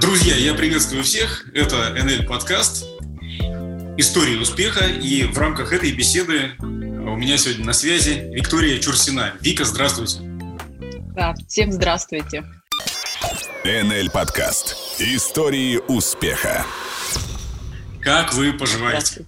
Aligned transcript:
Друзья, 0.00 0.36
я 0.36 0.54
приветствую 0.54 1.02
всех. 1.02 1.44
Это 1.54 1.92
НЛ 1.92 2.26
подкаст 2.28 2.84
«История 3.96 4.38
успеха». 4.38 4.84
И 4.86 5.24
в 5.24 5.36
рамках 5.36 5.72
этой 5.72 5.90
беседы 5.92 6.52
у 6.60 7.16
меня 7.16 7.36
сегодня 7.36 7.64
на 7.64 7.72
связи 7.72 8.30
Виктория 8.32 8.78
Чурсина. 8.78 9.34
Вика, 9.40 9.64
здравствуйте. 9.64 10.18
Да, 11.16 11.34
всем 11.48 11.72
здравствуйте. 11.72 12.44
НЛ 13.64 14.10
подкаст 14.12 14.76
«Истории 15.00 15.78
успеха». 15.88 16.64
Как 18.00 18.34
вы 18.34 18.52
поживаете? 18.52 19.26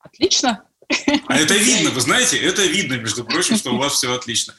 Отлично. 0.00 0.64
А 1.28 1.36
это 1.36 1.54
видно, 1.54 1.90
вы 1.94 2.00
знаете, 2.00 2.38
это 2.38 2.64
видно, 2.64 2.94
между 2.94 3.24
прочим, 3.24 3.56
что 3.56 3.72
у 3.72 3.78
вас 3.78 3.92
все 3.94 4.12
отлично. 4.14 4.54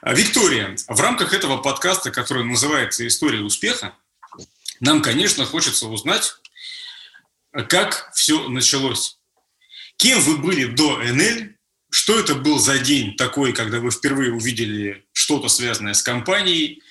А, 0.00 0.14
Виктория, 0.14 0.76
в 0.86 1.00
рамках 1.00 1.34
этого 1.34 1.58
подкаста, 1.58 2.10
который 2.10 2.44
называется 2.44 3.06
«История 3.06 3.40
успеха», 3.40 3.94
нам, 4.80 5.02
конечно, 5.02 5.44
хочется 5.44 5.88
узнать, 5.88 6.34
как 7.68 8.10
все 8.14 8.48
началось. 8.48 9.18
Кем 9.96 10.20
вы 10.20 10.36
были 10.36 10.66
до 10.66 10.98
НЛ? 10.98 11.48
Что 11.90 12.20
это 12.20 12.34
был 12.34 12.58
за 12.58 12.78
день 12.78 13.16
такой, 13.16 13.52
когда 13.52 13.80
вы 13.80 13.90
впервые 13.90 14.32
увидели 14.32 15.06
что-то 15.12 15.48
связанное 15.48 15.94
с 15.94 16.02
компанией? 16.02 16.82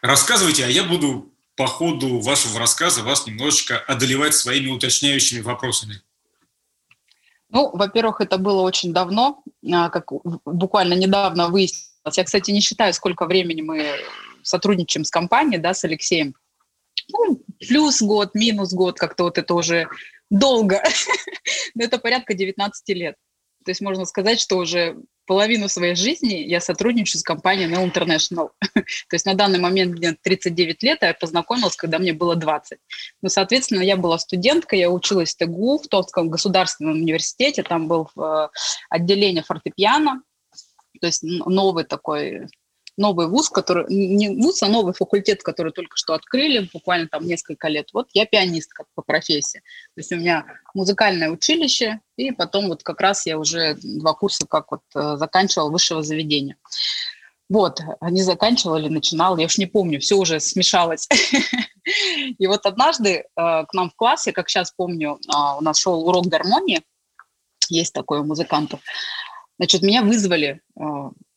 Рассказывайте, 0.00 0.64
а 0.64 0.68
я 0.68 0.82
буду 0.82 1.32
по 1.56 1.66
ходу 1.66 2.18
вашего 2.20 2.58
рассказа 2.58 3.04
вас 3.04 3.26
немножечко 3.26 3.78
одолевать 3.78 4.34
своими 4.34 4.70
уточняющими 4.70 5.40
вопросами. 5.40 6.02
Ну, 7.50 7.70
во-первых, 7.72 8.20
это 8.20 8.38
было 8.38 8.62
очень 8.62 8.92
давно, 8.92 9.44
а, 9.72 9.88
как 9.90 10.10
буквально 10.44 10.94
недавно 10.94 11.48
выяснилось. 11.48 11.93
Я, 12.12 12.24
кстати, 12.24 12.50
не 12.50 12.60
считаю, 12.60 12.92
сколько 12.92 13.26
времени 13.26 13.62
мы 13.62 13.86
сотрудничаем 14.42 15.04
с 15.04 15.10
компанией, 15.10 15.58
да, 15.58 15.74
с 15.74 15.84
Алексеем. 15.84 16.34
Ну, 17.12 17.42
плюс 17.58 18.02
год, 18.02 18.34
минус 18.34 18.72
год, 18.72 18.98
как-то 18.98 19.24
вот 19.24 19.38
это 19.38 19.54
уже 19.54 19.88
долго. 20.30 20.82
Но 21.74 21.84
это 21.84 21.98
порядка 21.98 22.34
19 22.34 22.88
лет. 22.96 23.16
То 23.64 23.70
есть 23.70 23.80
можно 23.80 24.04
сказать, 24.04 24.40
что 24.40 24.58
уже 24.58 24.96
половину 25.26 25.68
своей 25.68 25.94
жизни 25.94 26.34
я 26.34 26.60
сотрудничаю 26.60 27.18
с 27.20 27.22
компанией 27.22 27.70
Nell 27.70 27.90
International. 27.90 28.50
То 28.74 28.84
есть 29.12 29.24
на 29.24 29.34
данный 29.34 29.58
момент 29.58 29.92
мне 29.92 30.12
39 30.20 30.82
лет, 30.82 31.02
а 31.02 31.06
я 31.06 31.14
познакомилась, 31.14 31.76
когда 31.76 31.98
мне 31.98 32.12
было 32.12 32.36
20. 32.36 32.78
Ну, 33.22 33.28
соответственно, 33.30 33.80
я 33.80 33.96
была 33.96 34.18
студенткой, 34.18 34.80
я 34.80 34.90
училась 34.90 35.34
в 35.34 35.38
ТГУ, 35.38 35.78
в 35.78 35.88
Томском 35.88 36.28
государственном 36.28 36.96
университете, 36.96 37.62
там 37.62 37.88
был 37.88 38.10
э, 38.16 38.48
отделение 38.90 39.42
фортепиано, 39.42 40.20
то 41.00 41.06
есть 41.06 41.22
новый 41.22 41.84
такой 41.84 42.48
новый 42.96 43.26
вуз, 43.26 43.50
который, 43.50 43.92
не 43.92 44.28
вуз, 44.30 44.62
а 44.62 44.68
новый 44.68 44.94
факультет, 44.94 45.42
который 45.42 45.72
только 45.72 45.96
что 45.96 46.14
открыли, 46.14 46.68
буквально 46.72 47.08
там 47.08 47.26
несколько 47.26 47.68
лет. 47.68 47.88
Вот 47.92 48.08
я 48.12 48.26
пианистка 48.26 48.84
по 48.94 49.02
профессии. 49.02 49.58
То 49.94 50.00
есть 50.00 50.12
у 50.12 50.16
меня 50.16 50.44
музыкальное 50.74 51.30
училище, 51.30 52.00
и 52.16 52.30
потом 52.30 52.68
вот 52.68 52.82
как 52.82 53.00
раз 53.00 53.26
я 53.26 53.38
уже 53.38 53.76
два 53.82 54.14
курса 54.14 54.46
как 54.48 54.70
вот 54.70 54.82
э, 54.94 55.16
заканчивала 55.16 55.70
высшего 55.70 56.02
заведения. 56.02 56.56
Вот, 57.50 57.80
не 58.00 58.22
заканчивала 58.22 58.78
или 58.78 58.88
начинала, 58.88 59.38
я 59.38 59.46
уж 59.46 59.58
не 59.58 59.66
помню, 59.66 60.00
все 60.00 60.16
уже 60.16 60.40
смешалось. 60.40 61.08
И 62.38 62.46
вот 62.46 62.64
однажды 62.64 63.10
э, 63.10 63.24
к 63.36 63.68
нам 63.74 63.90
в 63.90 63.96
классе, 63.96 64.32
как 64.32 64.48
сейчас 64.48 64.72
помню, 64.74 65.18
а, 65.28 65.58
у 65.58 65.60
нас 65.60 65.78
шел 65.78 66.08
урок 66.08 66.26
гармонии, 66.26 66.82
есть 67.68 67.92
такой 67.92 68.20
у 68.20 68.24
музыкантов, 68.24 68.80
Значит, 69.58 69.82
меня 69.82 70.02
вызвали 70.02 70.60
э, 70.76 70.82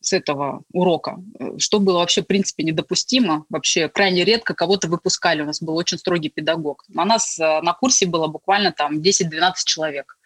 с 0.00 0.12
этого 0.12 0.62
урока, 0.72 1.18
э, 1.38 1.58
что 1.58 1.78
было 1.78 1.98
вообще, 1.98 2.22
в 2.22 2.26
принципе, 2.26 2.64
недопустимо. 2.64 3.44
Вообще 3.48 3.88
крайне 3.88 4.24
редко 4.24 4.54
кого-то 4.54 4.88
выпускали. 4.88 5.42
У 5.42 5.46
нас 5.46 5.62
был 5.62 5.76
очень 5.76 5.98
строгий 5.98 6.28
педагог. 6.28 6.84
На 6.88 7.04
нас 7.04 7.38
э, 7.38 7.60
на 7.62 7.72
курсе 7.74 8.06
было 8.06 8.26
буквально 8.26 8.72
там 8.72 8.98
10-12 8.98 9.52
человек. 9.64 10.18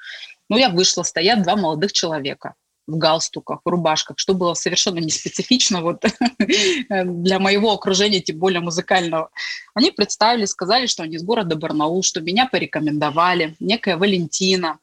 Ну, 0.48 0.56
я 0.56 0.70
вышла, 0.70 1.02
стоят 1.02 1.42
два 1.42 1.56
молодых 1.56 1.92
человека 1.92 2.54
в 2.86 2.96
галстуках, 2.96 3.60
в 3.64 3.68
рубашках, 3.68 4.18
что 4.18 4.34
было 4.34 4.54
совершенно 4.54 4.98
не 4.98 5.10
специфично 5.10 5.82
вот 5.82 6.04
для 6.88 7.38
моего 7.38 7.72
окружения, 7.72 8.20
тем 8.20 8.38
более 8.38 8.60
музыкального. 8.60 9.30
Они 9.74 9.92
представили, 9.92 10.46
сказали, 10.46 10.86
что 10.86 11.04
они 11.04 11.16
из 11.16 11.22
города 11.22 11.56
Барнаул, 11.56 12.02
что 12.02 12.20
меня 12.20 12.46
порекомендовали, 12.46 13.54
некая 13.60 13.96
Валентина, 13.96 14.78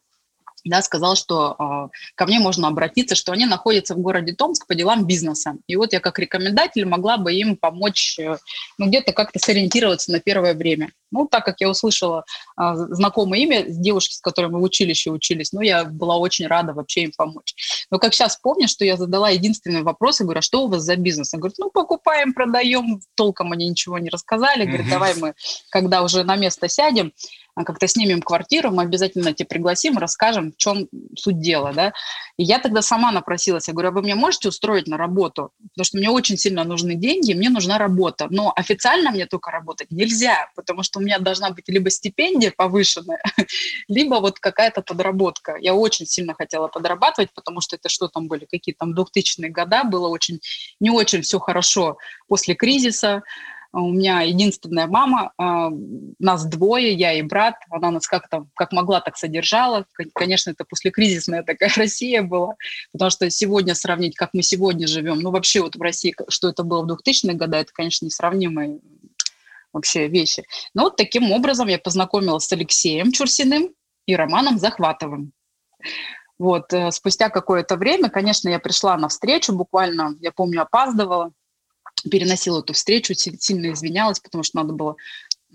да, 0.66 0.82
сказал, 0.82 1.16
что 1.16 1.56
э, 1.58 1.98
ко 2.16 2.26
мне 2.26 2.40
можно 2.40 2.68
обратиться, 2.68 3.16
что 3.16 3.32
они 3.32 3.46
находятся 3.46 3.96
в 3.96 4.00
городе 4.00 4.34
Томск 4.34 4.68
по 4.68 4.76
делам 4.76 5.06
бизнеса. 5.06 5.56
И 5.68 5.76
вот 5.76 5.94
я 5.94 6.00
как 6.00 6.20
рекомендатель 6.20 6.86
могла 6.86 7.18
бы 7.18 7.34
им 7.34 7.56
помочь, 7.56 8.20
э, 8.20 8.38
ну, 8.78 8.88
где-то 8.88 9.14
как-то 9.14 9.40
сориентироваться 9.40 10.12
на 10.12 10.20
первое 10.20 10.54
время. 10.54 10.92
Ну, 11.12 11.28
так 11.28 11.46
как 11.46 11.62
я 11.62 11.70
услышала 11.70 12.26
э, 12.60 12.74
знакомое 12.76 13.40
имя 13.40 13.66
девушки, 13.68 14.14
с 14.14 14.22
которой 14.22 14.48
мы 14.48 14.60
в 14.60 14.64
училище 14.64 15.12
учились, 15.12 15.52
ну, 15.52 15.62
я 15.62 15.86
была 15.86 16.18
очень 16.18 16.48
рада 16.48 16.74
вообще 16.74 17.04
им 17.04 17.12
помочь. 17.16 17.56
Но 17.92 18.00
как 18.00 18.14
сейчас 18.14 18.38
помню, 18.38 18.68
что 18.68 18.86
я 18.86 18.98
задала 18.98 19.30
единственный 19.30 19.84
вопрос, 19.84 20.20
я 20.20 20.26
говорю, 20.26 20.40
а 20.40 20.44
что 20.44 20.66
у 20.66 20.68
вас 20.68 20.84
за 20.84 20.96
бизнес? 20.96 21.34
Она 21.34 21.42
говорит, 21.42 21.58
ну, 21.60 21.70
покупаем, 21.70 22.34
продаем, 22.34 23.02
толком 23.16 23.52
они 23.52 23.70
ничего 23.70 23.98
не 24.00 24.10
рассказали. 24.10 24.66
Говорит, 24.66 24.90
давай 24.90 25.16
мы, 25.16 25.34
когда 25.70 26.04
уже 26.04 26.24
на 26.24 26.36
место 26.36 26.68
сядем, 26.68 27.14
а, 27.60 27.66
как-то 27.66 27.88
снимем 27.88 28.22
квартиру, 28.22 28.72
мы 28.72 28.84
обязательно 28.84 29.34
тебя 29.34 29.48
пригласим, 29.48 29.98
расскажем, 29.98 30.54
в 30.54 30.58
чем 30.58 30.88
суть 31.18 31.42
дела, 31.42 31.74
да. 31.74 31.92
И 32.38 32.44
я 32.44 32.60
тогда 32.60 32.82
сама 32.82 33.12
напросилась, 33.12 33.68
я 33.68 33.74
говорю, 33.74 33.90
а 33.90 33.92
вы 33.92 34.02
меня 34.02 34.16
можете 34.16 34.48
устроить 34.48 34.88
на 34.88 34.96
работу? 34.96 35.52
Потому 35.74 35.84
что 35.84 35.98
мне 35.98 36.10
очень 36.10 36.38
сильно 36.38 36.64
нужны 36.64 36.96
деньги, 36.96 37.34
мне 37.34 37.50
нужна 37.50 37.78
работа. 37.78 38.28
Но 38.30 38.54
официально 38.56 39.12
мне 39.12 39.26
только 39.26 39.52
работать 39.52 39.92
нельзя, 39.92 40.50
потому 40.56 40.84
что 40.84 40.99
у 41.00 41.02
меня 41.02 41.20
должна 41.20 41.52
быть 41.52 41.68
либо 41.68 41.90
стипендия 41.90 42.54
повышенная, 42.56 43.22
либо 43.88 44.16
вот 44.16 44.40
какая-то 44.40 44.82
подработка. 44.82 45.56
Я 45.60 45.74
очень 45.74 46.06
сильно 46.06 46.34
хотела 46.34 46.68
подрабатывать, 46.68 47.32
потому 47.34 47.62
что 47.62 47.76
это 47.76 47.90
что 47.90 48.08
там 48.08 48.28
были, 48.28 48.46
какие 48.46 48.76
там 48.76 48.94
2000-е 48.94 49.50
года, 49.50 49.84
было 49.84 50.08
очень, 50.08 50.40
не 50.80 50.90
очень 50.90 51.22
все 51.22 51.40
хорошо 51.40 51.98
после 52.28 52.56
кризиса, 52.56 53.24
у 53.72 53.92
меня 53.92 54.22
единственная 54.22 54.88
мама, 54.88 55.32
а, 55.38 55.70
нас 56.18 56.46
двое, 56.46 56.94
я 56.94 57.14
и 57.14 57.22
брат. 57.22 57.56
Она 57.70 57.92
нас 57.92 58.08
как-то, 58.08 58.48
как 58.56 58.72
могла, 58.72 59.00
так 59.00 59.16
содержала. 59.16 59.86
Конечно, 60.16 60.50
это 60.50 60.66
послекризисная 60.66 61.44
такая 61.44 61.70
Россия 61.78 62.24
была, 62.24 62.56
потому 62.92 63.12
что 63.12 63.30
сегодня 63.30 63.76
сравнить, 63.76 64.16
как 64.16 64.32
мы 64.34 64.42
сегодня 64.42 64.88
живем, 64.88 65.20
ну 65.20 65.30
вообще 65.32 65.62
вот 65.62 65.76
в 65.76 65.82
России, 65.82 66.16
что 66.30 66.50
это 66.50 66.64
было 66.64 66.84
в 66.84 66.92
2000-х 66.92 67.34
годах, 67.36 67.62
это, 67.62 67.74
конечно, 67.74 68.06
несравнимые 68.06 68.80
вообще 69.74 70.08
вещи. 70.08 70.44
Но 70.74 70.84
вот 70.84 70.96
таким 70.96 71.32
образом 71.32 71.68
я 71.68 71.80
познакомилась 71.80 72.46
с 72.46 72.52
Алексеем 72.52 73.12
Чурсиным 73.12 73.74
и 74.06 74.16
Романом 74.16 74.58
Захватовым. 74.58 75.34
Вот, 76.38 76.72
э, 76.74 76.92
спустя 76.92 77.30
какое-то 77.30 77.76
время, 77.76 78.10
конечно, 78.10 78.48
я 78.48 78.60
пришла 78.60 78.98
на 78.98 79.10
встречу, 79.10 79.54
буквально, 79.54 80.16
я 80.22 80.32
помню, 80.32 80.62
опаздывала, 80.62 81.34
переносила 82.10 82.60
эту 82.60 82.74
встречу, 82.74 83.14
сильно 83.14 83.72
извинялась, 83.74 84.22
потому 84.22 84.44
что 84.44 84.58
надо 84.58 84.74
было 84.74 84.96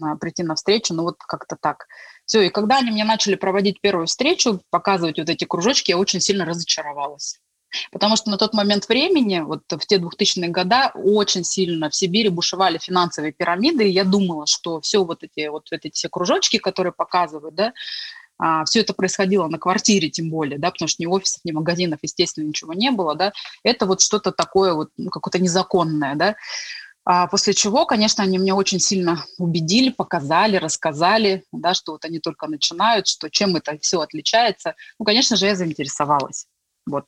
а, 0.00 0.16
прийти 0.16 0.42
на 0.42 0.54
встречу, 0.54 0.92
ну 0.92 1.04
вот 1.04 1.16
как-то 1.19 1.56
так. 1.58 1.86
Все, 2.26 2.42
и 2.42 2.50
когда 2.50 2.78
они 2.78 2.91
мне 2.91 3.04
начали 3.04 3.34
проводить 3.34 3.81
первую 3.81 4.06
встречу, 4.06 4.60
показывать 4.70 5.19
вот 5.19 5.28
эти 5.28 5.44
кружочки, 5.44 5.91
я 5.91 5.98
очень 5.98 6.20
сильно 6.20 6.44
разочаровалась. 6.44 7.41
Потому 7.93 8.17
что 8.17 8.31
на 8.31 8.39
тот 8.39 8.55
момент 8.55 8.89
времени, 8.89 9.41
вот 9.41 9.62
в 9.69 9.87
те 9.87 9.99
2000-е 9.99 10.49
годы, 10.49 10.77
очень 10.95 11.45
сильно 11.45 11.91
в 11.91 11.95
Сибири 11.95 12.29
бушевали 12.29 12.79
финансовые 12.79 13.33
пирамиды, 13.33 13.89
и 13.89 13.93
я 13.93 14.05
думала, 14.05 14.47
что 14.47 14.81
все 14.81 15.05
вот 15.05 15.23
эти 15.23 15.49
вот 15.49 15.69
эти 15.71 15.91
все 15.91 16.09
кружочки, 16.09 16.59
которые 16.59 16.93
показывают, 16.93 17.55
да, 17.55 17.73
а, 18.39 18.65
все 18.65 18.81
это 18.81 18.95
происходило 18.95 19.47
на 19.49 19.59
квартире, 19.59 20.11
тем 20.11 20.31
более, 20.31 20.59
да, 20.59 20.71
потому 20.71 20.89
что 20.89 21.03
ни 21.03 21.07
офисов, 21.07 21.41
ни 21.45 21.53
магазинов, 21.53 22.01
естественно, 22.03 22.45
ничего 22.45 22.73
не 22.73 22.91
было, 22.91 23.15
да, 23.15 23.33
это 23.62 23.87
вот 23.87 24.00
что-то 24.00 24.32
такое 24.32 24.75
вот, 24.75 24.91
ну, 24.97 25.11
какое-то 25.11 25.38
незаконное, 25.38 26.15
да, 26.17 26.37
а 27.06 27.27
после 27.27 27.53
чего, 27.53 27.85
конечно, 27.85 28.25
они 28.25 28.38
меня 28.38 28.55
очень 28.55 28.81
сильно 28.81 29.25
убедили, 29.38 29.91
показали, 29.91 30.56
рассказали, 30.56 31.44
да, 31.53 31.75
что 31.75 31.93
вот 31.93 32.05
они 32.06 32.19
только 32.19 32.47
начинают, 32.47 33.06
что 33.06 33.29
чем 33.29 33.56
это 33.56 33.79
все 33.79 34.00
отличается. 34.00 34.75
Ну, 34.99 35.05
конечно 35.05 35.37
же, 35.37 35.44
я 35.44 35.55
заинтересовалась. 35.55 36.47
Вот 36.87 37.05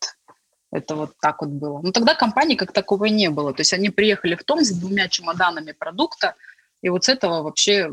это 0.76 0.94
вот 0.94 1.12
так 1.20 1.40
вот 1.40 1.50
было. 1.50 1.80
Но 1.82 1.90
тогда 1.90 2.14
компании 2.14 2.54
как 2.54 2.72
таковой 2.72 3.10
не 3.10 3.30
было. 3.30 3.52
То 3.52 3.62
есть 3.62 3.72
они 3.72 3.90
приехали 3.90 4.34
в 4.34 4.44
том 4.44 4.64
с 4.64 4.70
двумя 4.70 5.08
чемоданами 5.08 5.72
продукта, 5.72 6.34
и 6.82 6.88
вот 6.88 7.04
с 7.04 7.08
этого 7.08 7.42
вообще 7.42 7.90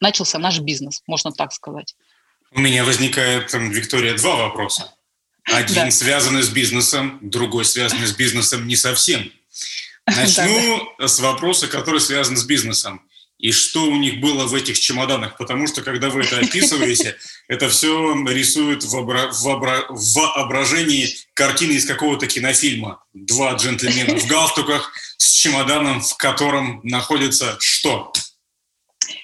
начался 0.00 0.38
наш 0.38 0.60
бизнес, 0.60 1.02
можно 1.06 1.32
так 1.32 1.52
сказать. 1.52 1.94
У 2.52 2.60
меня 2.60 2.84
возникает, 2.84 3.52
Виктория, 3.52 4.16
два 4.16 4.36
вопроса. 4.36 4.94
Один 5.44 5.86
да. 5.86 5.90
связанный 5.90 6.42
с 6.42 6.48
бизнесом, 6.48 7.18
другой 7.20 7.64
связанный 7.64 8.06
с 8.06 8.12
бизнесом 8.12 8.66
не 8.66 8.76
совсем. 8.76 9.30
Начну 10.06 10.88
с 10.98 11.20
вопроса, 11.20 11.68
который 11.68 12.00
связан 12.00 12.36
с 12.36 12.44
бизнесом. 12.44 13.02
И 13.42 13.50
что 13.50 13.86
у 13.86 13.96
них 13.96 14.20
было 14.20 14.46
в 14.46 14.54
этих 14.54 14.78
чемоданах, 14.78 15.36
потому 15.36 15.66
что, 15.66 15.82
когда 15.82 16.08
вы 16.08 16.22
это 16.22 16.38
описываете, 16.38 17.16
это 17.48 17.68
все 17.68 18.14
рисует 18.28 18.84
в, 18.84 18.96
обра- 18.96 19.32
в, 19.32 19.46
обра- 19.48 19.84
в 19.88 20.14
воображении 20.14 21.10
картины 21.34 21.72
из 21.72 21.84
какого-то 21.84 22.28
кинофильма. 22.28 23.02
Два 23.12 23.54
джентльмена 23.54 24.16
в 24.16 24.26
галстуках 24.28 24.92
с 25.18 25.32
чемоданом, 25.32 26.00
в 26.02 26.16
котором 26.16 26.80
находится 26.84 27.56
что? 27.58 28.12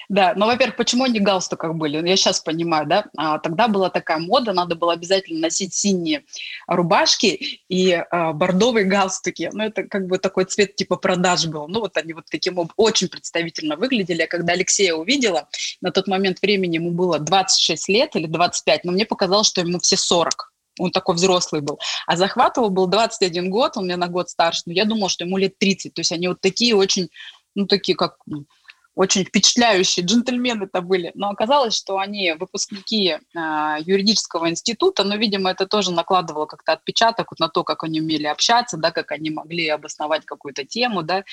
Да, 0.09 0.33
но, 0.35 0.47
во-первых, 0.47 0.75
почему 0.75 1.03
они 1.03 1.19
в 1.19 1.23
галстуках 1.23 1.75
были? 1.75 2.05
Я 2.05 2.17
сейчас 2.17 2.39
понимаю, 2.39 2.87
да. 2.87 3.05
А, 3.15 3.37
тогда 3.37 3.67
была 3.67 3.91
такая 3.91 4.17
мода, 4.17 4.53
надо 4.53 4.73
было 4.73 4.93
обязательно 4.93 5.39
носить 5.39 5.75
синие 5.75 6.23
рубашки 6.65 7.61
и 7.69 7.91
а, 7.91 8.33
бордовые 8.33 8.85
галстуки. 8.85 9.51
Ну, 9.53 9.65
это 9.65 9.83
как 9.83 10.07
бы 10.07 10.17
такой 10.17 10.45
цвет 10.45 10.75
типа 10.75 10.95
продаж 10.95 11.45
был. 11.45 11.67
Ну, 11.67 11.81
вот 11.81 11.95
они 11.95 12.13
вот 12.13 12.25
таким 12.31 12.57
образом 12.57 12.73
очень 12.75 13.07
представительно 13.07 13.75
выглядели. 13.75 14.23
А 14.23 14.27
когда 14.27 14.53
Алексея 14.53 14.95
увидела, 14.95 15.47
на 15.79 15.91
тот 15.91 16.07
момент 16.07 16.41
времени 16.41 16.77
ему 16.77 16.89
было 16.89 17.19
26 17.19 17.87
лет 17.89 18.15
или 18.15 18.25
25, 18.25 18.85
но 18.85 18.91
мне 18.91 19.05
показалось, 19.05 19.47
что 19.47 19.61
ему 19.61 19.77
все 19.79 19.95
40 19.95 20.51
он 20.79 20.91
такой 20.91 21.15
взрослый 21.15 21.61
был. 21.61 21.77
А 22.07 22.15
Захватову 22.15 22.69
был 22.69 22.87
21 22.87 23.49
год, 23.49 23.75
он 23.75 23.83
мне 23.83 23.97
на 23.97 24.07
год 24.07 24.29
старше, 24.29 24.61
но 24.65 24.71
я 24.71 24.85
думала, 24.85 25.09
что 25.09 25.25
ему 25.25 25.37
лет 25.37 25.57
30. 25.59 25.93
То 25.93 25.99
есть 25.99 26.13
они 26.13 26.29
вот 26.29 26.39
такие 26.39 26.73
очень, 26.73 27.09
ну, 27.53 27.67
такие 27.67 27.97
как 27.97 28.15
ну, 28.25 28.45
очень 28.99 29.23
впечатляющие 29.23 30.05
джентльмены 30.05 30.65
это 30.65 30.81
были. 30.81 31.13
Но 31.15 31.29
оказалось, 31.29 31.73
что 31.73 31.99
они 31.99 32.33
выпускники 32.33 33.11
э, 33.11 33.17
юридического 33.79 34.49
института, 34.49 35.05
но, 35.05 35.15
видимо, 35.15 35.51
это 35.51 35.65
тоже 35.67 35.93
накладывало 35.93 36.47
как-то 36.47 36.73
отпечаток 36.73 37.31
вот 37.31 37.39
на 37.39 37.47
то, 37.47 37.63
как 37.63 37.85
они 37.85 38.01
умели 38.01 38.25
общаться, 38.25 38.75
да, 38.75 38.91
как 38.91 39.13
они 39.13 39.29
могли 39.29 39.69
обосновать 39.69 40.25
какую-то 40.25 40.65
тему, 40.65 41.01
да, 41.01 41.23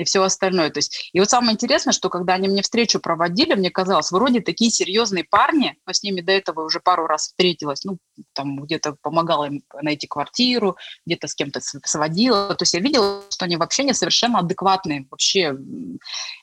и 0.00 0.04
все 0.04 0.22
остальное. 0.22 0.70
То 0.70 0.78
есть, 0.78 1.10
и 1.12 1.20
вот 1.20 1.28
самое 1.28 1.52
интересное, 1.52 1.92
что 1.92 2.08
когда 2.08 2.32
они 2.34 2.48
мне 2.48 2.62
встречу 2.62 3.00
проводили, 3.00 3.52
мне 3.52 3.70
казалось, 3.70 4.10
вроде 4.10 4.40
такие 4.40 4.70
серьезные 4.70 5.24
парни, 5.24 5.76
но 5.86 5.92
с 5.92 6.02
ними 6.02 6.22
до 6.22 6.32
этого 6.32 6.64
уже 6.64 6.80
пару 6.80 7.06
раз 7.06 7.26
встретилась, 7.26 7.84
ну, 7.84 7.98
там 8.32 8.62
где-то 8.62 8.96
помогала 9.02 9.44
им 9.44 9.62
найти 9.82 10.06
квартиру, 10.06 10.78
где-то 11.04 11.26
с 11.26 11.34
кем-то 11.34 11.60
сводила. 11.60 12.54
То 12.54 12.62
есть 12.62 12.72
я 12.72 12.80
видела, 12.80 13.22
что 13.28 13.44
они 13.44 13.58
вообще 13.58 13.84
не 13.84 13.92
совершенно 13.92 14.38
адекватные, 14.38 15.06
вообще 15.10 15.54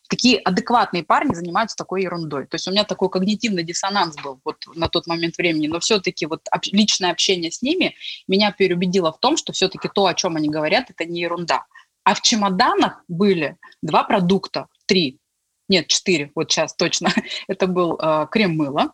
такие 0.07 0.37
адекватные 0.37 1.03
парни 1.03 1.33
занимаются 1.33 1.75
такой 1.75 2.03
ерундой. 2.03 2.45
То 2.45 2.55
есть 2.55 2.67
у 2.67 2.71
меня 2.71 2.83
такой 2.83 3.09
когнитивный 3.09 3.63
диссонанс 3.63 4.17
был 4.17 4.39
вот 4.45 4.57
на 4.75 4.87
тот 4.87 5.07
момент 5.07 5.35
времени, 5.35 5.65
но 5.65 5.79
все-таки 5.79 6.27
вот 6.27 6.41
личное 6.71 7.09
общение 7.09 7.51
с 7.51 7.63
ними 7.63 7.95
меня 8.27 8.51
переубедило 8.51 9.11
в 9.11 9.19
том, 9.19 9.35
что 9.35 9.51
все-таки 9.51 9.89
то, 9.91 10.05
о 10.05 10.13
чем 10.13 10.35
они 10.35 10.47
говорят, 10.47 10.91
это 10.91 11.05
не 11.05 11.21
ерунда. 11.21 11.65
А 12.07 12.15
в 12.15 12.21
чемоданах 12.21 13.03
были 13.09 13.57
два 13.81 14.05
продукта, 14.05 14.67
три, 14.85 15.19
нет, 15.67 15.87
четыре, 15.87 16.31
вот 16.35 16.49
сейчас 16.49 16.73
точно. 16.73 17.09
это 17.49 17.67
был 17.67 17.99
э, 18.01 18.27
крем-мыло, 18.31 18.93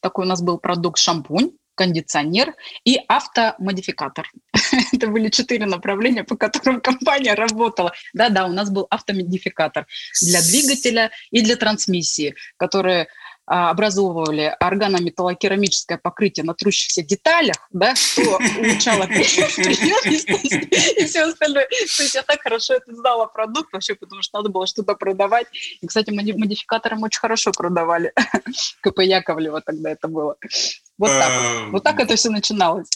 такой 0.00 0.24
у 0.24 0.28
нас 0.28 0.40
был 0.40 0.58
продукт 0.58 1.00
шампунь, 1.00 1.50
кондиционер 1.74 2.54
и 2.84 3.00
автомодификатор. 3.08 4.30
Это 4.92 5.08
были 5.08 5.30
четыре 5.30 5.66
направления, 5.66 6.22
по 6.22 6.36
которым 6.36 6.80
компания 6.80 7.34
работала. 7.34 7.92
Да-да, 8.12 8.46
у 8.46 8.52
нас 8.52 8.70
был 8.70 8.86
автомодификатор 8.88 9.88
для 10.22 10.40
двигателя 10.40 11.10
и 11.32 11.40
для 11.40 11.56
трансмиссии, 11.56 12.36
которые 12.56 13.08
образовывали 13.46 14.54
органометаллокерамическое 14.58 15.98
покрытие 15.98 16.44
на 16.44 16.54
трущихся 16.54 17.02
деталях, 17.02 17.56
да, 17.70 17.94
что 17.94 18.22
улучшало 18.22 19.04
и 19.04 19.22
все 21.06 21.22
остальное. 21.24 21.66
То 21.96 22.02
есть 22.02 22.14
я 22.14 22.22
так 22.22 22.40
хорошо 22.42 22.74
это 22.74 22.94
знала 22.94 23.26
продукт 23.26 23.72
вообще, 23.72 23.94
потому 23.94 24.22
что 24.22 24.38
надо 24.38 24.48
было 24.48 24.66
что-то 24.66 24.94
продавать. 24.94 25.46
И, 25.80 25.86
кстати, 25.86 26.10
модификатором 26.10 27.02
очень 27.02 27.20
хорошо 27.20 27.52
продавали. 27.52 28.12
КП 28.80 29.00
Яковлева 29.00 29.60
тогда 29.60 29.90
это 29.90 30.08
было. 30.08 30.36
Вот 30.98 31.08
так 31.08 31.42
вот. 31.42 31.72
Вот 31.72 31.82
так 31.84 32.00
это 32.00 32.16
все 32.16 32.30
начиналось. 32.30 32.88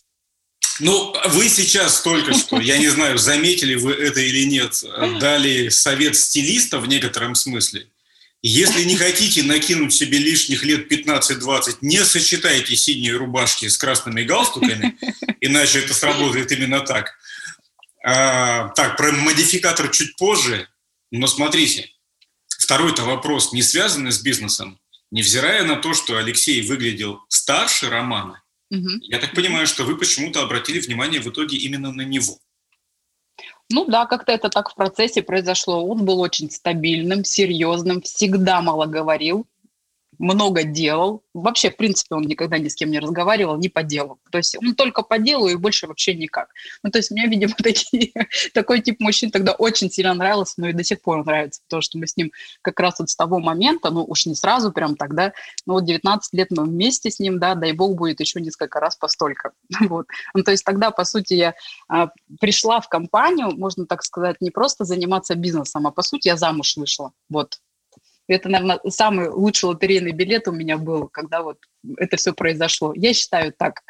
Ну, 0.80 1.12
вы 1.30 1.48
сейчас 1.48 2.00
только 2.02 2.32
что, 2.34 2.60
я 2.60 2.78
не 2.78 2.88
знаю, 2.88 3.18
заметили 3.18 3.74
вы 3.74 3.92
это 3.92 4.20
или 4.20 4.44
нет, 4.44 4.84
дали 5.20 5.68
совет 5.68 6.16
стилиста 6.16 6.78
в 6.78 6.86
некотором 6.86 7.34
смысле. 7.34 7.88
Если 8.40 8.84
не 8.84 8.96
хотите 8.96 9.42
накинуть 9.42 9.92
себе 9.92 10.18
лишних 10.18 10.62
лет 10.62 10.90
15-20, 10.90 11.78
не 11.80 12.04
сочетайте 12.04 12.76
синие 12.76 13.16
рубашки 13.16 13.66
с 13.66 13.76
красными 13.76 14.22
галстуками, 14.22 14.96
иначе 15.40 15.80
это 15.80 15.92
сработает 15.92 16.52
именно 16.52 16.80
так. 16.80 17.18
А, 18.04 18.68
так, 18.70 18.96
про 18.96 19.10
модификатор 19.10 19.90
чуть 19.90 20.16
позже, 20.16 20.68
но 21.10 21.26
смотрите, 21.26 21.90
второй-то 22.46 23.02
вопрос, 23.02 23.52
не 23.52 23.62
связанный 23.62 24.12
с 24.12 24.20
бизнесом, 24.20 24.78
невзирая 25.10 25.64
на 25.64 25.74
то, 25.76 25.92
что 25.92 26.16
Алексей 26.16 26.62
выглядел 26.62 27.20
старше 27.28 27.90
Романа, 27.90 28.40
угу. 28.70 28.88
я 29.02 29.18
так 29.18 29.34
понимаю, 29.34 29.66
что 29.66 29.82
вы 29.82 29.96
почему-то 29.96 30.42
обратили 30.42 30.78
внимание 30.78 31.20
в 31.20 31.28
итоге 31.28 31.56
именно 31.56 31.92
на 31.92 32.02
него. 32.02 32.38
Ну 33.70 33.84
да, 33.84 34.06
как-то 34.06 34.32
это 34.32 34.48
так 34.48 34.70
в 34.70 34.74
процессе 34.74 35.22
произошло. 35.22 35.86
Он 35.86 36.04
был 36.04 36.20
очень 36.20 36.50
стабильным, 36.50 37.24
серьезным, 37.24 38.00
всегда 38.00 38.62
мало 38.62 38.86
говорил, 38.86 39.46
много 40.18 40.64
делал. 40.64 41.22
Вообще, 41.34 41.70
в 41.70 41.76
принципе, 41.76 42.14
он 42.14 42.22
никогда 42.22 42.58
ни 42.58 42.68
с 42.68 42.74
кем 42.74 42.90
не 42.90 42.98
разговаривал, 42.98 43.56
ни 43.56 43.68
по 43.68 43.82
делу. 43.82 44.18
То 44.30 44.38
есть 44.38 44.56
он 44.56 44.74
только 44.74 45.02
по 45.02 45.18
делу 45.18 45.48
и 45.48 45.56
больше 45.56 45.86
вообще 45.86 46.14
никак. 46.14 46.50
Ну, 46.82 46.90
то 46.90 46.98
есть 46.98 47.10
мне, 47.10 47.26
видимо, 47.26 47.54
такие, 47.62 48.12
такой 48.52 48.80
тип 48.80 49.00
мужчин 49.00 49.30
тогда 49.30 49.52
очень 49.52 49.90
сильно 49.90 50.14
нравился, 50.14 50.54
но 50.56 50.68
и 50.68 50.72
до 50.72 50.84
сих 50.84 51.00
пор 51.00 51.24
нравится, 51.24 51.60
потому 51.66 51.82
что 51.82 51.98
мы 51.98 52.06
с 52.06 52.16
ним 52.16 52.32
как 52.62 52.80
раз 52.80 52.98
вот 52.98 53.10
с 53.10 53.16
того 53.16 53.38
момента, 53.38 53.90
ну, 53.90 54.04
уж 54.04 54.26
не 54.26 54.34
сразу 54.34 54.72
прям 54.72 54.96
тогда, 54.96 55.32
ну, 55.66 55.74
вот 55.74 55.84
19 55.84 56.32
лет 56.34 56.48
мы 56.50 56.64
вместе 56.64 57.10
с 57.10 57.18
ним, 57.18 57.38
да, 57.38 57.54
дай 57.54 57.72
бог 57.72 57.96
будет 57.96 58.20
еще 58.20 58.40
несколько 58.40 58.80
раз 58.80 58.96
постолько. 58.96 59.52
Вот. 59.88 60.06
Ну, 60.34 60.42
то 60.42 60.50
есть 60.50 60.64
тогда, 60.64 60.90
по 60.90 61.04
сути, 61.04 61.34
я 61.34 61.54
а, 61.88 62.10
пришла 62.40 62.80
в 62.80 62.88
компанию, 62.88 63.56
можно 63.56 63.86
так 63.86 64.02
сказать, 64.02 64.36
не 64.40 64.50
просто 64.50 64.84
заниматься 64.84 65.34
бизнесом, 65.34 65.86
а 65.86 65.90
по 65.90 66.02
сути 66.02 66.28
я 66.28 66.36
замуж 66.36 66.76
вышла. 66.76 67.12
Вот, 67.30 67.58
это, 68.28 68.48
наверное, 68.48 68.80
самый 68.88 69.28
лучший 69.28 69.66
лотерейный 69.70 70.12
билет 70.12 70.48
у 70.48 70.52
меня 70.52 70.76
был, 70.76 71.08
когда 71.08 71.42
вот 71.42 71.58
это 71.96 72.16
все 72.16 72.32
произошло. 72.32 72.92
Я 72.94 73.14
считаю 73.14 73.52
так. 73.52 73.82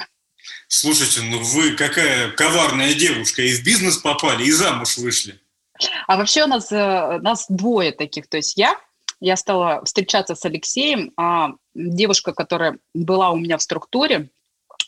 Слушайте, 0.68 1.20
ну 1.22 1.40
вы 1.40 1.72
какая 1.72 2.30
коварная 2.30 2.94
девушка, 2.94 3.42
и 3.42 3.54
в 3.54 3.64
бизнес 3.64 3.98
попали, 3.98 4.44
и 4.44 4.52
замуж 4.52 4.96
вышли. 4.98 5.40
А 6.06 6.16
вообще 6.16 6.44
у 6.44 6.46
нас, 6.46 6.72
э, 6.72 7.18
нас 7.20 7.46
двое 7.48 7.92
таких. 7.92 8.28
То 8.28 8.38
есть 8.38 8.56
я, 8.56 8.78
я 9.20 9.36
стала 9.36 9.84
встречаться 9.84 10.34
с 10.34 10.44
Алексеем, 10.44 11.12
а 11.16 11.52
девушка, 11.74 12.32
которая 12.32 12.78
была 12.94 13.30
у 13.30 13.36
меня 13.36 13.58
в 13.58 13.62
структуре, 13.62 14.30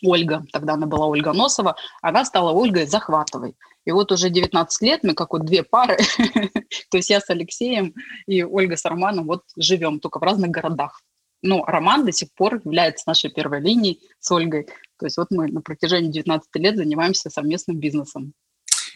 Ольга, 0.02 0.44
тогда 0.52 0.74
она 0.74 0.86
была 0.86 1.06
Ольга 1.06 1.32
Носова, 1.32 1.76
она 2.00 2.24
стала 2.24 2.52
Ольгой 2.52 2.86
Захватовой. 2.86 3.54
И 3.84 3.92
вот 3.92 4.12
уже 4.12 4.30
19 4.30 4.82
лет 4.82 5.02
мы 5.02 5.14
как 5.14 5.32
вот 5.32 5.44
две 5.44 5.62
пары, 5.62 5.96
то 6.90 6.96
есть 6.96 7.10
я 7.10 7.20
с 7.20 7.30
Алексеем 7.30 7.94
и 8.26 8.42
Ольга 8.42 8.76
с 8.76 8.84
Романом 8.84 9.26
вот 9.26 9.42
живем, 9.56 10.00
только 10.00 10.18
в 10.18 10.22
разных 10.22 10.50
городах. 10.50 11.00
Но 11.42 11.64
Роман 11.64 12.04
до 12.04 12.12
сих 12.12 12.32
пор 12.34 12.60
является 12.64 13.04
нашей 13.06 13.30
первой 13.30 13.60
линией 13.60 14.00
с 14.18 14.30
Ольгой. 14.30 14.66
То 14.98 15.06
есть 15.06 15.16
вот 15.16 15.28
мы 15.30 15.48
на 15.50 15.62
протяжении 15.62 16.10
19 16.10 16.48
лет 16.56 16.76
занимаемся 16.76 17.30
совместным 17.30 17.78
бизнесом. 17.78 18.34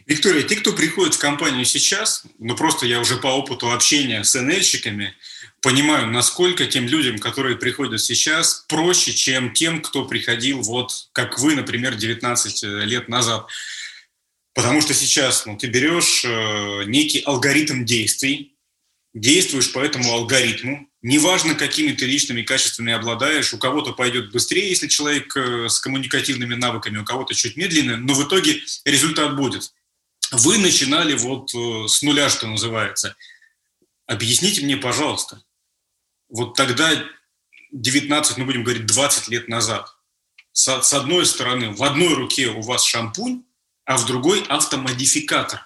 Виктория, 0.07 0.43
те, 0.43 0.57
кто 0.57 0.73
приходит 0.73 1.15
в 1.15 1.19
компанию 1.19 1.65
сейчас, 1.65 2.25
ну 2.39 2.55
просто 2.55 2.85
я 2.85 3.01
уже 3.01 3.17
по 3.17 3.29
опыту 3.29 3.73
общения 3.73 4.23
с 4.23 4.39
НЛщиками 4.39 5.15
понимаю, 5.63 6.09
насколько 6.09 6.67
тем 6.67 6.87
людям, 6.87 7.19
которые 7.19 7.57
приходят 7.57 8.01
сейчас, 8.01 8.67
проще, 8.69 9.13
чем 9.13 9.53
тем, 9.55 9.81
кто 9.81 10.05
приходил 10.05 10.61
вот, 10.61 11.09
как 11.13 11.39
вы, 11.39 11.55
например, 11.55 11.95
19 11.95 12.63
лет 12.85 13.09
назад. 13.09 13.47
Потому 14.55 14.81
что 14.81 14.95
сейчас 14.95 15.47
ну, 15.47 15.59
ты 15.59 15.67
берешь 15.67 16.25
э, 16.25 16.85
некий 16.87 17.21
алгоритм 17.21 17.85
действий, 17.85 18.57
действуешь 19.13 19.73
по 19.73 19.81
этому 19.81 20.13
алгоритму, 20.13 20.89
неважно, 21.03 21.55
какими 21.57 21.93
ты 21.93 22.07
личными 22.07 22.43
качествами 22.43 22.93
обладаешь, 22.93 23.53
у 23.53 23.59
кого-то 23.59 23.93
пойдет 23.93 24.31
быстрее, 24.33 24.69
если 24.69 24.87
человек 24.87 25.37
э, 25.37 25.69
с 25.69 25.81
коммуникативными 25.81 26.55
навыками, 26.55 26.99
у 26.99 27.05
кого-то 27.05 27.35
чуть 27.35 27.57
медленнее, 27.57 27.97
но 27.97 28.15
в 28.15 28.27
итоге 28.27 28.61
результат 28.85 29.37
будет. 29.37 29.73
Вы 30.31 30.59
начинали 30.59 31.15
вот 31.15 31.53
э, 31.55 31.89
с 31.89 32.03
нуля, 32.03 32.29
что 32.29 32.47
называется. 32.47 33.17
Объясните 34.07 34.63
мне, 34.63 34.77
пожалуйста, 34.77 35.43
вот 36.29 36.55
тогда 36.55 36.91
19, 37.73 38.39
ну 38.39 38.45
будем 38.45 38.63
говорить, 38.63 38.87
20 38.87 39.29
лет 39.29 39.49
назад, 39.49 39.89
с, 40.53 40.83
с 40.83 40.93
одной 40.93 41.27
стороны, 41.27 41.71
в 41.73 41.83
одной 41.83 42.15
руке 42.15 42.49
у 42.49 42.61
вас 42.61 42.85
шампунь, 42.85 43.44
а 43.85 43.97
в 43.97 44.07
другой 44.07 44.43
автомодификатор. 44.49 45.61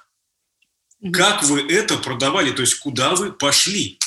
Как 1.12 1.44
вы 1.44 1.60
это 1.60 1.96
продавали? 1.96 2.50
То 2.50 2.62
есть 2.62 2.74
куда 2.76 3.14
вы 3.14 3.32
пошли 3.32 3.98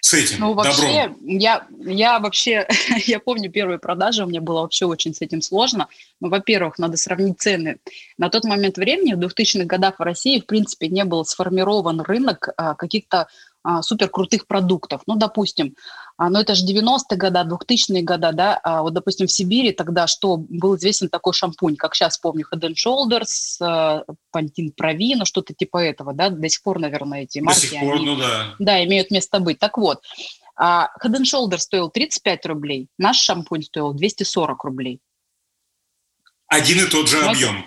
с 0.00 0.14
этим 0.14 0.40
ну, 0.40 0.54
вообще, 0.54 1.08
добром? 1.08 1.28
Я, 1.38 1.66
я 1.84 2.18
вообще, 2.18 2.66
я 3.06 3.20
помню 3.20 3.50
первые 3.50 3.78
продажи, 3.78 4.24
у 4.24 4.26
меня 4.26 4.40
было 4.40 4.62
вообще 4.62 4.86
очень 4.86 5.14
с 5.14 5.20
этим 5.20 5.42
сложно. 5.42 5.88
Ну, 6.20 6.30
во-первых, 6.30 6.78
надо 6.78 6.96
сравнить 6.96 7.38
цены. 7.38 7.78
На 8.16 8.30
тот 8.30 8.44
момент 8.44 8.78
времени, 8.78 9.12
в 9.12 9.18
2000-х 9.18 9.66
годах 9.66 9.98
в 9.98 10.02
России, 10.02 10.40
в 10.40 10.46
принципе, 10.46 10.88
не 10.88 11.04
был 11.04 11.24
сформирован 11.26 12.00
рынок 12.00 12.48
а, 12.56 12.74
каких-то 12.74 13.28
а, 13.62 13.82
супер 13.82 14.08
крутых 14.08 14.46
продуктов. 14.46 15.02
Ну, 15.06 15.16
допустим, 15.16 15.74
а, 16.20 16.28
ну 16.28 16.38
это 16.38 16.54
же 16.54 16.66
90-е 16.66 17.16
годы, 17.16 17.38
2000-е 17.38 18.02
годы, 18.02 18.32
да, 18.34 18.60
а, 18.62 18.82
вот, 18.82 18.92
допустим, 18.92 19.26
в 19.26 19.32
Сибири 19.32 19.72
тогда 19.72 20.06
что, 20.06 20.36
был 20.36 20.76
известен 20.76 21.08
такой 21.08 21.32
шампунь, 21.32 21.76
как 21.76 21.94
сейчас 21.94 22.18
помню, 22.18 22.44
Head 22.52 22.74
Shoulders, 22.74 23.56
а, 23.62 24.04
Pantene 24.30 24.70
Provino, 24.78 25.24
что-то 25.24 25.54
типа 25.54 25.78
этого, 25.78 26.12
да, 26.12 26.28
до 26.28 26.46
сих 26.50 26.62
пор, 26.62 26.78
наверное, 26.78 27.22
эти 27.22 27.38
марки. 27.38 27.60
До 27.60 27.66
сих 27.68 27.80
пор, 27.80 27.94
они, 27.94 28.04
ну 28.04 28.16
да. 28.16 28.54
Да, 28.58 28.84
имеют 28.84 29.10
место 29.10 29.40
быть. 29.40 29.58
Так 29.58 29.78
вот, 29.78 30.02
а, 30.56 30.90
Head 31.02 31.20
and 31.20 31.22
Shoulders 31.22 31.60
стоил 31.60 31.88
35 31.88 32.44
рублей, 32.44 32.88
наш 32.98 33.16
шампунь 33.16 33.62
стоил 33.62 33.94
240 33.94 34.62
рублей. 34.62 35.00
Один 36.48 36.84
и 36.84 36.90
тот 36.90 37.08
же 37.08 37.18
объем. 37.22 37.64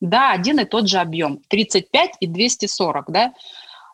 Да, 0.00 0.32
один 0.32 0.58
и 0.58 0.64
тот 0.64 0.88
же 0.88 0.96
объем. 1.00 1.42
35 1.48 2.12
и 2.20 2.26
240, 2.26 3.10
да. 3.10 3.34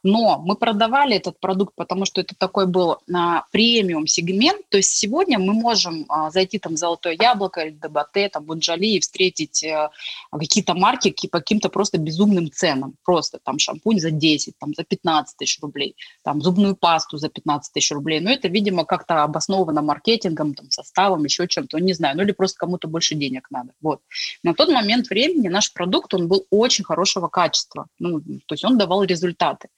Но 0.05 0.39
мы 0.39 0.55
продавали 0.55 1.17
этот 1.17 1.41
продукт, 1.41 1.75
потому 1.75 2.05
что 2.05 2.21
это 2.21 2.35
такой 2.37 2.67
был 2.67 2.99
а, 3.13 3.45
премиум 3.51 4.07
сегмент. 4.07 4.69
То 4.69 4.77
есть 4.77 4.91
сегодня 4.91 5.39
мы 5.39 5.55
можем 5.55 6.05
а, 6.09 6.31
зайти 6.31 6.59
там 6.59 6.75
в 6.75 6.77
Золотое 6.77 7.17
Яблоко 7.19 7.63
или 7.63 7.75
ДБТ, 7.75 8.31
там 8.31 8.45
Бунджали 8.45 8.87
и 8.87 9.01
встретить 9.01 9.65
а, 9.65 9.91
какие-то 10.31 10.75
марки 10.75 11.15
по 11.29 11.39
каким-то 11.39 11.71
просто 11.71 11.97
безумным 11.97 12.53
ценам. 12.53 12.97
Просто 13.03 13.39
там 13.43 13.59
шампунь 13.59 13.99
за 13.99 14.11
10, 14.11 14.59
там 14.59 14.75
за 14.75 14.85
15 14.85 15.39
тысяч 15.39 15.59
рублей, 15.63 15.97
там 16.23 16.43
зубную 16.43 16.77
пасту 16.77 17.17
за 17.17 17.31
15 17.31 17.73
тысяч 17.73 17.91
рублей. 17.91 18.21
Но 18.21 18.31
это, 18.31 18.49
видимо, 18.49 18.85
как-то 18.85 19.23
обосновано 19.23 19.81
маркетингом, 19.81 20.53
там, 20.53 20.71
составом, 20.71 21.25
еще 21.25 21.49
чем-то, 21.49 21.79
не 21.79 21.95
знаю. 21.95 22.19
Ну 22.19 22.25
или 22.25 22.33
просто 22.33 22.59
кому-то 22.59 22.89
больше 22.89 23.15
денег 23.15 23.47
надо. 23.51 23.71
Вот. 23.81 24.01
На 24.43 24.53
тот 24.53 24.69
момент 24.69 25.09
времени 25.09 25.49
наш 25.49 25.73
продукт, 25.73 26.13
он 26.13 26.29
был 26.29 26.47
очень 26.51 26.85
хорошего 26.85 27.29
качества. 27.29 27.87
Ну, 27.99 28.21
то 28.21 28.53
есть 28.53 28.65
он 28.67 28.77
давал 28.77 29.03
результаты. 29.05 29.69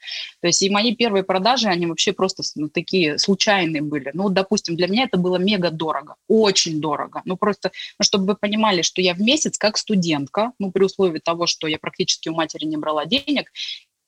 То 0.41 0.49
есть 0.49 0.63
и 0.63 0.71
мои 0.71 0.95
первые 0.95 1.25
продажи, 1.25 1.69
они 1.69 1.87
вообще 1.87 2.13
просто 2.13 2.43
ну, 2.55 2.69
такие 2.69 3.19
случайные 3.19 3.83
были. 3.83 4.11
Ну, 4.15 4.29
допустим, 4.29 4.77
для 4.77 4.89
меня 4.89 5.05
это 5.05 5.19
было 5.19 5.37
мега 5.37 5.71
дорого, 5.71 6.17
очень 6.29 6.81
дорого. 6.81 7.23
Ну, 7.25 7.37
просто, 7.37 7.73
ну, 7.99 8.05
чтобы 8.05 8.27
вы 8.27 8.37
понимали, 8.37 8.83
что 8.83 9.01
я 9.01 9.15
в 9.15 9.21
месяц 9.21 9.59
как 9.59 9.77
студентка, 9.77 10.53
ну, 10.59 10.71
при 10.71 10.85
условии 10.85 11.19
того, 11.19 11.47
что 11.47 11.67
я 11.67 11.79
практически 11.79 12.29
у 12.29 12.35
матери 12.35 12.65
не 12.65 12.77
брала 12.77 13.07
денег, 13.07 13.53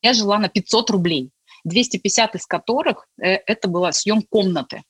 я 0.03 0.13
жила 0.13 0.39
на 0.39 0.49
500 0.49 0.91
рублей, 0.91 1.31
250 1.65 2.37
из 2.37 2.47
которых 2.47 3.09
э, 3.21 3.39
это 3.47 3.69
была 3.69 3.93
съем 3.93 4.23
комнаты 4.23 4.83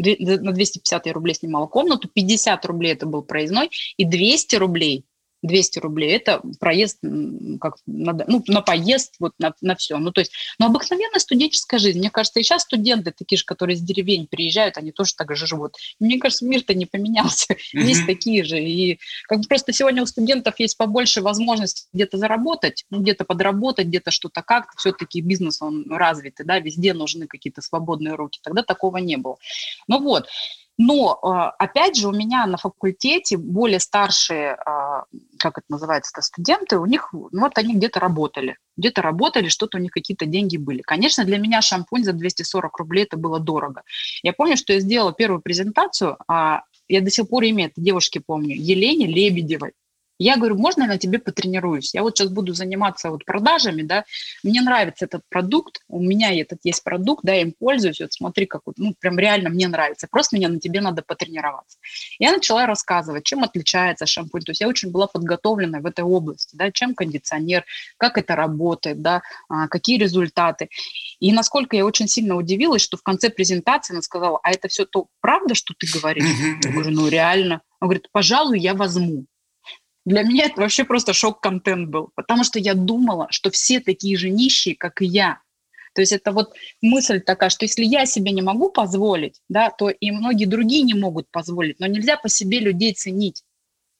на 0.00 0.52
250 0.52 1.06
рублей 1.08 1.34
снимала 1.34 1.66
комнату, 1.66 2.08
50 2.08 2.64
рублей 2.66 2.92
это 2.92 3.06
был 3.06 3.22
проездной, 3.22 3.70
и 3.96 4.04
200 4.04 4.56
рублей 4.56 5.04
200 5.42 5.78
рублей, 5.78 6.16
это 6.16 6.42
проезд 6.58 6.98
как 7.60 7.76
на, 7.86 8.12
ну, 8.26 8.42
на 8.46 8.60
поезд, 8.60 9.14
вот 9.18 9.32
на, 9.38 9.54
на 9.60 9.74
все. 9.76 9.98
Ну, 9.98 10.12
то 10.12 10.20
есть, 10.20 10.32
ну, 10.58 10.66
обыкновенная 10.66 11.18
студенческая 11.18 11.78
жизнь. 11.78 11.98
Мне 11.98 12.10
кажется, 12.10 12.40
и 12.40 12.42
сейчас 12.42 12.62
студенты 12.62 13.12
такие 13.16 13.38
же, 13.38 13.44
которые 13.44 13.76
из 13.76 13.80
деревень 13.80 14.26
приезжают, 14.26 14.76
они 14.76 14.92
тоже 14.92 15.14
так 15.14 15.34
же 15.34 15.46
живут. 15.46 15.76
Мне 15.98 16.18
кажется, 16.18 16.44
мир-то 16.44 16.74
не 16.74 16.86
поменялся. 16.86 17.54
Mm-hmm. 17.70 17.82
Есть 17.82 18.06
такие 18.06 18.42
же. 18.42 18.58
И 18.58 18.98
как 19.28 19.40
бы 19.40 19.46
просто 19.46 19.72
сегодня 19.72 20.02
у 20.02 20.06
студентов 20.06 20.58
есть 20.58 20.76
побольше 20.76 21.20
возможностей 21.20 21.86
где-то 21.92 22.18
заработать, 22.18 22.84
ну, 22.90 23.00
где-то 23.00 23.24
подработать, 23.24 23.86
где-то 23.86 24.10
что-то 24.10 24.42
как-то. 24.42 24.76
Все-таки 24.76 25.20
бизнес, 25.20 25.62
он 25.62 25.86
развитый, 25.88 26.44
да, 26.44 26.58
везде 26.58 26.94
нужны 26.94 27.26
какие-то 27.26 27.62
свободные 27.62 28.14
руки. 28.14 28.40
Тогда 28.42 28.62
такого 28.62 28.96
не 28.96 29.16
было. 29.16 29.36
Ну 29.86 30.00
вот, 30.00 30.28
но, 30.82 31.18
а, 31.22 31.50
опять 31.50 31.94
же, 31.94 32.08
у 32.08 32.10
меня 32.10 32.46
на 32.46 32.56
факультете 32.56 33.36
более 33.36 33.80
старшие, 33.80 34.54
а, 34.54 35.04
как 35.38 35.58
это 35.58 35.66
называется, 35.68 36.22
студенты, 36.22 36.78
у 36.78 36.86
них, 36.86 37.10
ну, 37.12 37.28
вот 37.42 37.58
они 37.58 37.74
где-то 37.74 38.00
работали, 38.00 38.56
где-то 38.78 39.02
работали, 39.02 39.48
что-то 39.48 39.76
у 39.76 39.80
них 39.82 39.92
какие-то 39.92 40.24
деньги 40.24 40.56
были. 40.56 40.80
Конечно, 40.80 41.26
для 41.26 41.36
меня 41.36 41.60
шампунь 41.60 42.02
за 42.02 42.14
240 42.14 42.78
рублей 42.78 43.04
это 43.04 43.18
было 43.18 43.38
дорого. 43.38 43.82
Я 44.22 44.32
помню, 44.32 44.56
что 44.56 44.72
я 44.72 44.80
сделала 44.80 45.12
первую 45.12 45.42
презентацию, 45.42 46.16
а 46.28 46.62
я 46.88 47.02
до 47.02 47.10
сих 47.10 47.28
пор 47.28 47.42
имя 47.44 47.66
этой 47.66 47.82
девушки 47.82 48.18
помню, 48.18 48.56
Елене 48.56 49.06
Лебедевой. 49.06 49.72
Я 50.20 50.36
говорю, 50.36 50.56
можно 50.56 50.82
я 50.82 50.88
на 50.88 50.98
тебе 50.98 51.18
потренируюсь? 51.18 51.94
Я 51.94 52.02
вот 52.02 52.16
сейчас 52.18 52.28
буду 52.28 52.52
заниматься 52.52 53.10
вот 53.10 53.24
продажами, 53.24 53.80
да, 53.80 54.04
мне 54.42 54.60
нравится 54.60 55.06
этот 55.06 55.22
продукт, 55.30 55.80
у 55.88 55.98
меня 55.98 56.38
этот 56.38 56.58
есть 56.62 56.84
продукт, 56.84 57.24
да, 57.24 57.32
я 57.32 57.40
им 57.40 57.54
пользуюсь, 57.58 58.00
вот 58.00 58.12
смотри, 58.12 58.44
как 58.44 58.60
вот, 58.66 58.76
ну, 58.76 58.94
прям 59.00 59.18
реально 59.18 59.48
мне 59.48 59.66
нравится, 59.66 60.08
просто 60.10 60.36
мне 60.36 60.48
на 60.48 60.60
тебе 60.60 60.82
надо 60.82 61.02
потренироваться. 61.02 61.78
Я 62.18 62.32
начала 62.32 62.66
рассказывать, 62.66 63.24
чем 63.24 63.44
отличается 63.44 64.04
шампунь, 64.04 64.42
то 64.42 64.50
есть 64.50 64.60
я 64.60 64.68
очень 64.68 64.90
была 64.90 65.06
подготовлена 65.06 65.80
в 65.80 65.86
этой 65.86 66.04
области, 66.04 66.54
да, 66.54 66.70
чем 66.70 66.94
кондиционер, 66.94 67.64
как 67.96 68.18
это 68.18 68.36
работает, 68.36 69.00
да, 69.00 69.22
а, 69.48 69.68
какие 69.68 69.96
результаты. 69.96 70.68
И 71.18 71.32
насколько 71.32 71.76
я 71.76 71.86
очень 71.86 72.08
сильно 72.08 72.36
удивилась, 72.36 72.82
что 72.82 72.98
в 72.98 73.02
конце 73.02 73.30
презентации 73.30 73.94
она 73.94 74.02
сказала, 74.02 74.38
а 74.42 74.50
это 74.50 74.68
все 74.68 74.84
то 74.84 75.06
правда, 75.22 75.54
что 75.54 75.72
ты 75.78 75.86
говоришь? 75.90 76.24
Я 76.62 76.72
говорю, 76.72 76.90
ну 76.90 77.08
реально. 77.08 77.62
Он 77.80 77.88
говорит, 77.88 78.08
пожалуй, 78.12 78.58
я 78.58 78.74
возьму. 78.74 79.24
Для 80.10 80.24
меня 80.24 80.46
это 80.46 80.60
вообще 80.60 80.82
просто 80.82 81.12
шок-контент 81.12 81.88
был, 81.88 82.10
потому 82.16 82.42
что 82.42 82.58
я 82.58 82.74
думала, 82.74 83.28
что 83.30 83.48
все 83.52 83.78
такие 83.78 84.16
же 84.16 84.28
нищие, 84.28 84.74
как 84.74 85.02
и 85.02 85.06
я. 85.06 85.38
То 85.94 86.02
есть 86.02 86.10
это 86.10 86.32
вот 86.32 86.52
мысль 86.82 87.20
такая, 87.20 87.48
что 87.48 87.64
если 87.64 87.84
я 87.84 88.06
себе 88.06 88.32
не 88.32 88.42
могу 88.42 88.72
позволить, 88.72 89.40
да, 89.48 89.70
то 89.70 89.88
и 89.88 90.10
многие 90.10 90.46
другие 90.46 90.82
не 90.82 90.94
могут 90.94 91.30
позволить. 91.30 91.78
Но 91.78 91.86
нельзя 91.86 92.16
по 92.16 92.28
себе 92.28 92.58
людей 92.58 92.92
ценить. 92.92 93.44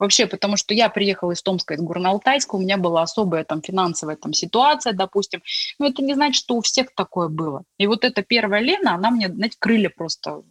Вообще, 0.01 0.27
потому 0.27 0.57
что 0.57 0.75
я 0.75 0.89
приехала 0.89 1.31
из 1.31 1.43
Томска, 1.43 1.75
из 1.75 1.81
Горно-Алтайска, 1.81 2.57
у 2.57 2.59
меня 2.59 2.77
была 2.77 3.03
особая 3.03 3.45
там 3.45 3.63
финансовая 3.63 4.17
там 4.17 4.33
ситуация, 4.33 4.93
допустим. 4.93 5.43
Но 5.79 5.87
это 5.87 6.03
не 6.03 6.15
значит, 6.15 6.43
что 6.43 6.57
у 6.57 6.61
всех 6.61 6.93
такое 6.97 7.29
было. 7.29 7.63
И 7.79 7.87
вот 7.87 8.05
эта 8.05 8.23
первая 8.23 8.63
Лена, 8.63 8.97
она 8.97 9.13
мне, 9.13 9.29
знаете, 9.29 9.57
крылья 9.61 9.91
просто 9.91 10.43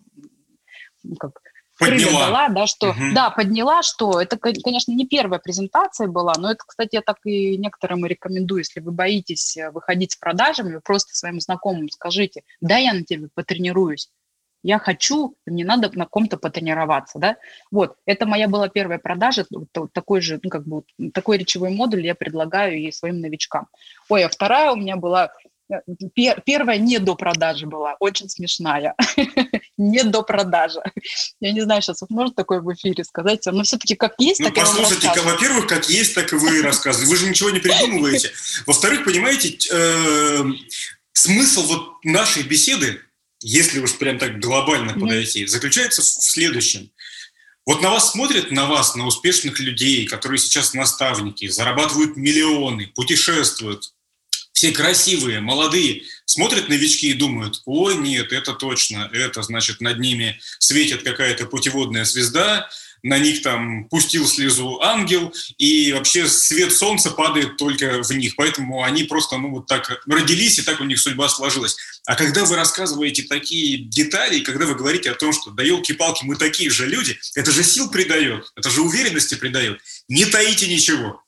как 1.19 1.41
подняла. 1.79 2.25
дала, 2.25 2.49
да, 2.49 2.67
что, 2.67 2.89
угу. 2.89 2.99
да, 3.13 3.29
подняла, 3.29 3.81
что 3.83 4.21
это, 4.21 4.37
конечно, 4.37 4.91
не 4.91 5.07
первая 5.07 5.39
презентация 5.39 6.07
была, 6.07 6.33
но 6.37 6.51
это, 6.51 6.63
кстати, 6.65 6.95
я 6.95 7.01
так 7.01 7.17
и 7.23 7.57
некоторым 7.57 8.05
рекомендую, 8.05 8.59
если 8.59 8.79
вы 8.79 8.91
боитесь 8.91 9.57
э, 9.57 9.71
выходить 9.71 10.11
с 10.11 10.15
продажами, 10.15 10.75
вы 10.75 10.81
просто 10.81 11.15
своим 11.15 11.39
знакомым 11.39 11.89
скажите, 11.89 12.43
да, 12.61 12.77
я 12.77 12.93
на 12.93 13.03
тебе 13.03 13.29
потренируюсь, 13.33 14.09
я 14.61 14.77
хочу, 14.77 15.35
мне 15.45 15.63
надо 15.63 15.89
на 15.97 16.05
ком-то 16.05 16.37
потренироваться, 16.37 17.17
да, 17.17 17.37
вот, 17.71 17.95
это 18.05 18.25
моя 18.25 18.47
была 18.47 18.67
первая 18.67 18.99
продажа, 18.99 19.45
вот 19.49 19.93
такой 19.93 20.21
же, 20.21 20.39
ну, 20.43 20.49
как 20.49 20.65
бы, 20.65 20.83
такой 21.13 21.37
речевой 21.37 21.69
модуль 21.69 22.05
я 22.05 22.15
предлагаю 22.15 22.77
и 22.77 22.91
своим 22.91 23.21
новичкам. 23.21 23.67
Ой, 24.09 24.23
а 24.23 24.29
вторая 24.29 24.71
у 24.71 24.75
меня 24.75 24.97
была 24.97 25.31
Пер, 26.15 26.41
первая 26.45 26.79
не 26.79 26.97
до 26.97 27.15
продажи 27.15 27.67
была, 27.67 27.95
очень 27.99 28.27
смешная. 28.27 28.95
не 29.77 30.03
до 30.03 30.23
продажи. 30.23 30.81
Я 31.39 31.51
не 31.51 31.61
знаю, 31.61 31.81
сейчас 31.81 32.01
можно 32.09 32.33
такое 32.33 32.59
в 32.59 32.73
эфире 32.73 33.03
сказать, 33.03 33.45
но 33.45 33.63
все-таки 33.63 33.95
как 33.95 34.15
есть, 34.17 34.39
ну, 34.39 34.47
так 34.47 34.55
послушайте, 34.55 35.11
как, 35.13 35.23
во-первых, 35.23 35.67
как 35.67 35.87
есть, 35.89 36.15
так 36.15 36.33
и 36.33 36.35
вы 36.35 36.61
рассказываете. 36.63 37.11
Вы 37.11 37.17
же 37.17 37.29
ничего 37.29 37.51
не 37.51 37.59
придумываете. 37.59 38.31
Во-вторых, 38.65 39.05
понимаете, 39.05 39.57
э, 39.71 40.43
смысл 41.13 41.61
вот 41.63 42.03
нашей 42.03 42.43
беседы, 42.43 43.01
если 43.41 43.79
уж 43.79 43.95
прям 43.97 44.17
так 44.17 44.39
глобально 44.39 44.93
подойти, 44.93 45.45
заключается 45.45 46.01
в 46.01 46.05
следующем. 46.05 46.91
Вот 47.65 47.83
на 47.83 47.91
вас 47.91 48.11
смотрят, 48.11 48.49
на 48.49 48.65
вас, 48.65 48.95
на 48.95 49.05
успешных 49.05 49.59
людей, 49.59 50.07
которые 50.07 50.39
сейчас 50.39 50.73
наставники, 50.73 51.47
зарабатывают 51.47 52.17
миллионы, 52.17 52.87
путешествуют, 52.95 53.93
все 54.59 54.73
красивые, 54.73 55.39
молодые, 55.39 56.03
смотрят 56.25 56.67
новички 56.67 57.11
и 57.11 57.13
думают, 57.13 57.61
ой, 57.63 57.95
нет, 57.95 58.33
это 58.33 58.51
точно, 58.51 59.09
это, 59.13 59.41
значит, 59.41 59.79
над 59.79 59.99
ними 59.99 60.37
светит 60.59 61.01
какая-то 61.01 61.45
путеводная 61.45 62.03
звезда, 62.03 62.69
на 63.01 63.19
них 63.19 63.41
там 63.41 63.85
пустил 63.85 64.27
слезу 64.27 64.81
ангел, 64.81 65.33
и 65.57 65.93
вообще 65.93 66.27
свет 66.27 66.73
солнца 66.73 67.11
падает 67.11 67.55
только 67.55 68.03
в 68.03 68.11
них. 68.11 68.35
Поэтому 68.35 68.83
они 68.83 69.05
просто, 69.05 69.37
ну, 69.37 69.51
вот 69.51 69.67
так 69.67 70.01
родились, 70.05 70.59
и 70.59 70.63
так 70.63 70.81
у 70.81 70.83
них 70.83 70.99
судьба 70.99 71.29
сложилась. 71.29 71.77
А 72.05 72.15
когда 72.15 72.43
вы 72.43 72.57
рассказываете 72.57 73.23
такие 73.23 73.77
детали, 73.77 74.41
когда 74.41 74.65
вы 74.65 74.75
говорите 74.75 75.09
о 75.09 75.15
том, 75.15 75.31
что 75.31 75.51
да 75.51 75.63
елки-палки, 75.63 76.25
мы 76.25 76.35
такие 76.35 76.69
же 76.69 76.85
люди, 76.85 77.17
это 77.35 77.53
же 77.53 77.63
сил 77.63 77.89
придает, 77.89 78.51
это 78.57 78.69
же 78.69 78.81
уверенности 78.81 79.35
придает. 79.35 79.79
Не 80.09 80.25
таите 80.25 80.67
ничего. 80.67 81.23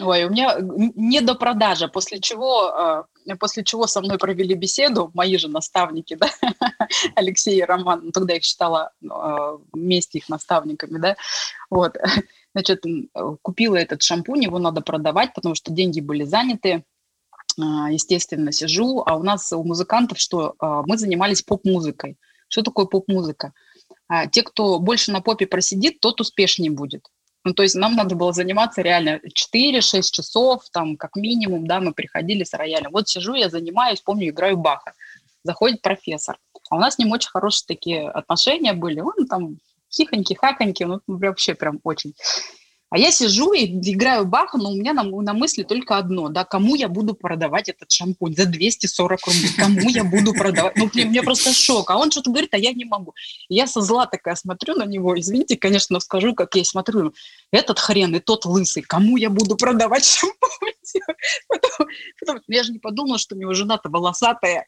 Ой, 0.00 0.24
у 0.24 0.30
меня 0.30 0.56
не 0.60 1.20
до 1.20 1.34
продажи, 1.34 1.88
после 1.88 2.20
чего, 2.20 3.06
э, 3.26 3.36
после 3.36 3.64
чего 3.64 3.86
со 3.86 4.00
мной 4.00 4.18
провели 4.18 4.54
беседу 4.54 5.10
мои 5.14 5.36
же 5.36 5.48
наставники, 5.48 6.14
да, 6.20 6.28
Алексей 7.14 7.58
и 7.58 7.62
Роман, 7.62 8.00
ну, 8.04 8.10
тогда 8.12 8.34
я 8.34 8.38
их 8.38 8.44
считала 8.44 8.92
э, 9.02 9.06
вместе 9.72 10.18
их 10.18 10.28
наставниками, 10.28 10.98
да, 10.98 11.16
вот, 11.70 11.96
значит, 12.54 12.84
купила 13.42 13.76
этот 13.76 14.02
шампунь, 14.02 14.44
его 14.44 14.58
надо 14.58 14.80
продавать, 14.80 15.34
потому 15.34 15.54
что 15.54 15.72
деньги 15.72 16.00
были 16.00 16.24
заняты, 16.24 16.68
э, 16.68 17.62
естественно, 17.90 18.52
сижу, 18.52 19.02
а 19.04 19.16
у 19.16 19.22
нас 19.22 19.52
у 19.52 19.64
музыкантов 19.64 20.18
что, 20.18 20.54
мы 20.60 20.96
занимались 20.98 21.42
поп-музыкой. 21.42 22.16
Что 22.48 22.62
такое 22.62 22.86
поп-музыка? 22.86 23.52
А 24.06 24.26
те, 24.26 24.42
кто 24.42 24.78
больше 24.78 25.12
на 25.12 25.20
попе 25.20 25.46
просидит, 25.46 26.00
тот 26.00 26.20
успешнее 26.20 26.70
будет. 26.70 27.10
Ну, 27.44 27.54
то 27.54 27.62
есть 27.62 27.74
нам 27.74 27.94
надо 27.94 28.14
было 28.14 28.32
заниматься 28.32 28.82
реально 28.82 29.20
4-6 29.26 30.02
часов, 30.10 30.64
там, 30.72 30.96
как 30.96 31.16
минимум, 31.16 31.66
да, 31.66 31.80
мы 31.80 31.92
приходили 31.92 32.44
с 32.44 32.52
роялем. 32.52 32.90
Вот 32.92 33.08
сижу, 33.08 33.34
я 33.34 33.48
занимаюсь, 33.48 34.00
помню, 34.00 34.28
играю 34.28 34.56
Баха. 34.56 34.92
Заходит 35.44 35.80
профессор. 35.80 36.38
А 36.70 36.76
у 36.76 36.78
нас 36.78 36.94
с 36.94 36.98
ним 36.98 37.12
очень 37.12 37.30
хорошие 37.30 37.64
такие 37.66 38.08
отношения 38.10 38.72
были. 38.72 39.00
Он 39.00 39.26
там 39.28 39.56
хихоньки, 39.90 40.34
хаконьки, 40.34 40.84
ну, 40.84 41.00
вообще 41.06 41.54
прям 41.54 41.80
очень. 41.84 42.14
А 42.90 42.98
я 42.98 43.10
сижу 43.10 43.52
и 43.52 43.66
играю 43.66 44.24
Баха, 44.24 44.56
но 44.56 44.70
у 44.70 44.74
меня 44.74 44.94
на, 44.94 45.02
на 45.02 45.34
мысли 45.34 45.62
только 45.62 45.98
одно, 45.98 46.30
да, 46.30 46.44
кому 46.44 46.74
я 46.74 46.88
буду 46.88 47.14
продавать 47.14 47.68
этот 47.68 47.90
шампунь 47.90 48.34
за 48.34 48.46
240 48.46 49.26
рублей, 49.26 49.50
кому 49.56 49.90
я 49.90 50.04
буду 50.04 50.32
продавать, 50.32 50.76
ну, 50.76 50.88
мне, 50.94 51.04
мне 51.04 51.22
просто 51.22 51.52
шок, 51.52 51.90
а 51.90 51.98
он 51.98 52.10
что-то 52.10 52.30
говорит, 52.30 52.54
а 52.54 52.58
я 52.58 52.72
не 52.72 52.86
могу. 52.86 53.14
Я 53.50 53.66
со 53.66 53.82
зла 53.82 54.06
такая 54.06 54.36
смотрю 54.36 54.74
на 54.74 54.84
него, 54.84 55.18
извините, 55.20 55.58
конечно, 55.58 56.00
скажу, 56.00 56.34
как 56.34 56.54
я 56.54 56.64
смотрю, 56.64 57.12
этот 57.52 57.78
хрен 57.78 58.14
и 58.16 58.20
тот 58.20 58.46
лысый, 58.46 58.82
кому 58.82 59.18
я 59.18 59.28
буду 59.28 59.56
продавать 59.56 60.04
шампунь? 60.06 60.72
Потом, 61.48 61.88
потом, 62.18 62.40
я 62.48 62.62
же 62.62 62.72
не 62.72 62.78
подумала, 62.78 63.18
что 63.18 63.34
у 63.34 63.38
него 63.38 63.52
жена-то 63.52 63.90
волосатая, 63.90 64.66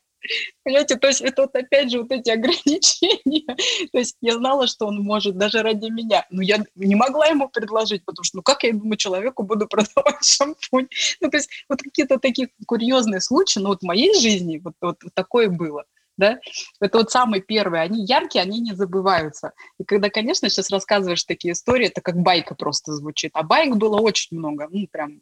Понимаете, 0.65 0.97
то 0.97 1.09
есть 1.09 1.21
это 1.21 1.43
вот 1.43 1.57
опять 1.57 1.91
же 1.91 2.01
вот 2.03 2.13
эти 2.13 2.31
ограничения. 2.31 3.47
То 3.93 3.99
есть 3.99 4.17
я 4.21 4.35
знала, 4.35 4.67
что 4.67 4.87
он 4.87 5.01
может 5.01 5.37
даже 5.37 5.63
ради 5.63 5.91
меня, 5.91 6.27
но 6.31 6.43
я 6.43 6.65
не 6.75 6.95
могла 6.95 7.27
ему 7.27 7.49
предложить, 7.49 8.05
потому 8.05 8.25
что, 8.25 8.39
ну 8.39 8.43
как 8.43 8.63
я, 8.63 8.73
думаю, 8.73 8.97
человеку 8.97 9.43
буду 9.43 9.67
продавать 9.67 10.23
шампунь? 10.25 10.89
Ну 11.21 11.31
то 11.31 11.37
есть 11.37 11.51
вот 11.69 11.83
какие-то 11.83 12.19
такие 12.19 12.51
курьезные 12.67 13.21
случаи, 13.21 13.61
но 13.61 13.71
вот 13.71 13.81
в 13.81 13.87
моей 13.87 14.15
жизни 14.19 14.61
вот, 14.63 14.75
вот, 14.81 15.03
вот 15.03 15.15
такое 15.15 15.49
было. 15.49 15.85
Да? 16.17 16.39
Это 16.81 16.99
вот 16.99 17.11
самые 17.11 17.41
первые, 17.41 17.83
они 17.83 18.05
яркие, 18.05 18.43
они 18.43 18.61
не 18.61 18.75
забываются. 18.75 19.53
И 19.79 19.85
когда, 19.85 20.11
конечно, 20.11 20.51
сейчас 20.51 20.69
рассказываешь 20.69 21.25
такие 21.25 21.53
истории, 21.53 21.87
это 21.87 22.03
как 22.03 22.17
байка 22.17 22.55
просто 22.55 22.93
звучит. 22.93 23.31
А 23.33 23.43
байк 23.43 23.77
было 23.77 23.99
очень 23.99 24.37
много, 24.37 24.69
ну, 24.71 24.87
прям 24.87 25.19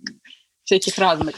всяких 0.64 0.98
разных. 0.98 1.36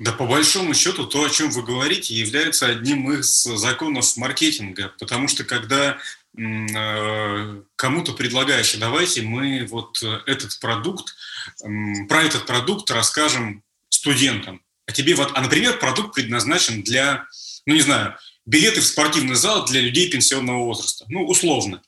Да, 0.00 0.12
по 0.12 0.26
большому 0.26 0.74
счету, 0.74 1.06
то, 1.06 1.24
о 1.24 1.30
чем 1.30 1.50
вы 1.50 1.62
говорите, 1.62 2.14
является 2.14 2.66
одним 2.66 3.12
из 3.12 3.44
законов 3.44 4.16
маркетинга, 4.16 4.92
потому 4.98 5.28
что 5.28 5.44
когда 5.44 5.98
э, 6.36 7.62
кому-то 7.76 8.12
предлагаешь, 8.12 8.74
давайте 8.74 9.22
мы 9.22 9.66
вот 9.66 10.02
этот 10.26 10.58
продукт, 10.58 11.14
про 12.08 12.22
этот 12.22 12.46
продукт 12.46 12.90
расскажем 12.90 13.62
студентам. 13.88 14.60
А 14.86 14.92
тебе 14.92 15.14
вот, 15.14 15.30
а, 15.34 15.40
например, 15.40 15.78
продукт 15.78 16.14
предназначен 16.14 16.82
для, 16.82 17.26
ну 17.64 17.74
не 17.74 17.80
знаю, 17.80 18.16
билеты 18.46 18.80
в 18.80 18.86
спортивный 18.86 19.36
зал 19.36 19.64
для 19.64 19.80
людей 19.80 20.10
пенсионного 20.10 20.64
возраста, 20.64 21.04
ну 21.08 21.24
условно. 21.24 21.82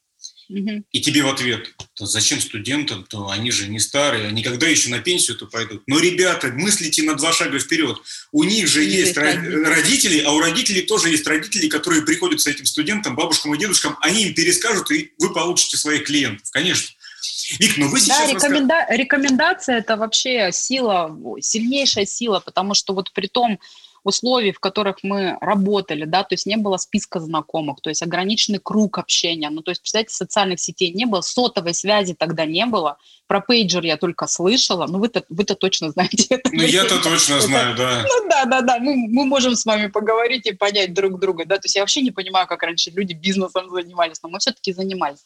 И 0.49 1.01
тебе 1.01 1.23
в 1.23 1.29
ответ, 1.29 1.75
зачем 1.99 2.41
студентам, 2.41 3.05
то 3.05 3.31
они 3.31 3.51
же 3.51 3.69
не 3.69 3.81
старые, 3.81 4.29
они 4.29 4.43
когда 4.43 4.67
еще 4.67 4.91
на 4.91 5.01
пенсию-то 5.01 5.47
пойдут. 5.47 5.83
Но, 5.87 5.99
ребята, 5.99 6.49
мыслите 6.49 7.03
на 7.03 7.15
два 7.15 7.33
шага 7.33 7.59
вперед. 7.59 7.99
У 8.33 8.45
них 8.45 8.69
же 8.69 8.85
есть, 8.85 9.17
есть 9.17 9.17
родители, 9.17 10.21
а 10.21 10.33
у 10.33 10.41
родителей 10.41 10.83
тоже 10.83 11.11
есть 11.11 11.27
родители, 11.27 11.69
которые 11.69 12.03
приходят 12.03 12.41
с 12.41 12.47
этим 12.47 12.67
студентам, 12.67 13.17
бабушкам 13.17 13.55
и 13.55 13.59
дедушкам, 13.59 13.97
они 14.01 14.25
им 14.25 14.35
перескажут, 14.35 14.91
и 14.91 15.13
вы 15.19 15.33
получите 15.33 15.77
своих 15.77 16.05
клиентов, 16.05 16.49
конечно. 16.51 16.95
Вик, 17.59 17.77
ну 17.77 17.89
вы 17.89 18.01
сейчас... 18.01 18.19
Да, 18.19 18.27
рекоменда... 18.27 18.75
рассказ... 18.75 18.99
рекомендация– 18.99 19.79
это 19.79 19.97
вообще 19.97 20.51
сила, 20.53 21.17
сильнейшая 21.41 22.07
сила, 22.07 22.41
потому 22.41 22.75
что 22.75 22.95
вот 22.95 23.13
при 23.13 23.27
том, 23.27 23.59
условий, 24.07 24.53
в 24.53 24.61
которых 24.61 24.99
мы 25.03 25.37
работали, 25.41 26.05
да, 26.05 26.23
то 26.23 26.35
есть 26.35 26.47
не 26.47 26.57
было 26.57 26.77
списка 26.77 27.19
знакомых, 27.19 27.81
то 27.81 27.91
есть 27.91 28.03
ограниченный 28.03 28.61
круг 28.63 28.99
общения, 28.99 29.51
ну, 29.51 29.63
то 29.63 29.73
есть, 29.73 29.83
представляете, 29.83 30.15
социальных 30.15 30.61
сетей 30.61 30.93
не 30.93 31.07
было, 31.07 31.23
сотовой 31.23 31.75
связи 31.75 32.15
тогда 32.15 32.47
не 32.47 32.67
было, 32.67 32.99
про 33.27 33.41
пейджер 33.41 33.83
я 33.85 33.97
только 33.97 34.29
слышала, 34.29 34.87
ну, 34.87 35.01
вы-то, 35.01 35.25
вы-то 35.29 35.57
точно 35.57 35.91
знаете 35.97 36.27
это. 36.31 36.51
Ну, 36.53 36.63
я-то 36.63 37.03
точно 37.03 37.41
знаю, 37.41 37.77
да. 37.77 38.05
Ну, 38.09 38.29
да, 38.29 38.45
да, 38.45 38.61
да, 38.61 38.79
мы, 38.79 38.95
мы 38.97 39.25
можем 39.27 39.57
с 39.57 39.67
вами 39.67 39.89
поговорить 39.89 40.47
и 40.47 40.53
понять 40.53 40.95
друг 40.95 41.19
друга, 41.19 41.45
да, 41.45 41.57
то 41.57 41.65
есть 41.65 41.75
я 41.75 41.83
вообще 41.83 42.03
не 42.03 42.13
понимаю, 42.13 42.47
как 42.47 42.63
раньше 42.63 42.91
люди 42.91 43.13
бизнесом 43.13 43.69
занимались, 43.71 44.23
но 44.23 44.29
мы 44.29 44.39
все-таки 44.39 44.73
занимались. 44.73 45.25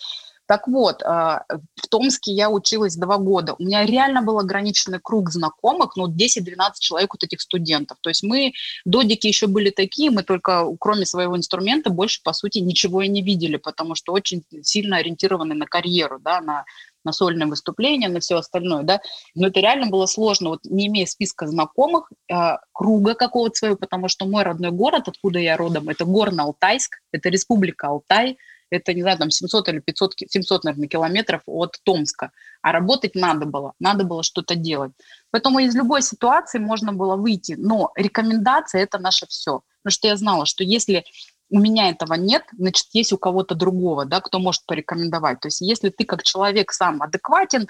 Так 0.50 0.66
вот, 0.66 1.04
а, 1.04 1.45
в 1.76 1.87
Томске 1.88 2.33
я 2.33 2.50
училась 2.50 2.97
два 2.97 3.19
года. 3.19 3.54
У 3.57 3.62
меня 3.62 3.87
реально 3.87 4.21
был 4.21 4.37
ограниченный 4.40 4.99
круг 5.00 5.30
знакомых, 5.30 5.95
ну, 5.95 6.09
10-12 6.09 6.80
человек 6.80 7.14
вот 7.14 7.23
этих 7.23 7.40
студентов. 7.40 7.99
То 8.00 8.11
есть 8.11 8.25
мы, 8.25 8.52
додики 8.85 9.28
еще 9.28 9.47
были 9.47 9.71
такие, 9.71 10.10
мы 10.10 10.25
только, 10.25 10.67
кроме 10.80 11.06
своего 11.06 11.36
инструмента, 11.36 11.91
больше, 11.91 12.21
по 12.25 12.32
сути, 12.32 12.58
ничего 12.58 13.02
и 13.02 13.06
не 13.06 13.23
видели, 13.23 13.58
потому 13.58 13.95
что 13.95 14.13
очень 14.13 14.43
сильно 14.63 14.97
ориентированы 14.97 15.54
на 15.54 15.67
карьеру, 15.67 16.19
да, 16.19 16.41
на 16.41 16.65
на 17.02 17.13
сольное 17.13 17.47
выступление, 17.47 18.10
на 18.10 18.21
все 18.21 18.36
остальное, 18.36 18.82
да, 18.82 19.00
но 19.34 19.47
это 19.47 19.60
реально 19.60 19.86
было 19.86 20.04
сложно, 20.04 20.50
вот 20.50 20.60
не 20.65 20.89
имея 20.89 21.06
списка 21.06 21.47
знакомых, 21.47 22.13
э, 22.30 22.58
круга 22.73 23.15
какого-то 23.15 23.54
своего, 23.54 23.76
потому 23.76 24.08
что 24.08 24.26
мой 24.26 24.43
родной 24.43 24.71
город, 24.71 25.08
откуда 25.08 25.39
я 25.39 25.56
родом, 25.56 25.89
это 25.89 26.04
Горно-Алтайск, 26.04 26.99
это 27.10 27.30
республика 27.30 27.86
Алтай, 27.86 28.36
это, 28.71 28.95
не 28.95 29.02
знаю, 29.02 29.19
там 29.19 29.30
700 29.30 29.69
или 29.69 29.80
500, 29.80 30.15
700, 30.28 30.65
наверное, 30.65 30.89
километров 30.89 31.43
от 31.47 31.78
Томска. 31.83 32.33
А 32.63 32.73
работать 32.73 33.15
надо 33.15 33.47
было, 33.47 33.75
надо 33.78 34.04
было 34.04 34.23
что-то 34.23 34.54
делать. 34.54 34.93
Поэтому 35.30 35.59
из 35.59 35.75
любой 35.75 36.02
ситуации 36.02 36.59
можно 36.59 36.93
было 36.93 37.17
выйти. 37.17 37.56
Но 37.59 37.93
рекомендация– 37.97 38.83
это 38.83 38.99
наше 38.99 39.26
все. 39.26 39.63
Потому 39.83 39.93
что 39.93 40.09
я 40.09 40.17
знала, 40.17 40.47
что 40.47 40.63
если 40.63 41.04
у 41.50 41.59
меня 41.59 41.91
этого 41.91 42.15
нет, 42.15 42.45
значит, 42.56 42.87
есть 42.93 43.13
у 43.13 43.19
кого-то 43.19 43.54
другого, 43.54 44.04
да, 44.04 44.21
кто 44.21 44.39
может 44.39 44.65
порекомендовать. 44.67 45.41
То 45.41 45.49
есть 45.49 45.61
если 45.61 45.91
ты 45.91 46.04
как 46.04 46.23
человек 46.23 46.73
сам 46.73 47.02
адекватен, 47.02 47.69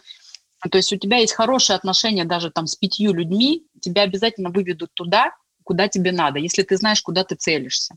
то 0.71 0.77
есть 0.77 0.93
у 0.93 0.97
тебя 0.97 1.19
есть 1.19 1.33
хорошие 1.33 1.77
отношения 1.77 2.27
даже 2.27 2.51
там 2.51 2.67
с 2.67 2.77
пятью 2.77 3.15
людьми, 3.15 3.67
тебя 3.81 4.03
обязательно 4.03 4.51
выведут 4.51 4.91
туда, 4.93 5.35
куда 5.65 5.89
тебе 5.89 6.13
надо, 6.13 6.39
если 6.39 6.63
ты 6.63 6.77
знаешь, 6.77 7.01
куда 7.01 7.25
ты 7.25 7.37
целишься. 7.37 7.95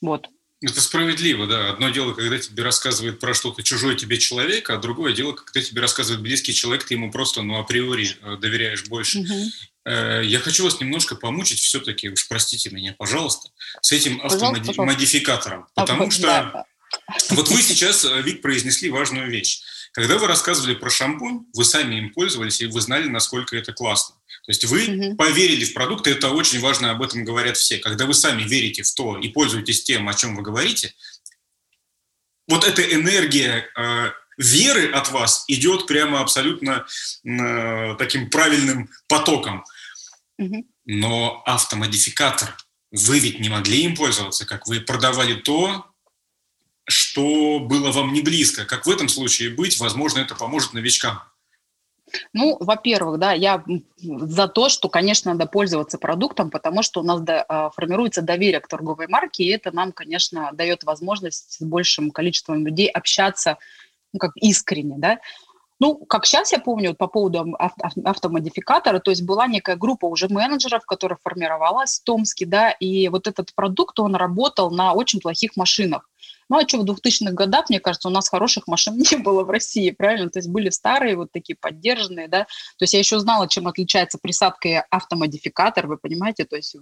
Вот. 0.00 0.28
Это 0.60 0.80
справедливо, 0.80 1.46
да. 1.46 1.70
Одно 1.70 1.88
дело, 1.90 2.14
когда 2.14 2.36
тебе 2.38 2.64
рассказывает 2.64 3.20
про 3.20 3.32
что-то 3.32 3.62
чужой 3.62 3.94
тебе 3.94 4.18
человек, 4.18 4.70
а 4.70 4.78
другое 4.78 5.12
дело, 5.12 5.32
когда 5.32 5.60
тебе 5.60 5.80
рассказывает 5.80 6.20
близкий 6.20 6.52
человек, 6.52 6.84
ты 6.84 6.94
ему 6.94 7.12
просто, 7.12 7.42
ну, 7.42 7.60
априори 7.60 8.16
э, 8.20 8.36
доверяешь 8.38 8.84
больше. 8.86 9.20
Угу. 9.20 9.50
Я 9.86 10.40
хочу 10.40 10.64
вас 10.64 10.80
немножко 10.80 11.16
помучить 11.16 11.60
все-таки, 11.60 12.10
уж 12.10 12.28
простите 12.28 12.68
меня, 12.68 12.94
пожалуйста, 12.98 13.48
с 13.80 13.90
этим 13.90 14.20
автомодификатором. 14.20 15.66
Потому 15.74 16.10
что 16.10 16.22
да. 16.22 16.64
вот 17.30 17.48
вы 17.48 17.62
сейчас, 17.62 18.04
э, 18.04 18.20
Вик, 18.22 18.42
произнесли 18.42 18.90
важную 18.90 19.30
вещь. 19.30 19.62
Когда 19.92 20.18
вы 20.18 20.26
рассказывали 20.26 20.74
про 20.74 20.90
шампунь, 20.90 21.46
вы 21.54 21.64
сами 21.64 21.96
им 21.96 22.12
пользовались, 22.12 22.60
и 22.60 22.66
вы 22.66 22.80
знали, 22.80 23.08
насколько 23.08 23.56
это 23.56 23.72
классно. 23.72 24.16
То 24.48 24.52
есть 24.52 24.64
вы 24.64 24.88
угу. 24.88 25.16
поверили 25.16 25.66
в 25.66 25.74
продукт, 25.74 26.06
и 26.06 26.10
это 26.10 26.30
очень 26.30 26.60
важно, 26.60 26.90
об 26.90 27.02
этом 27.02 27.22
говорят 27.22 27.58
все. 27.58 27.76
Когда 27.76 28.06
вы 28.06 28.14
сами 28.14 28.44
верите 28.44 28.82
в 28.82 28.90
то 28.94 29.18
и 29.18 29.28
пользуетесь 29.28 29.84
тем, 29.84 30.08
о 30.08 30.14
чем 30.14 30.34
вы 30.34 30.42
говорите, 30.42 30.94
вот 32.48 32.64
эта 32.64 32.80
энергия 32.80 33.68
э, 33.76 34.10
веры 34.38 34.90
от 34.90 35.10
вас 35.10 35.44
идет 35.48 35.86
прямо 35.86 36.22
абсолютно 36.22 36.86
э, 37.24 37.94
таким 37.98 38.30
правильным 38.30 38.88
потоком. 39.06 39.66
Угу. 40.38 40.66
Но 40.86 41.42
автомодификатор, 41.44 42.56
вы 42.90 43.18
ведь 43.18 43.40
не 43.40 43.50
могли 43.50 43.82
им 43.82 43.94
пользоваться, 43.94 44.46
как 44.46 44.66
вы 44.66 44.80
продавали 44.80 45.34
то, 45.34 45.84
что 46.88 47.58
было 47.58 47.92
вам 47.92 48.14
не 48.14 48.22
близко. 48.22 48.64
Как 48.64 48.86
в 48.86 48.90
этом 48.90 49.10
случае 49.10 49.50
быть? 49.50 49.78
Возможно, 49.78 50.20
это 50.20 50.34
поможет 50.34 50.72
новичкам. 50.72 51.22
Ну, 52.32 52.56
во-первых, 52.60 53.18
да, 53.18 53.32
я 53.32 53.64
за 53.96 54.48
то, 54.48 54.68
что, 54.68 54.88
конечно, 54.88 55.32
надо 55.32 55.46
пользоваться 55.46 55.98
продуктом, 55.98 56.50
потому 56.50 56.82
что 56.82 57.00
у 57.00 57.04
нас 57.04 57.20
до, 57.20 57.42
а, 57.42 57.70
формируется 57.70 58.22
доверие 58.22 58.60
к 58.60 58.68
торговой 58.68 59.08
марке, 59.08 59.44
и 59.44 59.48
это 59.48 59.74
нам, 59.74 59.92
конечно, 59.92 60.50
дает 60.52 60.84
возможность 60.84 61.52
с 61.52 61.62
большим 61.62 62.10
количеством 62.10 62.66
людей 62.66 62.88
общаться 62.88 63.58
ну, 64.12 64.18
как 64.18 64.32
искренне, 64.36 64.96
да. 64.98 65.18
Ну, 65.80 65.94
как 65.94 66.26
сейчас 66.26 66.52
я 66.52 66.58
помню, 66.58 66.94
по 66.94 67.06
поводу 67.06 67.56
автомодификатора, 68.04 68.98
то 68.98 69.10
есть 69.10 69.22
была 69.22 69.46
некая 69.46 69.76
группа 69.76 70.06
уже 70.06 70.28
менеджеров, 70.28 70.84
которая 70.84 71.18
формировалась 71.22 72.00
в 72.00 72.04
Томске, 72.04 72.46
да, 72.46 72.70
и 72.70 73.08
вот 73.08 73.28
этот 73.28 73.54
продукт, 73.54 74.00
он 74.00 74.16
работал 74.16 74.72
на 74.72 74.92
очень 74.92 75.20
плохих 75.20 75.56
машинах. 75.56 76.07
Ну, 76.48 76.58
а 76.58 76.66
что 76.66 76.78
в 76.78 76.84
2000-х 76.84 77.32
годах, 77.32 77.68
мне 77.68 77.80
кажется, 77.80 78.08
у 78.08 78.12
нас 78.12 78.28
хороших 78.28 78.66
машин 78.66 78.96
не 79.10 79.18
было 79.18 79.44
в 79.44 79.50
России, 79.50 79.90
правильно? 79.90 80.30
То 80.30 80.38
есть 80.38 80.48
были 80.48 80.70
старые, 80.70 81.16
вот 81.16 81.32
такие 81.32 81.56
поддержанные, 81.60 82.28
да. 82.28 82.44
То 82.78 82.82
есть 82.82 82.94
я 82.94 82.98
еще 82.98 83.18
знала, 83.18 83.48
чем 83.48 83.68
отличается 83.68 84.18
присадка 84.20 84.68
и 84.68 84.82
автомодификатор, 84.90 85.86
вы 85.86 85.98
понимаете, 85.98 86.44
то 86.44 86.56
есть 86.56 86.76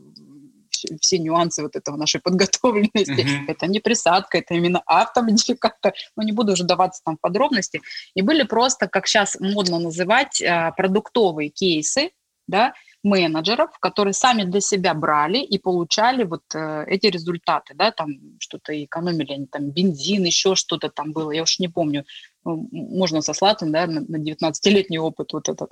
все 1.00 1.18
нюансы 1.18 1.62
вот 1.62 1.76
этого 1.76 1.96
нашей 1.96 2.20
подготовленности. 2.22 3.10
Mm-hmm. 3.10 3.44
Это 3.48 3.66
не 3.66 3.80
присадка, 3.80 4.38
это 4.38 4.54
именно 4.54 4.82
автомодификатор. 4.86 5.94
Но 6.16 6.22
не 6.22 6.32
буду 6.32 6.52
уже 6.52 6.64
даваться 6.64 7.02
там 7.04 7.16
в 7.16 7.20
подробности. 7.20 7.80
И 8.14 8.22
были 8.22 8.42
просто, 8.42 8.88
как 8.88 9.06
сейчас 9.06 9.36
модно 9.40 9.78
называть, 9.78 10.42
а, 10.42 10.72
продуктовые 10.72 11.48
кейсы, 11.50 12.10
да, 12.46 12.74
менеджеров, 13.06 13.70
которые 13.78 14.12
сами 14.12 14.42
для 14.42 14.60
себя 14.60 14.92
брали 14.94 15.38
и 15.38 15.58
получали 15.58 16.24
вот 16.24 16.42
э, 16.54 16.84
эти 16.86 17.06
результаты, 17.06 17.74
да, 17.74 17.90
там 17.92 18.08
что-то 18.38 18.72
экономили 18.84 19.32
они, 19.32 19.46
там 19.46 19.70
бензин, 19.70 20.24
еще 20.24 20.54
что-то 20.54 20.90
там 20.90 21.12
было, 21.12 21.30
я 21.30 21.42
уж 21.42 21.58
не 21.58 21.68
помню, 21.68 22.04
можно 22.44 23.22
сослаться 23.22 23.66
да, 23.66 23.86
на 23.86 24.16
19-летний 24.16 24.98
опыт 24.98 25.32
вот 25.32 25.48
этот. 25.48 25.70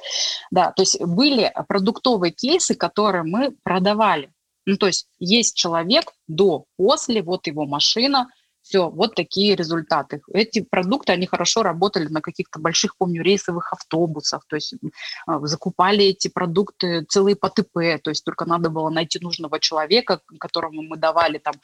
Да, 0.50 0.72
то 0.72 0.82
есть 0.82 1.00
были 1.00 1.52
продуктовые 1.68 2.32
кейсы, 2.32 2.74
которые 2.74 3.24
мы 3.24 3.54
продавали. 3.62 4.30
Ну, 4.66 4.76
то 4.76 4.86
есть 4.86 5.08
есть 5.18 5.56
человек 5.56 6.04
до, 6.26 6.64
после, 6.76 7.22
вот 7.22 7.46
его 7.46 7.66
машина– 7.66 8.28
все, 8.64 8.88
вот 8.88 9.14
такие 9.14 9.54
результаты. 9.56 10.22
Эти 10.32 10.62
продукты, 10.62 11.12
они 11.12 11.26
хорошо 11.26 11.62
работали 11.62 12.06
на 12.08 12.22
каких-то 12.22 12.58
больших, 12.58 12.96
помню, 12.96 13.22
рейсовых 13.22 13.70
автобусах, 13.74 14.46
то 14.48 14.56
есть 14.56 14.74
а, 15.26 15.46
закупали 15.46 16.06
эти 16.06 16.28
продукты 16.28 17.04
целые 17.04 17.36
по 17.36 17.50
ТП, 17.50 18.00
то 18.02 18.08
есть 18.08 18.24
только 18.24 18.46
надо 18.46 18.70
было 18.70 18.88
найти 18.88 19.18
нужного 19.20 19.60
человека, 19.60 20.22
которому 20.40 20.80
мы 20.80 20.96
давали 20.96 21.36
там 21.36 21.54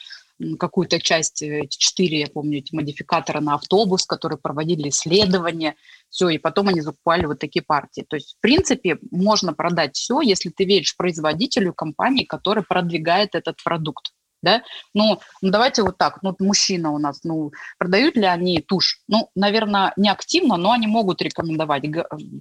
какую-то 0.59 1.01
часть, 1.01 1.41
э, 1.41 1.61
эти 1.61 1.79
четыре, 1.79 2.21
я 2.21 2.27
помню, 2.27 2.59
эти 2.59 2.75
модификатора 2.75 3.41
на 3.41 3.55
автобус, 3.55 4.05
которые 4.05 4.39
проводили 4.39 4.91
исследования, 4.91 5.77
все, 6.11 6.29
и 6.29 6.37
потом 6.37 6.69
они 6.69 6.83
закупали 6.83 7.25
вот 7.25 7.39
такие 7.39 7.63
партии. 7.63 8.05
То 8.07 8.17
есть, 8.17 8.37
в 8.37 8.41
принципе, 8.41 8.99
можно 9.11 9.55
продать 9.55 9.97
все, 9.97 10.21
если 10.21 10.51
ты 10.51 10.67
веришь 10.67 10.97
производителю 10.97 11.73
компании, 11.73 12.25
который 12.25 12.63
продвигает 12.63 13.35
этот 13.35 13.57
продукт 13.65 14.13
да, 14.43 14.63
ну, 14.95 15.21
ну 15.43 15.51
давайте 15.51 15.83
вот 15.83 15.99
так, 15.99 16.23
ну, 16.23 16.35
мужчина 16.39 16.93
у 16.93 16.99
нас, 16.99 17.21
ну, 17.25 17.53
продают 17.79 18.17
ли 18.17 18.25
они 18.25 18.61
тушь? 18.61 19.01
Ну, 19.09 19.31
наверное, 19.35 19.93
не 19.97 20.09
активно, 20.09 20.57
но 20.57 20.73
они 20.73 20.87
могут 20.87 21.23
рекомендовать, 21.23 21.85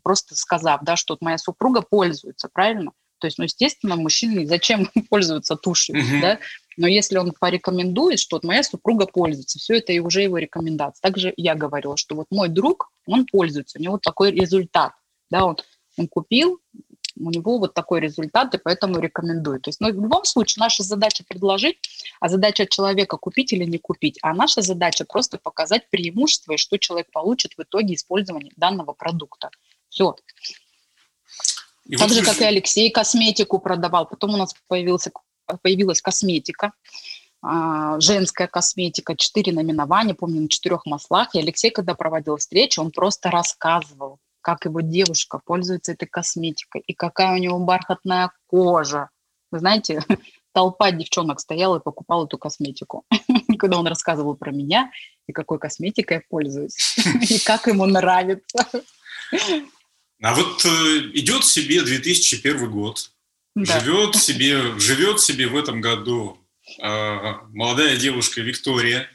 просто 0.04 0.36
сказав, 0.36 0.82
да, 0.84 0.96
что 0.96 1.14
вот 1.14 1.22
моя 1.22 1.38
супруга 1.38 1.82
пользуется, 1.82 2.50
правильно? 2.52 2.92
То 3.20 3.28
есть, 3.28 3.38
ну, 3.38 3.44
естественно, 3.44 3.96
мужчины 3.96 4.46
зачем 4.48 4.90
пользуются 5.10 5.56
тушью, 5.56 5.96
uh-huh. 5.96 6.22
да? 6.22 6.40
Но 6.78 6.88
если 6.88 7.18
он 7.18 7.34
порекомендует, 7.38 8.20
что 8.20 8.38
вот 8.38 8.46
моя 8.46 8.64
супруга 8.64 9.06
пользуется, 9.06 9.60
все 9.60 9.78
это 9.78 9.92
и 9.92 10.00
уже 10.00 10.22
его 10.22 10.38
рекомендация. 10.38 11.02
Также 11.02 11.34
я 11.36 11.56
говорила, 11.56 11.98
что 11.98 12.16
вот 12.16 12.28
мой 12.32 12.48
друг, 12.48 12.90
он 13.06 13.26
пользуется, 13.26 13.78
у 13.78 13.82
него 13.82 13.98
такой 13.98 14.32
результат, 14.32 14.94
да, 15.30 15.46
он, 15.46 15.58
он 15.98 16.08
купил, 16.08 16.60
у 17.20 17.30
него 17.30 17.60
вот 17.60 17.74
такой 17.74 18.00
результат, 18.00 18.54
и 18.56 18.58
поэтому 18.58 19.00
рекомендую. 19.00 19.60
То 19.60 19.70
есть, 19.70 19.80
ну, 19.80 19.92
в 19.92 20.02
любом 20.02 20.26
случае, 20.26 20.62
наша 20.62 20.84
задача 20.84 21.24
предложить, 21.28 21.78
а 22.20 22.30
задача 22.30 22.66
человека 22.66 23.18
купить 23.18 23.54
или 23.54 23.66
не 23.66 23.78
купить, 23.78 24.18
а 24.22 24.34
наша 24.34 24.62
задача 24.62 25.06
просто 25.06 25.38
показать 25.38 25.90
преимущество 25.90 26.54
и 26.54 26.58
что 26.58 26.78
человек 26.78 27.12
получит 27.12 27.54
в 27.58 27.62
итоге 27.62 27.96
использования 27.96 28.52
данного 28.56 28.94
продукта. 28.94 29.50
Все. 29.90 30.16
И 31.86 31.96
так 31.96 32.08
вот 32.08 32.16
же, 32.16 32.24
как 32.24 32.40
и 32.40 32.46
Алексей 32.46 32.92
косметику 32.92 33.60
продавал. 33.60 34.08
Потом 34.08 34.36
у 34.36 34.38
нас 34.38 34.54
появился, 34.68 35.12
появилась 35.62 36.02
косметика, 36.02 36.72
а, 37.42 38.00
женская 38.00 38.48
косметика, 38.48 39.16
четыре 39.16 39.54
наименования, 39.54 40.14
помню, 40.14 40.42
на 40.42 40.50
четырех 40.50 40.86
маслах. 40.86 41.34
И 41.34 41.40
Алексей, 41.40 41.72
когда 41.72 41.96
проводил 41.96 42.38
встречу, 42.38 42.82
он 42.82 42.92
просто 42.92 43.32
рассказывал, 43.32 44.20
как 44.50 44.66
его 44.66 44.82
девушка 44.82 45.40
пользуется 45.46 45.92
этой 45.92 46.08
косметикой 46.08 46.82
и 46.82 46.96
какая 46.96 47.36
у 47.36 47.38
него 47.38 47.60
бархатная 47.60 48.32
кожа. 48.48 49.10
Вы 49.52 49.60
знаете, 49.60 50.04
толпа 50.54 50.90
девчонок 50.90 51.40
стояла 51.40 51.78
и 51.78 51.84
покупала 51.84 52.26
эту 52.26 52.40
косметику. 52.40 53.06
Когда 53.60 53.78
он 53.78 53.86
рассказывал 53.86 54.36
про 54.36 54.52
меня 54.52 54.92
и 55.28 55.34
какой 55.34 55.60
косметикой 55.60 56.18
я 56.18 56.24
пользуюсь, 56.28 56.98
и 57.30 57.38
как 57.38 57.68
ему 57.68 57.86
нравится. 57.86 58.66
А 60.22 60.34
вот 60.34 60.66
э, 60.66 60.70
идет 61.14 61.46
себе 61.46 61.84
2001 61.84 62.72
год, 62.72 63.12
да. 63.54 63.80
живет 63.80 64.16
себе, 64.16 64.80
живет 64.80 65.20
себе 65.20 65.48
в 65.48 65.56
этом 65.56 65.80
году 65.80 66.40
э, 66.82 67.34
молодая 67.54 67.98
девушка 67.98 68.42
Виктория, 68.42 69.08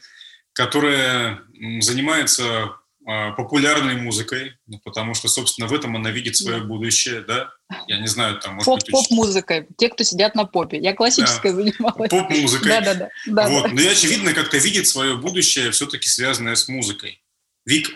которая 0.53 1.41
занимается 1.81 2.77
популярной 3.05 3.95
музыкой, 3.97 4.57
ну, 4.65 4.79
потому 4.83 5.13
что, 5.13 5.27
собственно, 5.27 5.67
в 5.67 5.73
этом 5.73 5.95
она 5.95 6.09
видит 6.09 6.35
свое 6.35 6.59
да. 6.59 6.65
будущее, 6.65 7.21
да? 7.21 7.51
Я 7.87 7.99
не 7.99 8.07
знаю, 8.07 8.39
там, 8.39 8.55
может 8.55 8.65
Поп, 8.65 8.79
быть... 8.79 8.91
Поп-музыкой, 8.91 9.67
те, 9.77 9.89
кто 9.89 10.03
сидят 10.03 10.33
на 10.33 10.45
попе. 10.45 10.79
Я 10.79 10.93
классической 10.93 11.51
да. 11.51 11.57
занималась. 11.57 12.09
Поп-музыкой. 12.09 12.67
Да-да-да. 12.67 13.09
Вот. 13.47 13.71
Но 13.71 13.81
и, 13.81 13.87
очевидно, 13.87 14.33
как-то 14.33 14.57
видит 14.57 14.87
свое 14.87 15.17
будущее 15.17 15.69
все-таки 15.71 16.09
связанное 16.09 16.55
с 16.55 16.67
музыкой. 16.67 17.21
Вик, 17.65 17.89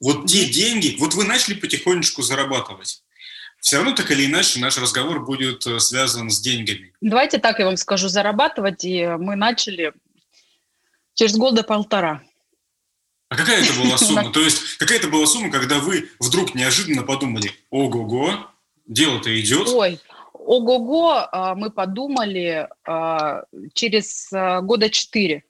вот 0.00 0.26
те 0.26 0.46
деньги, 0.46 0.96
вот 0.98 1.14
вы 1.14 1.24
начали 1.24 1.54
потихонечку 1.54 2.22
зарабатывать. 2.22 3.02
Все 3.60 3.76
равно 3.76 3.92
так 3.92 4.10
или 4.10 4.26
иначе 4.26 4.58
наш 4.58 4.78
разговор 4.78 5.24
будет 5.24 5.66
э, 5.66 5.78
связан 5.80 6.30
с 6.30 6.40
деньгами. 6.40 6.94
Давайте 7.00 7.38
так 7.38 7.58
я 7.58 7.66
вам 7.66 7.76
скажу, 7.76 8.08
зарабатывать, 8.08 8.84
и 8.84 9.06
мы 9.06 9.36
начали 9.36 9.92
через 11.14 11.36
года 11.36 11.62
полтора. 11.62 12.22
А 13.30 13.36
какая 13.36 13.62
это 13.62 13.72
была 13.80 13.96
сумма? 13.98 14.32
То 14.32 14.40
есть 14.40 14.76
какая 14.76 14.98
это 14.98 15.08
была 15.08 15.24
сумма, 15.26 15.50
когда 15.50 15.78
вы 15.78 16.10
вдруг 16.18 16.54
неожиданно 16.54 17.04
подумали, 17.04 17.52
ого-го, 17.70 18.50
дело-то 18.86 19.40
идет? 19.40 19.68
Ой, 19.68 20.00
ого-го, 20.34 21.28
а, 21.30 21.54
мы 21.54 21.70
подумали 21.70 22.68
а, 22.84 23.44
через 23.72 24.30
а, 24.32 24.60
года 24.60 24.90
четыре. 24.90 25.44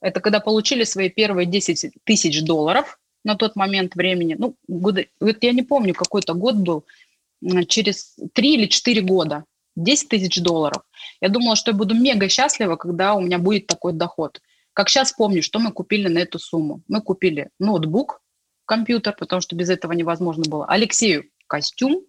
Это 0.00 0.20
когда 0.20 0.38
получили 0.38 0.84
свои 0.84 1.08
первые 1.08 1.46
10 1.46 1.94
тысяч 2.04 2.42
долларов 2.44 3.00
на 3.24 3.34
тот 3.34 3.56
момент 3.56 3.96
времени. 3.96 4.36
Ну, 4.38 4.54
года, 4.68 5.04
вот 5.20 5.36
я 5.40 5.52
не 5.52 5.62
помню, 5.62 5.94
какой-то 5.94 6.34
год 6.34 6.54
был, 6.54 6.84
через 7.66 8.14
три 8.32 8.54
или 8.54 8.66
четыре 8.66 9.02
года. 9.02 9.44
10 9.74 10.08
тысяч 10.08 10.40
долларов. 10.40 10.82
Я 11.20 11.28
думала, 11.28 11.56
что 11.56 11.70
я 11.70 11.76
буду 11.76 11.94
мега 11.94 12.28
счастлива, 12.28 12.76
когда 12.76 13.14
у 13.14 13.20
меня 13.20 13.38
будет 13.38 13.66
такой 13.66 13.92
доход. 13.92 14.40
Как 14.78 14.90
сейчас 14.90 15.12
помню, 15.12 15.42
что 15.42 15.58
мы 15.58 15.72
купили 15.72 16.06
на 16.06 16.20
эту 16.20 16.38
сумму. 16.38 16.82
Мы 16.86 17.02
купили 17.02 17.50
ноутбук, 17.58 18.22
компьютер, 18.64 19.12
потому 19.18 19.40
что 19.40 19.56
без 19.56 19.70
этого 19.70 19.90
невозможно 19.90 20.44
было. 20.48 20.66
Алексею 20.66 21.24
костюм. 21.48 22.02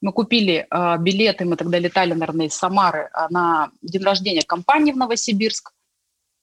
Мы 0.00 0.12
купили 0.12 0.66
э, 0.68 0.98
билеты, 0.98 1.44
мы 1.44 1.54
тогда 1.54 1.78
летали, 1.78 2.12
наверное, 2.12 2.46
из 2.46 2.54
Самары 2.54 3.10
а, 3.12 3.28
на 3.28 3.70
день 3.80 4.02
рождения 4.02 4.42
компании 4.42 4.90
в 4.90 4.96
Новосибирск. 4.96 5.70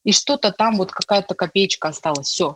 И 0.06 0.14
что-то 0.14 0.54
там, 0.54 0.78
вот 0.78 0.94
какая-то 0.94 1.36
копеечка 1.36 1.90
осталась. 1.90 2.28
Все, 2.28 2.56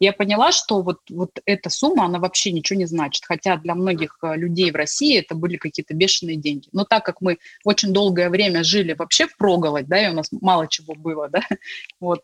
я 0.00 0.12
поняла, 0.12 0.52
что 0.52 0.82
вот, 0.82 0.98
вот 1.10 1.30
эта 1.44 1.70
сумма, 1.70 2.04
она 2.06 2.18
вообще 2.18 2.52
ничего 2.52 2.78
не 2.78 2.86
значит. 2.86 3.24
Хотя 3.24 3.56
для 3.56 3.74
многих 3.74 4.18
э, 4.22 4.36
людей 4.36 4.70
в 4.70 4.76
России 4.76 5.18
это 5.18 5.34
были 5.34 5.56
какие-то 5.56 5.94
бешеные 5.94 6.36
деньги. 6.36 6.68
Но 6.72 6.84
так 6.84 7.04
как 7.04 7.20
мы 7.20 7.38
очень 7.64 7.92
долгое 7.92 8.30
время 8.30 8.64
жили 8.64 8.94
вообще 8.94 9.26
в 9.26 9.36
проголодь, 9.36 9.86
да, 9.86 10.06
и 10.06 10.10
у 10.10 10.14
нас 10.14 10.28
мало 10.30 10.68
чего 10.68 10.94
было, 10.94 11.28
да, 11.28 11.42
вот, 12.00 12.22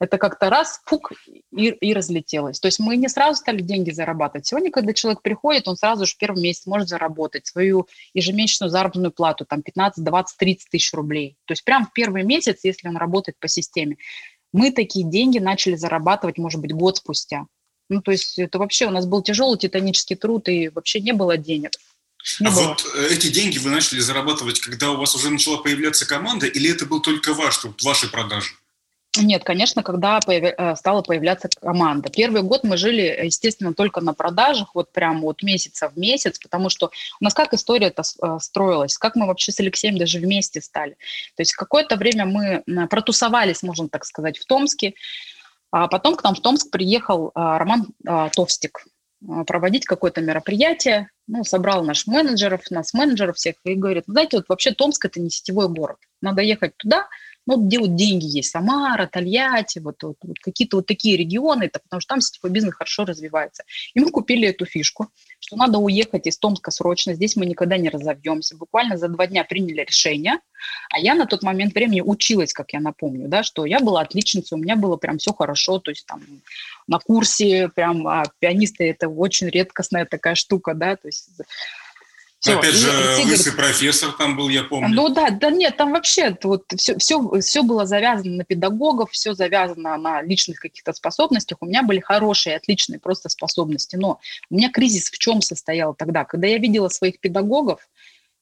это 0.00 0.16
как-то 0.18 0.48
раз, 0.48 0.80
фук, 0.84 1.12
и, 1.50 1.70
и 1.70 1.92
разлетелось. 1.92 2.60
То 2.60 2.66
есть 2.66 2.78
мы 2.78 2.96
не 2.96 3.08
сразу 3.08 3.40
стали 3.40 3.60
деньги 3.60 3.90
зарабатывать. 3.90 4.46
Сегодня, 4.46 4.70
когда 4.70 4.92
человек 4.92 5.22
приходит, 5.22 5.66
он 5.66 5.76
сразу 5.76 6.06
же 6.06 6.12
в 6.12 6.18
первый 6.18 6.40
месяц 6.40 6.66
может 6.66 6.88
заработать 6.88 7.46
свою 7.46 7.88
ежемесячную 8.14 8.70
заработную 8.70 9.12
плату, 9.12 9.44
там 9.44 9.62
15, 9.62 10.04
20, 10.04 10.36
30 10.36 10.70
тысяч 10.70 10.92
рублей. 10.92 11.36
То 11.46 11.52
есть 11.52 11.64
прям 11.64 11.86
в 11.86 11.92
первый 11.92 12.22
месяц, 12.22 12.60
если 12.62 12.88
он 12.88 12.96
работает 12.96 13.38
по 13.40 13.48
системе. 13.48 13.96
Мы 14.52 14.70
такие 14.72 15.08
деньги 15.08 15.38
начали 15.38 15.76
зарабатывать, 15.76 16.38
может 16.38 16.60
быть, 16.60 16.72
год 16.72 16.96
спустя. 16.96 17.46
Ну, 17.88 18.02
то 18.02 18.10
есть 18.10 18.38
это 18.38 18.58
вообще 18.58 18.86
у 18.86 18.90
нас 18.90 19.06
был 19.06 19.22
тяжелый 19.22 19.58
титанический 19.58 20.16
труд, 20.16 20.48
и 20.48 20.68
вообще 20.68 21.00
не 21.00 21.12
было 21.12 21.36
денег. 21.36 21.70
Не 22.40 22.48
а 22.48 22.50
было. 22.50 22.68
вот 22.68 22.84
э, 22.94 23.08
эти 23.10 23.28
деньги 23.28 23.58
вы 23.58 23.70
начали 23.70 24.00
зарабатывать, 24.00 24.60
когда 24.60 24.90
у 24.90 24.96
вас 24.96 25.14
уже 25.14 25.30
начала 25.30 25.58
появляться 25.58 26.06
команда, 26.06 26.46
или 26.46 26.70
это 26.70 26.84
был 26.86 27.00
только 27.00 27.32
ваш, 27.32 27.64
ваши 27.82 28.10
продажи? 28.10 28.50
Нет, 29.22 29.44
конечно, 29.44 29.82
когда. 29.82 30.20
Э, 30.26 30.76
стала 30.76 31.02
появляться 31.02 31.48
команда. 31.60 32.10
Первый 32.10 32.42
год 32.42 32.64
мы 32.64 32.76
жили, 32.76 33.20
естественно, 33.24 33.74
только 33.74 34.00
на 34.00 34.14
продажах, 34.14 34.74
вот 34.74 34.92
прям 34.92 35.22
вот 35.22 35.42
месяца 35.42 35.88
в 35.88 35.96
месяц, 35.96 36.38
потому 36.38 36.68
что 36.68 36.90
у 37.20 37.24
нас 37.24 37.34
как 37.34 37.54
история 37.54 37.88
это 37.88 38.02
э, 38.02 38.38
строилась, 38.40 38.96
как 38.98 39.16
мы 39.16 39.26
вообще 39.26 39.52
с 39.52 39.60
Алексеем 39.60 39.98
даже 39.98 40.18
вместе 40.18 40.60
стали. 40.60 40.92
То 41.36 41.42
есть 41.42 41.54
какое-то 41.54 41.96
время 41.96 42.26
мы 42.26 42.62
протусовались, 42.88 43.62
можно 43.62 43.88
так 43.88 44.04
сказать, 44.04 44.38
в 44.38 44.46
Томске, 44.46 44.94
а 45.70 45.88
потом 45.88 46.16
к 46.16 46.24
нам 46.24 46.34
в 46.34 46.40
Томск 46.40 46.70
приехал 46.70 47.30
а, 47.34 47.58
Роман 47.58 47.88
Товстик 48.34 48.86
проводить 49.46 49.84
какое-то 49.84 50.20
мероприятие, 50.20 51.10
ну, 51.26 51.44
собрал 51.44 51.84
наш 51.84 52.06
менеджеров, 52.06 52.70
нас 52.70 52.94
менеджеров 52.94 53.36
всех, 53.36 53.56
и 53.64 53.74
говорит, 53.74 54.04
знаете, 54.06 54.38
вот 54.38 54.46
вообще 54.48 54.72
Томск– 54.72 55.04
это 55.06 55.20
не 55.20 55.28
сетевой 55.28 55.68
город, 55.68 55.98
надо 56.22 56.42
ехать 56.42 56.76
туда, 56.76 57.08
ну, 57.48 57.56
где 57.56 57.78
вот 57.78 57.94
деньги 57.96 58.26
есть, 58.26 58.50
Самара, 58.50 59.06
Тольятти, 59.06 59.78
вот, 59.78 60.02
вот, 60.02 60.16
вот 60.22 60.38
какие-то 60.38 60.76
вот 60.76 60.86
такие 60.86 61.16
регионы, 61.16 61.64
это 61.64 61.78
потому 61.78 62.02
что 62.02 62.14
там 62.14 62.20
сетевой 62.20 62.50
бизнес 62.50 62.74
хорошо 62.74 63.06
развивается. 63.06 63.64
И 63.94 64.00
мы 64.00 64.10
купили 64.10 64.46
эту 64.46 64.66
фишку, 64.66 65.08
что 65.40 65.56
надо 65.56 65.78
уехать 65.78 66.26
из 66.26 66.36
Томска 66.36 66.70
срочно, 66.70 67.14
здесь 67.14 67.36
мы 67.36 67.46
никогда 67.46 67.78
не 67.78 67.88
разовьемся. 67.88 68.54
Буквально 68.54 68.98
за 68.98 69.08
два 69.08 69.26
дня 69.26 69.44
приняли 69.44 69.80
решение, 69.80 70.40
а 70.92 70.98
я 70.98 71.14
на 71.14 71.24
тот 71.24 71.42
момент 71.42 71.74
времени 71.74 72.02
училась, 72.02 72.52
как 72.52 72.74
я 72.74 72.80
напомню, 72.80 73.28
да, 73.28 73.42
что 73.42 73.64
я 73.64 73.80
была 73.80 74.02
отличницей, 74.02 74.58
у 74.58 74.60
меня 74.60 74.76
было 74.76 74.96
прям 74.96 75.16
все 75.16 75.32
хорошо, 75.32 75.78
то 75.78 75.90
есть 75.90 76.04
там 76.04 76.22
на 76.86 76.98
курсе 76.98 77.70
прям 77.74 78.06
а, 78.06 78.24
пианисты 78.40 78.90
это 78.90 79.08
очень 79.08 79.48
редкостная 79.48 80.04
такая 80.04 80.34
штука, 80.34 80.74
да, 80.74 80.96
то 80.96 81.08
есть 81.08 81.30
Все. 82.40 82.56
Опять 82.56 82.74
же, 82.74 82.88
и, 83.20 83.24
лысый 83.24 83.52
профессор 83.52 84.12
там 84.12 84.36
был, 84.36 84.48
я 84.48 84.62
помню. 84.62 84.94
Ну 84.94 85.08
да, 85.08 85.30
да 85.30 85.50
нет, 85.50 85.76
там 85.76 85.92
вообще 85.92 86.36
вот 86.44 86.64
все, 86.76 86.96
все, 86.96 87.40
все 87.40 87.62
было 87.64 87.84
завязано 87.84 88.36
на 88.36 88.44
педагогов, 88.44 89.10
все 89.10 89.34
завязано 89.34 89.96
на 89.96 90.22
личных 90.22 90.60
каких-то 90.60 90.92
способностях. 90.92 91.58
У 91.60 91.66
меня 91.66 91.82
были 91.82 91.98
хорошие, 91.98 92.54
отличные 92.54 93.00
просто 93.00 93.28
способности. 93.28 93.96
Но 93.96 94.20
у 94.50 94.54
меня 94.54 94.70
кризис 94.70 95.10
в 95.10 95.18
чем 95.18 95.42
состоял 95.42 95.94
тогда? 95.94 96.24
Когда 96.24 96.46
я 96.46 96.58
видела 96.58 96.88
своих 96.88 97.18
педагогов, 97.18 97.88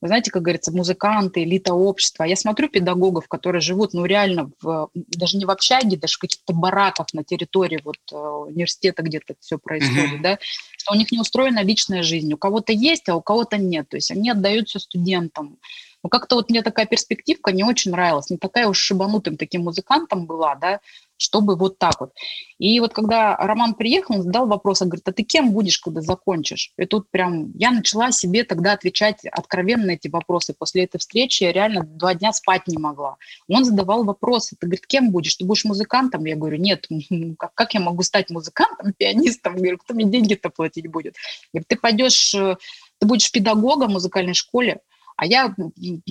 вы 0.01 0.09
знаете, 0.09 0.31
как 0.31 0.43
говорится, 0.43 0.73
музыканты, 0.73 1.43
элита 1.43 1.73
общества. 1.73 2.25
Я 2.25 2.37
смотрю 2.37 2.69
педагогов, 2.69 3.29
которые 3.29 3.61
живут, 3.61 3.95
ну, 3.95 4.05
реально, 4.05 4.51
в, 4.61 4.91
даже 4.95 5.39
не 5.39 5.47
в 5.47 5.51
общаге, 5.51 5.97
даже 5.97 6.17
в 6.17 6.19
каких-то 6.19 6.53
бараках 6.53 7.07
на 7.15 7.25
территории 7.25 7.81
вот 7.83 7.97
э, 8.13 8.17
университета 8.17 9.03
где-то 9.03 9.35
все 9.41 9.59
происходит, 9.59 10.21
mm-hmm. 10.21 10.23
да, 10.23 10.39
что 10.77 10.95
у 10.95 10.97
них 10.97 11.11
не 11.13 11.19
устроена 11.19 11.63
личная 11.63 12.03
жизнь. 12.03 12.33
У 12.33 12.37
кого-то 12.37 12.73
есть, 12.73 13.09
а 13.09 13.17
у 13.17 13.23
кого-то 13.23 13.57
нет. 13.57 13.89
То 13.89 13.97
есть 13.97 14.11
они 14.11 14.31
отдают 14.31 14.69
все 14.69 14.79
студентам. 14.79 15.59
Но 16.03 16.09
как-то 16.09 16.37
вот 16.37 16.51
мне 16.51 16.63
такая 16.63 16.87
перспективка 16.87 17.51
не 17.53 17.65
очень 17.65 17.91
нравилась. 17.91 18.31
Не 18.31 18.37
такая 18.37 18.69
уж 18.69 18.79
шибанутым 18.79 19.37
таким 19.37 19.63
музыкантом 19.63 20.27
была, 20.27 20.55
да, 20.55 20.81
чтобы 21.17 21.57
вот 21.57 21.79
так 21.79 22.01
вот. 22.01 22.13
И 22.59 22.79
вот 22.81 22.93
когда 22.93 23.37
Роман 23.37 23.75
приехал, 23.75 24.17
он 24.17 24.23
задал 24.23 24.47
вопрос, 24.47 24.83
он 24.83 24.89
говорит, 24.89 25.09
а 25.09 25.13
ты 25.13 25.23
кем 25.23 25.53
будешь, 25.53 25.79
когда 25.79 26.01
закончишь? 26.01 26.73
И 26.77 26.85
тут 26.87 27.11
прям 27.11 27.53
я 27.55 27.71
начала 27.71 28.13
себе 28.13 28.45
тогда 28.45 28.73
отвечать 28.73 29.25
откровенно 29.27 29.87
на 29.87 29.91
эти 29.93 30.09
вопросы. 30.09 30.55
После 30.59 30.85
этой 30.85 30.99
встречи 30.99 31.45
я 31.45 31.53
реально 31.53 31.85
два 31.85 32.15
дня 32.15 32.33
спать 32.33 32.67
не 32.67 32.79
могла. 32.79 33.17
Он 33.49 33.65
задавал 33.65 34.05
вопросы, 34.05 34.57
ты, 34.59 34.67
говорит, 34.67 34.87
кем 34.87 35.11
будешь? 35.11 35.37
Ты 35.37 35.45
будешь 35.45 35.65
музыкантом? 35.65 36.25
Я 36.25 36.37
говорю, 36.37 36.59
нет, 36.59 36.87
как, 37.39 37.55
как 37.55 37.75
я 37.75 37.81
могу 37.81 38.03
стать 38.03 38.31
музыкантом, 38.31 38.93
пианистом? 38.93 39.55
Я 39.55 39.61
говорю, 39.61 39.79
кто 39.79 39.95
мне 39.95 40.05
деньги-то 40.05 40.51
платить 40.51 40.89
будет? 40.89 41.15
Говорит, 41.53 41.69
ты 41.69 41.77
пойдешь, 41.77 42.35
э, 42.35 42.57
ты 42.99 43.07
будешь 43.07 43.31
педагогом 43.31 43.89
в 43.91 43.93
музыкальной 43.95 44.35
школе, 44.35 44.81
а 45.17 45.27
я 45.27 45.55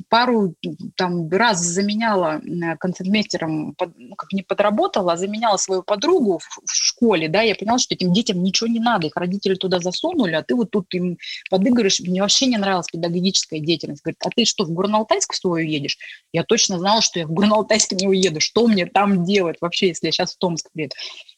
пару 0.10 0.56
там 0.96 1.30
раз 1.30 1.60
заменяла 1.62 2.42
концертмейстером, 2.80 3.76
ну, 3.98 4.16
как 4.16 4.32
не 4.34 4.42
подработала, 4.42 5.14
а 5.14 5.18
заменяла 5.18 5.58
свою 5.58 5.84
подругу 5.84 6.40
в, 6.40 6.60
в 6.66 6.74
школе, 6.74 7.30
да, 7.30 7.42
я 7.42 7.56
поняла, 7.56 7.78
что 7.78 7.94
этим 7.94 8.14
детям 8.14 8.42
ничего 8.42 8.68
не 8.68 8.80
надо, 8.80 9.08
их 9.08 9.16
родители 9.16 9.56
туда 9.56 9.80
засунули, 9.80 10.34
а 10.34 10.44
ты 10.44 10.56
вот 10.56 10.72
тут 10.72 10.94
им 10.94 11.18
подыгрываешь, 11.50 12.00
мне 12.00 12.22
вообще 12.22 12.48
не 12.48 12.58
нравилась 12.58 12.88
педагогическая 12.88 13.60
деятельность. 13.60 14.02
Говорит, 14.04 14.20
а 14.26 14.30
ты 14.30 14.46
что, 14.46 14.66
в 14.66 14.72
Горно-Алтайск 14.72 15.34
свою 15.34 15.68
едешь? 15.68 15.98
Я 16.34 16.44
точно 16.44 16.80
знала, 16.80 17.02
что 17.02 17.20
я 17.20 17.28
в 17.28 17.32
Горно-Алтайск 17.32 17.96
не 17.96 18.08
уеду, 18.08 18.40
что 18.40 18.68
мне 18.68 18.86
там 18.86 19.24
делать 19.24 19.58
вообще, 19.62 19.90
если 19.90 20.08
я 20.08 20.12
сейчас 20.12 20.34
в 20.34 20.38
Томск 20.38 20.70
приеду? 20.74 20.96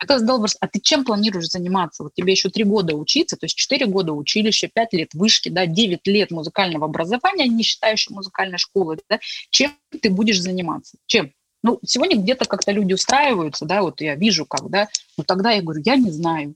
Я 0.08 0.20
задал 0.20 0.38
вопрос, 0.38 0.56
а 0.62 0.68
ты 0.68 0.80
чем 0.80 1.04
планируешь 1.04 1.50
заниматься? 1.50 2.04
Вот 2.04 2.14
тебе 2.14 2.32
еще 2.32 2.50
три 2.50 2.64
года 2.64 2.96
учиться, 2.96 3.36
то 3.36 3.46
есть 3.46 3.58
четыре 3.58 3.88
года 3.88 4.14
училища, 4.14 4.70
пять 4.74 4.94
лет 4.94 5.14
вышки, 5.14 5.50
да, 5.50 5.66
девять 5.66 6.08
лет 6.08 6.32
музыкального 6.32 6.86
образования, 6.86 7.48
не 7.58 7.64
считающий 7.64 8.14
музыкальной 8.14 8.58
школы, 8.58 9.00
да, 9.10 9.20
чем 9.50 9.72
ты 10.02 10.10
будешь 10.10 10.42
заниматься? 10.42 10.98
Чем? 11.06 11.34
Ну, 11.64 11.80
сегодня 11.84 12.18
где-то 12.18 12.46
как-то 12.46 12.72
люди 12.72 12.94
устраиваются, 12.94 13.66
да, 13.66 13.82
вот 13.82 14.00
я 14.02 14.16
вижу 14.16 14.46
как, 14.46 14.70
да, 14.70 14.88
но 15.18 15.24
тогда 15.24 15.52
я 15.52 15.62
говорю, 15.62 15.82
я 15.84 15.96
не 15.96 16.12
знаю. 16.12 16.56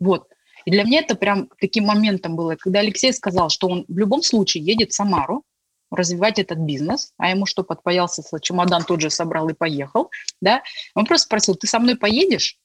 Вот. 0.00 0.26
И 0.64 0.70
для 0.70 0.84
меня 0.84 1.00
это 1.00 1.14
прям 1.14 1.48
таким 1.60 1.84
моментом 1.84 2.36
было, 2.36 2.56
когда 2.56 2.80
Алексей 2.80 3.12
сказал, 3.12 3.50
что 3.50 3.68
он 3.68 3.84
в 3.86 3.98
любом 3.98 4.22
случае 4.22 4.64
едет 4.64 4.92
в 4.92 4.94
Самару, 4.94 5.44
развивать 5.90 6.38
этот 6.38 6.58
бизнес, 6.58 7.12
а 7.18 7.30
ему 7.30 7.46
что, 7.46 7.62
подпаялся, 7.62 8.22
чемодан 8.40 8.82
тот 8.84 9.00
же 9.00 9.10
собрал 9.10 9.48
и 9.48 9.54
поехал, 9.54 10.10
да, 10.40 10.62
он 10.94 11.06
просто 11.06 11.26
спросил, 11.26 11.54
ты 11.54 11.66
со 11.66 11.78
мной 11.78 11.96
поедешь? 11.96 12.58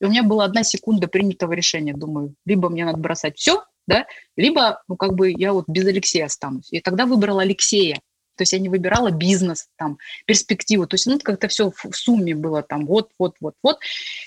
И 0.00 0.04
у 0.04 0.08
меня 0.08 0.22
была 0.22 0.44
одна 0.44 0.62
секунда 0.62 1.08
принятого 1.08 1.52
решения, 1.52 1.94
думаю, 1.94 2.34
либо 2.44 2.68
мне 2.68 2.84
надо 2.84 2.98
бросать 2.98 3.38
все, 3.38 3.64
да, 3.86 4.06
либо, 4.36 4.82
ну, 4.88 4.96
как 4.96 5.14
бы 5.14 5.30
я 5.30 5.52
вот 5.52 5.64
без 5.68 5.86
Алексея 5.86 6.26
останусь. 6.26 6.72
И 6.72 6.80
тогда 6.80 7.06
выбрала 7.06 7.42
Алексея. 7.42 7.96
То 8.36 8.42
есть 8.42 8.52
я 8.52 8.58
не 8.58 8.68
выбирала 8.68 9.10
бизнес, 9.10 9.68
там, 9.76 9.98
перспективу. 10.26 10.86
То 10.86 10.94
есть, 10.94 11.06
ну, 11.06 11.18
как-то 11.18 11.48
все 11.48 11.70
в 11.70 11.96
сумме 11.96 12.34
было 12.34 12.62
там 12.62 12.84
вот, 12.86 13.10
вот, 13.18 13.36
вот, 13.40 13.54
вот. 13.62 13.78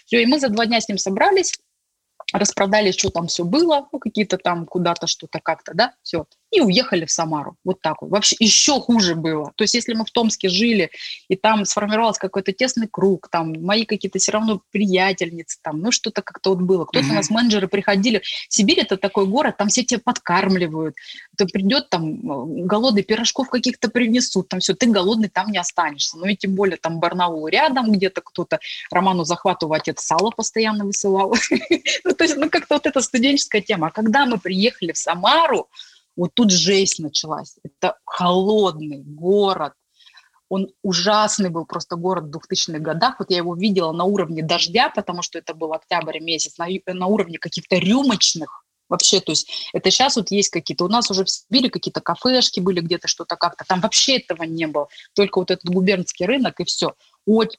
Все, 0.06 0.24
и 0.24 0.26
мы 0.26 0.40
за 0.40 0.50
два 0.50 0.66
дня 0.66 0.82
с 0.82 0.90
ним 0.90 0.98
собрались, 0.98 1.60
распродали, 2.34 2.92
что 2.92 3.10
там 3.10 3.28
все 3.28 3.44
было, 3.44 3.88
ну, 3.92 4.00
какие-то 4.00 4.38
там 4.38 4.66
куда-то 4.66 5.08
что-то 5.08 5.40
как-то, 5.40 5.74
да, 5.74 5.94
все 6.02 6.26
и 6.52 6.62
уехали 6.62 7.06
в 7.06 7.12
Самару. 7.12 7.56
Вот 7.64 7.82
так 7.82 8.02
вот. 8.02 8.10
Вообще 8.12 8.36
еще 8.40 8.80
хуже 8.80 9.16
было. 9.16 9.52
То 9.56 9.64
есть 9.64 9.76
если 9.76 9.94
мы 9.94 10.06
в 10.06 10.12
Томске 10.12 10.50
жили, 10.50 10.90
и 11.28 11.36
там 11.36 11.66
сформировался 11.66 12.20
какой-то 12.20 12.52
тесный 12.54 12.88
круг, 12.88 13.30
там 13.30 13.54
мои 13.64 13.86
какие-то 13.86 14.20
все 14.20 14.32
равно 14.32 14.62
приятельницы, 14.72 15.60
там, 15.62 15.80
ну 15.80 15.92
что-то 15.92 16.22
как-то 16.22 16.52
вот 16.52 16.62
было. 16.62 16.86
Кто-то 16.86 17.06
mm-hmm. 17.06 17.12
у 17.12 17.16
нас 17.16 17.30
менеджеры 17.30 17.68
приходили. 17.68 18.22
Сибирь 18.50 18.80
это 18.80 18.98
такой 18.98 19.28
город, 19.28 19.58
там 19.58 19.68
все 19.68 19.84
тебя 19.84 20.02
подкармливают. 20.04 20.96
Ты 21.38 21.46
придет 21.46 21.90
там 21.90 22.66
голодный, 22.66 23.04
пирожков 23.04 23.50
каких-то 23.50 23.90
принесут, 23.90 24.50
там 24.50 24.60
все, 24.60 24.74
ты 24.74 24.88
голодный 24.88 25.30
там 25.30 25.52
не 25.52 25.58
останешься. 25.58 26.18
Ну 26.18 26.26
и 26.26 26.36
тем 26.36 26.56
более 26.56 26.78
там 26.78 27.00
Барнаул 27.00 27.48
рядом 27.48 27.92
где-то 27.92 28.22
кто-то, 28.22 28.60
Роману 28.92 29.24
Захватову 29.24 29.74
отец 29.74 30.02
сало 30.02 30.32
постоянно 30.32 30.86
высылал. 30.86 31.36
Ну 32.04 32.14
то 32.14 32.24
есть, 32.24 32.38
ну 32.38 32.50
как-то 32.50 32.76
вот 32.76 32.88
эта 32.88 33.02
студенческая 33.02 33.62
тема. 33.62 33.88
А 33.88 33.92
когда 33.92 34.26
мы 34.26 34.38
приехали 34.40 34.92
в 34.92 34.98
Самару, 34.98 35.68
вот 36.16 36.32
тут 36.34 36.52
жесть 36.52 37.00
началась. 37.00 37.58
Это 37.64 37.98
холодный 38.06 39.02
город. 39.04 39.74
Он 40.50 40.68
ужасный 40.82 41.50
был 41.50 41.66
просто 41.66 41.96
город 41.96 42.26
в 42.26 42.38
2000-х 42.38 42.80
годах. 42.80 43.16
Вот 43.20 43.30
я 43.30 43.38
его 43.38 43.56
видела 43.56 43.92
на 43.92 44.04
уровне 44.04 44.44
дождя, 44.44 44.90
потому 44.90 45.22
что 45.22 45.38
это 45.38 45.54
был 45.54 45.74
октябрь 45.74 46.20
месяц, 46.20 46.58
на, 46.58 46.68
на 46.88 47.08
уровне 47.08 47.38
каких-то 47.38 47.78
рюмочных 47.78 48.66
вообще, 48.90 49.22
то 49.22 49.32
есть 49.32 49.70
это 49.72 49.92
сейчас 49.92 50.18
вот 50.18 50.32
есть 50.32 50.50
какие-то, 50.50 50.86
у 50.86 50.90
нас 50.90 51.10
уже 51.12 51.24
в 51.24 51.30
Сибири 51.30 51.70
какие-то 51.70 52.02
кафешки 52.02 52.60
были 52.60 52.82
где-то, 52.82 53.08
что-то 53.08 53.36
как-то, 53.36 53.64
там 53.66 53.80
вообще 53.80 54.18
этого 54.18 54.44
не 54.44 54.68
было, 54.68 54.88
только 55.14 55.38
вот 55.38 55.52
этот 55.52 55.70
губернский 55.70 56.26
рынок 56.26 56.60
и 56.60 56.66
все. 56.66 56.96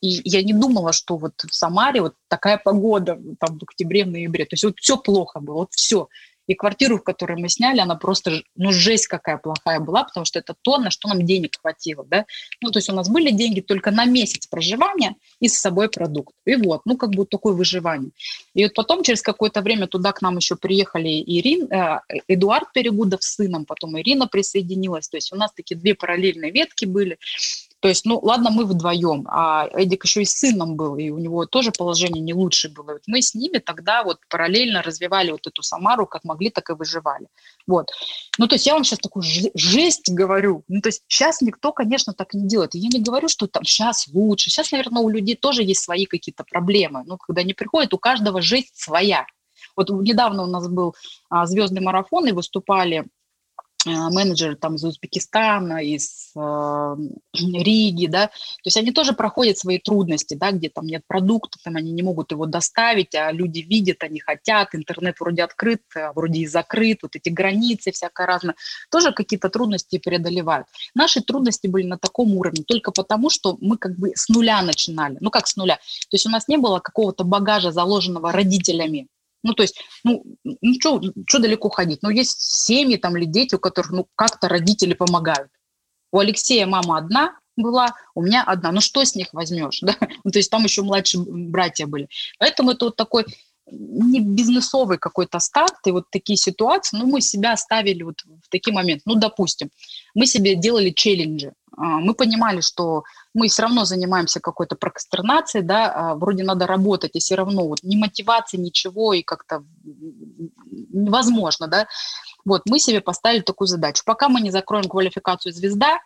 И 0.00 0.20
я 0.24 0.42
не 0.42 0.52
думала, 0.52 0.92
что 0.92 1.16
вот 1.16 1.34
в 1.48 1.54
Самаре 1.54 2.00
вот 2.00 2.14
такая 2.28 2.58
погода 2.58 3.18
там 3.38 3.58
в 3.58 3.62
октябре, 3.62 4.04
в 4.04 4.08
ноябре, 4.08 4.44
то 4.44 4.54
есть 4.54 4.64
вот 4.64 4.74
все 4.78 4.96
плохо 4.96 5.38
было, 5.40 5.54
вот 5.58 5.72
все. 5.72 6.08
И 6.50 6.54
квартиру, 6.56 6.98
в 6.98 7.04
которой 7.04 7.38
мы 7.40 7.48
сняли, 7.48 7.78
она 7.78 7.94
просто, 7.94 8.42
ну, 8.56 8.72
жесть 8.72 9.06
какая 9.06 9.38
плохая 9.38 9.78
была, 9.78 10.02
потому 10.02 10.26
что 10.26 10.40
это 10.40 10.56
то, 10.60 10.78
на 10.78 10.90
что 10.90 11.08
нам 11.08 11.24
денег 11.24 11.56
хватило, 11.60 12.04
да. 12.04 12.26
Ну, 12.60 12.72
то 12.72 12.80
есть 12.80 12.90
у 12.90 12.92
нас 12.92 13.08
были 13.08 13.30
деньги 13.30 13.60
только 13.60 13.92
на 13.92 14.04
месяц 14.04 14.48
проживания 14.48 15.14
и 15.38 15.48
с 15.48 15.60
собой 15.60 15.88
продукт. 15.88 16.34
И 16.46 16.56
вот, 16.56 16.80
ну, 16.86 16.96
как 16.96 17.10
бы 17.10 17.24
такое 17.24 17.54
выживание. 17.54 18.10
И 18.54 18.64
вот 18.64 18.74
потом, 18.74 19.04
через 19.04 19.22
какое-то 19.22 19.60
время 19.60 19.86
туда 19.86 20.10
к 20.10 20.22
нам 20.22 20.38
еще 20.38 20.56
приехали 20.56 21.22
Ирин, 21.24 21.72
э, 21.72 22.00
Эдуард 22.26 22.72
Перегудов 22.72 23.22
с 23.22 23.36
сыном, 23.36 23.64
потом 23.64 23.96
Ирина 24.00 24.26
присоединилась. 24.26 25.08
То 25.08 25.18
есть 25.18 25.32
у 25.32 25.36
нас 25.36 25.52
такие 25.52 25.76
две 25.76 25.94
параллельные 25.94 26.50
ветки 26.50 26.84
были. 26.84 27.18
То 27.80 27.88
есть, 27.88 28.04
ну, 28.04 28.18
ладно, 28.22 28.50
мы 28.50 28.66
вдвоем, 28.66 29.26
а 29.28 29.66
Эдик 29.72 30.04
еще 30.04 30.20
и 30.20 30.26
с 30.26 30.32
сыном 30.32 30.76
был, 30.76 30.96
и 30.96 31.08
у 31.08 31.18
него 31.18 31.46
тоже 31.46 31.72
положение 31.72 32.20
не 32.20 32.34
лучшее 32.34 32.72
было. 32.72 32.92
Вот 32.92 33.02
мы 33.06 33.22
с 33.22 33.34
ними 33.34 33.58
тогда 33.58 34.04
вот 34.04 34.18
параллельно 34.28 34.82
развивали 34.82 35.30
вот 35.30 35.46
эту 35.46 35.62
Самару, 35.62 36.06
как 36.06 36.24
могли, 36.24 36.50
так 36.50 36.68
и 36.68 36.74
выживали. 36.74 37.26
Вот. 37.66 37.90
Ну, 38.38 38.46
то 38.48 38.54
есть 38.54 38.66
я 38.66 38.74
вам 38.74 38.84
сейчас 38.84 38.98
такую 38.98 39.22
жесть 39.22 40.10
говорю. 40.10 40.62
Ну, 40.68 40.82
то 40.82 40.90
есть 40.90 41.04
сейчас 41.08 41.40
никто, 41.40 41.72
конечно, 41.72 42.12
так 42.12 42.34
не 42.34 42.46
делает. 42.46 42.74
я 42.74 42.88
не 42.88 43.02
говорю, 43.02 43.28
что 43.28 43.46
там 43.46 43.64
сейчас 43.64 44.08
лучше. 44.12 44.50
Сейчас, 44.50 44.72
наверное, 44.72 45.02
у 45.02 45.08
людей 45.08 45.34
тоже 45.34 45.62
есть 45.62 45.82
свои 45.82 46.04
какие-то 46.04 46.44
проблемы. 46.44 47.02
Ну, 47.06 47.16
когда 47.16 47.40
они 47.40 47.54
приходят, 47.54 47.94
у 47.94 47.98
каждого 47.98 48.42
жесть 48.42 48.78
своя. 48.78 49.24
Вот 49.74 49.88
недавно 49.88 50.42
у 50.42 50.46
нас 50.46 50.68
был 50.68 50.94
а, 51.30 51.46
звездный 51.46 51.80
марафон, 51.80 52.26
и 52.26 52.32
выступали 52.32 53.06
менеджеры 53.86 54.56
там 54.56 54.74
из 54.74 54.84
Узбекистана, 54.84 55.82
из 55.82 56.32
э, 56.36 56.96
Риги, 57.34 58.06
да, 58.06 58.26
то 58.26 58.66
есть 58.66 58.76
они 58.76 58.92
тоже 58.92 59.12
проходят 59.12 59.58
свои 59.58 59.78
трудности, 59.78 60.34
да, 60.34 60.52
где 60.52 60.68
там 60.68 60.86
нет 60.86 61.02
продукта, 61.06 61.58
там 61.62 61.76
они 61.76 61.92
не 61.92 62.02
могут 62.02 62.32
его 62.32 62.46
доставить, 62.46 63.14
а 63.14 63.32
люди 63.32 63.60
видят, 63.60 64.02
они 64.02 64.20
хотят, 64.20 64.74
интернет 64.74 65.16
вроде 65.20 65.42
открыт, 65.42 65.82
а 65.96 66.12
вроде 66.12 66.40
и 66.40 66.46
закрыт, 66.46 66.98
вот 67.02 67.16
эти 67.16 67.28
границы 67.30 67.92
всякое 67.92 68.26
разное, 68.26 68.54
тоже 68.90 69.12
какие-то 69.12 69.48
трудности 69.48 69.98
преодолевают. 69.98 70.66
Наши 70.94 71.22
трудности 71.22 71.66
были 71.66 71.86
на 71.86 71.98
таком 71.98 72.36
уровне 72.36 72.64
только 72.64 72.92
потому, 72.92 73.30
что 73.30 73.56
мы 73.60 73.78
как 73.78 73.96
бы 73.96 74.12
с 74.14 74.28
нуля 74.28 74.60
начинали, 74.62 75.16
ну 75.20 75.30
как 75.30 75.46
с 75.46 75.56
нуля, 75.56 75.76
то 75.76 76.14
есть 76.14 76.26
у 76.26 76.30
нас 76.30 76.48
не 76.48 76.58
было 76.58 76.80
какого-то 76.80 77.24
багажа, 77.24 77.72
заложенного 77.72 78.32
родителями, 78.32 79.08
ну, 79.42 79.55
то 79.55 79.62
есть, 79.62 79.81
ну, 80.05 80.22
ну 80.44 80.74
что 80.74 81.38
далеко 81.38 81.68
ходить? 81.70 82.03
Ну, 82.03 82.11
есть 82.11 82.40
семьи 82.40 82.96
там 82.96 83.16
или 83.16 83.24
дети, 83.24 83.55
у 83.55 83.59
которых, 83.59 83.90
ну, 83.90 84.07
как-то 84.14 84.48
родители 84.48 84.94
помогают. 84.94 85.50
У 86.12 86.18
Алексея 86.18 86.66
мама 86.66 86.98
одна 86.98 87.38
была, 87.57 87.94
у 88.14 88.22
меня 88.22 88.42
одна. 88.42 88.72
Ну, 88.72 88.81
что 88.81 89.05
с 89.05 89.14
них 89.14 89.29
возьмешь, 89.33 89.81
да? 89.83 89.96
Ну, 90.24 90.31
то 90.31 90.38
есть 90.38 90.50
там 90.50 90.64
еще 90.64 90.83
младшие 90.83 91.24
братья 91.26 91.87
были. 91.87 92.09
Поэтому 92.38 92.72
это 92.72 92.87
вот 92.87 92.96
такой 92.96 93.26
не 93.70 94.20
бизнесовый 94.20 94.98
какой-то 94.98 95.38
старт, 95.38 95.87
и 95.87 95.90
вот 95.90 96.04
такие 96.11 96.37
ситуации, 96.37 96.96
ну, 96.96 97.06
мы 97.06 97.20
себя 97.20 97.56
ставили 97.56 98.02
вот 98.02 98.22
в 98.24 98.48
такие 98.48 98.74
моменты. 98.74 99.02
Ну, 99.06 99.14
допустим, 99.14 99.70
мы 100.14 100.26
себе 100.26 100.56
делали 100.56 100.90
челленджи. 100.90 101.52
а, 101.76 102.00
мы 102.00 102.14
понимали, 102.14 102.61
что 102.61 103.04
мы 103.35 103.48
все 103.48 103.62
равно 103.62 103.85
занимаемся 103.85 104.40
какой-то 104.40 104.76
прокрастинацией, 104.76 105.64
да, 105.64 105.92
а, 105.92 106.14
вроде 106.14 106.42
надо 106.44 106.66
работать, 106.66 107.12
и 107.14 107.20
все 107.20 107.37
равно 107.37 107.66
вот 107.66 107.78
ни 107.83 107.96
мотивации, 107.96 108.56
ничего, 108.59 109.14
и 109.14 109.22
как-то 109.22 109.64
невозможно, 110.92 111.68
да. 111.68 111.87
Вот, 112.44 112.62
мы 112.66 112.78
себе 112.78 113.00
поставили 113.00 113.42
такую 113.42 113.68
задачу. 113.68 114.02
Пока 114.04 114.28
мы 114.28 114.40
не 114.40 114.50
закроем 114.50 114.85
квалификацию 114.85 115.52
звезда, 115.52 116.00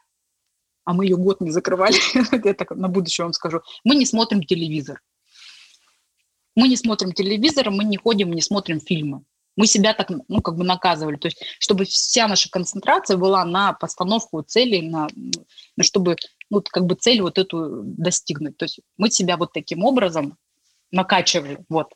а 0.84 0.92
мы 0.92 1.06
ее 1.06 1.16
год 1.16 1.40
не 1.40 1.50
закрывали, 1.50 1.96
я 2.46 2.54
так 2.54 2.70
на 2.72 2.88
будущее 2.88 3.24
вам 3.24 3.32
скажу, 3.32 3.62
мы 3.84 3.94
не 3.94 4.06
смотрим 4.06 4.42
телевизор. 4.42 5.00
Мы 6.56 6.68
не 6.68 6.76
смотрим 6.76 7.12
телевизор, 7.12 7.70
мы 7.70 7.84
не 7.84 7.96
ходим, 7.96 8.32
не 8.32 8.42
смотрим 8.42 8.80
фильмы. 8.80 9.22
Мы 9.56 9.66
себя 9.66 9.94
так, 9.94 10.10
ну, 10.28 10.40
как 10.42 10.56
бы 10.56 10.64
наказывали. 10.64 11.16
То 11.16 11.28
есть, 11.28 11.40
чтобы 11.58 11.84
вся 11.84 12.26
наша 12.26 12.50
концентрация 12.50 13.16
была 13.16 13.44
на 13.44 13.72
постановку 13.72 14.42
целей, 14.42 14.82
на, 14.88 15.08
на 15.76 15.84
чтобы, 15.84 16.16
ну, 16.50 16.62
как 16.62 16.86
бы 16.86 16.96
цель 16.96 17.20
вот 17.22 17.38
эту 17.38 17.82
достигнуть. 17.84 18.56
То 18.56 18.64
есть 18.64 18.80
мы 18.96 19.10
себя 19.10 19.36
вот 19.36 19.52
таким 19.52 19.84
образом 19.84 20.36
накачивали, 20.90 21.58
вот. 21.68 21.92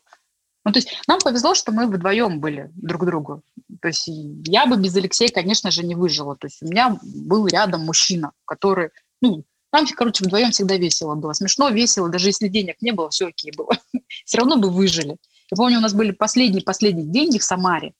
Ну, 0.65 0.71
то 0.73 0.79
есть 0.79 0.89
нам 1.07 1.19
повезло, 1.19 1.55
что 1.55 1.71
мы 1.71 1.87
вдвоем 1.87 2.39
были 2.39 2.69
друг 2.75 3.05
другу. 3.05 3.41
То 3.81 3.87
есть 3.87 4.07
я 4.07 4.65
бы 4.65 4.77
без 4.77 4.95
Алексея, 4.95 5.29
конечно 5.29 5.71
же, 5.71 5.85
не 5.85 5.95
выжила. 5.95 6.35
То 6.35 6.47
есть 6.47 6.61
у 6.61 6.67
меня 6.67 6.99
был 7.01 7.47
рядом 7.47 7.85
мужчина, 7.85 8.31
который, 8.45 8.89
ну, 9.21 9.45
нам, 9.71 9.85
короче, 9.95 10.23
вдвоем 10.23 10.51
всегда 10.51 10.77
весело 10.77 11.15
было. 11.15 11.33
Смешно, 11.33 11.69
весело. 11.69 12.09
Даже 12.09 12.29
если 12.29 12.47
денег 12.47 12.81
не 12.81 12.91
было, 12.91 13.09
все 13.09 13.27
окей 13.27 13.51
было. 13.55 13.69
Все 14.25 14.37
равно 14.37 14.57
бы 14.57 14.69
выжили. 14.69 15.17
Я 15.51 15.55
помню, 15.55 15.77
у 15.77 15.81
нас 15.81 15.93
были 15.93 16.11
последние-последние 16.11 17.05
деньги 17.05 17.37
в 17.37 17.43
Самаре. 17.43 17.93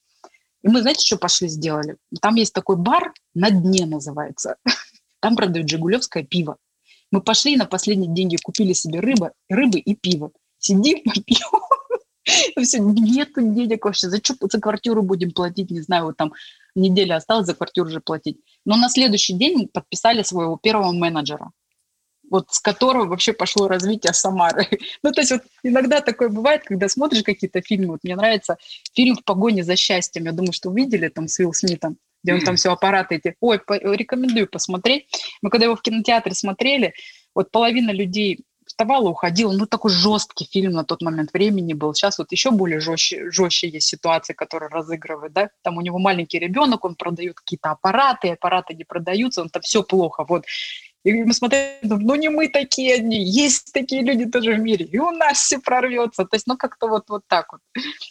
И 0.62 0.68
мы, 0.68 0.82
знаете, 0.82 1.06
что 1.06 1.18
пошли 1.18 1.48
сделали? 1.48 1.98
Там 2.22 2.36
есть 2.36 2.54
такой 2.54 2.76
бар, 2.76 3.14
на 3.34 3.50
дне 3.52 3.86
называется. 3.86 4.58
Там 5.20 5.36
продают 5.36 5.70
жигулевское 5.70 6.24
пиво. 6.24 6.58
Мы 7.12 7.22
пошли 7.22 7.56
на 7.56 7.66
последние 7.66 8.14
деньги, 8.14 8.38
купили 8.38 8.74
себе 8.74 9.00
рыбы, 9.00 9.32
рыбы 9.50 9.80
и 9.80 9.96
пиво. 9.96 10.32
Сидим, 10.58 11.00
пьем. 11.26 11.62
Все, 12.62 12.80
нету 12.80 13.42
денег 13.42 13.86
вообще. 13.86 14.10
За 14.10 14.18
что 14.18 14.36
за 14.52 14.60
квартиру 14.60 15.02
будем 15.02 15.32
платить? 15.32 15.72
Не 15.72 15.82
знаю, 15.82 16.06
вот 16.06 16.18
там 16.18 16.34
неделя 16.80 17.16
осталась 17.16 17.46
за 17.46 17.56
квартиру 17.56 17.88
уже 17.88 18.00
платить. 18.00 18.40
Но 18.66 18.76
на 18.78 18.90
следующий 18.90 19.34
день 19.34 19.68
подписали 19.68 20.24
своего 20.24 20.58
первого 20.58 20.92
менеджера 20.92 21.52
вот 22.30 22.48
с 22.52 22.60
которого 22.60 23.06
вообще 23.06 23.34
пошло 23.34 23.68
развитие 23.68 24.14
Самары. 24.14 24.68
ну, 25.04 25.12
то 25.12 25.22
есть 25.22 25.32
вот 25.32 25.42
иногда 25.64 26.02
такое 26.02 26.30
бывает, 26.30 26.64
когда 26.64 26.88
смотришь 26.88 27.24
какие-то 27.24 27.62
фильмы. 27.62 27.94
Вот 27.94 28.00
мне 28.04 28.16
нравится 28.16 28.58
фильм 28.94 29.16
«В 29.16 29.24
погоне 29.24 29.64
за 29.64 29.76
счастьем». 29.76 30.26
Я 30.26 30.32
думаю, 30.32 30.54
что 30.54 30.70
увидели 30.70 31.08
там 31.08 31.28
с 31.28 31.40
Уилл 31.40 31.54
Смитом, 31.54 31.98
где 32.24 32.34
он 32.34 32.42
там 32.42 32.56
все 32.56 32.72
аппараты 32.72 33.16
эти. 33.16 33.36
Ой, 33.40 33.60
по- 33.60 33.78
рекомендую 33.78 34.48
посмотреть. 34.48 35.08
Мы 35.42 35.50
когда 35.50 35.66
его 35.66 35.76
в 35.76 35.82
кинотеатре 35.82 36.34
смотрели, 36.36 36.94
вот 37.36 37.52
половина 37.52 37.92
людей 37.92 38.46
вставала, 38.80 39.10
уходила. 39.10 39.52
Ну, 39.52 39.66
такой 39.66 39.92
жесткий 39.92 40.46
фильм 40.46 40.72
на 40.72 40.86
тот 40.86 41.02
момент 41.02 41.34
времени 41.34 41.74
был. 41.74 41.94
Сейчас 41.94 42.18
вот 42.18 42.32
еще 42.32 42.52
более 42.52 42.80
жестче, 42.80 43.30
жестче 43.30 43.68
есть 43.68 43.88
ситуации, 43.88 44.34
которые 44.34 44.70
разыгрывают, 44.70 45.34
да. 45.34 45.50
Там 45.64 45.78
у 45.78 45.82
него 45.82 46.00
маленький 46.00 46.40
ребенок, 46.40 46.86
он 46.86 46.96
продает 46.96 47.36
какие-то 47.36 47.72
аппараты, 47.72 48.30
аппараты 48.30 48.74
не 48.76 48.86
продаются, 48.86 49.42
он 49.42 49.50
там 49.50 49.62
все 49.62 49.84
плохо, 49.84 50.24
вот. 50.24 50.46
И 51.06 51.14
мы 51.14 51.34
смотрим, 51.34 51.60
ну 51.82 52.16
не 52.16 52.28
мы 52.30 52.50
такие 52.50 52.96
одни, 52.96 53.24
есть 53.24 53.72
такие 53.74 54.02
люди 54.02 54.26
тоже 54.26 54.56
в 54.56 54.60
мире, 54.60 54.86
и 54.86 54.98
у 55.00 55.12
нас 55.12 55.38
все 55.40 55.60
прорвется. 55.60 56.26
То 56.26 56.36
есть, 56.36 56.46
ну 56.46 56.58
как-то 56.58 56.88
вот, 56.88 57.10
вот 57.10 57.24
так 57.28 57.54
вот. 57.54 57.62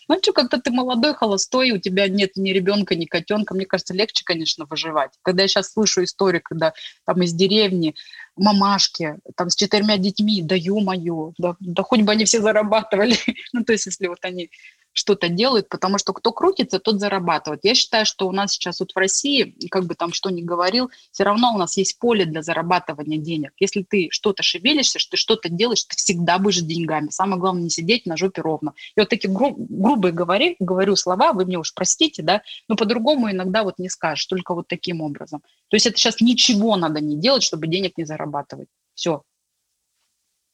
Ну 0.09 0.19
что, 0.23 0.33
когда 0.33 0.59
ты 0.59 0.71
молодой, 0.71 1.15
холостой, 1.15 1.71
у 1.73 1.79
тебя 1.79 2.09
нет 2.09 2.37
ни 2.37 2.51
ребенка, 2.51 2.95
ни 2.95 3.05
котенка, 3.05 3.55
мне 3.55 3.67
кажется, 3.67 3.93
легче, 3.93 4.25
конечно, 4.25 4.65
выживать. 4.69 5.13
Когда 5.23 5.43
я 5.43 5.49
сейчас 5.49 5.73
слышу 5.73 6.03
историю, 6.03 6.41
когда 6.43 6.73
там 7.05 7.21
из 7.23 7.35
деревни 7.35 7.95
мамашки, 8.37 9.17
там 9.37 9.51
с 9.51 9.57
четырьмя 9.57 9.99
детьми, 9.99 10.43
да 10.43 10.55
ё-моё, 10.55 11.33
да, 11.39 11.57
да 11.61 11.83
хоть 11.83 12.03
бы 12.03 12.13
они 12.13 12.25
все 12.25 12.41
зарабатывали. 12.41 13.17
ну 13.53 13.65
то 13.65 13.73
есть, 13.73 13.85
если 13.87 14.07
вот 14.07 14.19
они 14.23 14.51
что-то 14.93 15.29
делают, 15.29 15.69
потому 15.69 15.99
что 15.99 16.13
кто 16.13 16.33
крутится, 16.33 16.79
тот 16.79 17.01
зарабатывает. 17.01 17.61
Я 17.63 17.75
считаю, 17.75 18.05
что 18.05 18.27
у 18.27 18.33
нас 18.33 18.53
сейчас 18.53 18.81
вот 18.81 18.93
в 18.93 18.97
России, 18.97 19.57
как 19.71 19.85
бы 19.85 19.95
там 19.95 20.13
что 20.13 20.31
ни 20.31 20.43
говорил, 20.43 20.91
все 21.13 21.25
равно 21.25 21.55
у 21.55 21.59
нас 21.59 21.77
есть 21.77 21.99
поле 21.99 22.25
для 22.25 22.43
зарабатывания 22.43 23.19
денег. 23.19 23.53
Если 23.59 23.83
ты 23.83 24.09
что-то 24.11 24.43
шевелишься, 24.43 24.99
что 24.99 25.13
ты 25.13 25.17
что-то 25.17 25.49
делаешь, 25.49 25.85
ты 25.85 25.97
всегда 25.97 26.39
будешь 26.39 26.61
деньгами. 26.61 27.11
Самое 27.11 27.41
главное 27.41 27.65
не 27.65 27.71
сидеть 27.71 28.07
на 28.07 28.17
жопе 28.17 28.43
ровно. 28.43 28.75
И 28.97 29.01
вот 29.01 29.09
такие 29.09 29.33
гру- 29.33 29.57
грубые 29.57 30.13
говори, 30.13 30.57
говорю 30.59 30.97
слова, 30.97 31.33
вы 31.33 31.45
мне 31.45 31.59
уж 31.59 31.73
простите, 31.75 32.23
да, 32.23 32.43
но 32.69 32.77
по-другому 32.77 33.31
иногда 33.31 33.63
вот 33.63 33.79
не 33.79 33.89
скажешь, 33.89 34.27
только 34.27 34.55
вот 34.55 34.69
таким 34.69 35.01
образом. 35.01 35.43
То 35.69 35.77
есть 35.77 35.87
это 35.87 35.97
сейчас 35.97 36.21
ничего 36.21 36.77
надо 36.77 37.01
не 37.01 37.17
делать, 37.17 37.43
чтобы 37.43 37.67
денег 37.67 37.97
не 37.97 38.05
зарабатывать. 38.05 38.69
Все, 38.95 39.23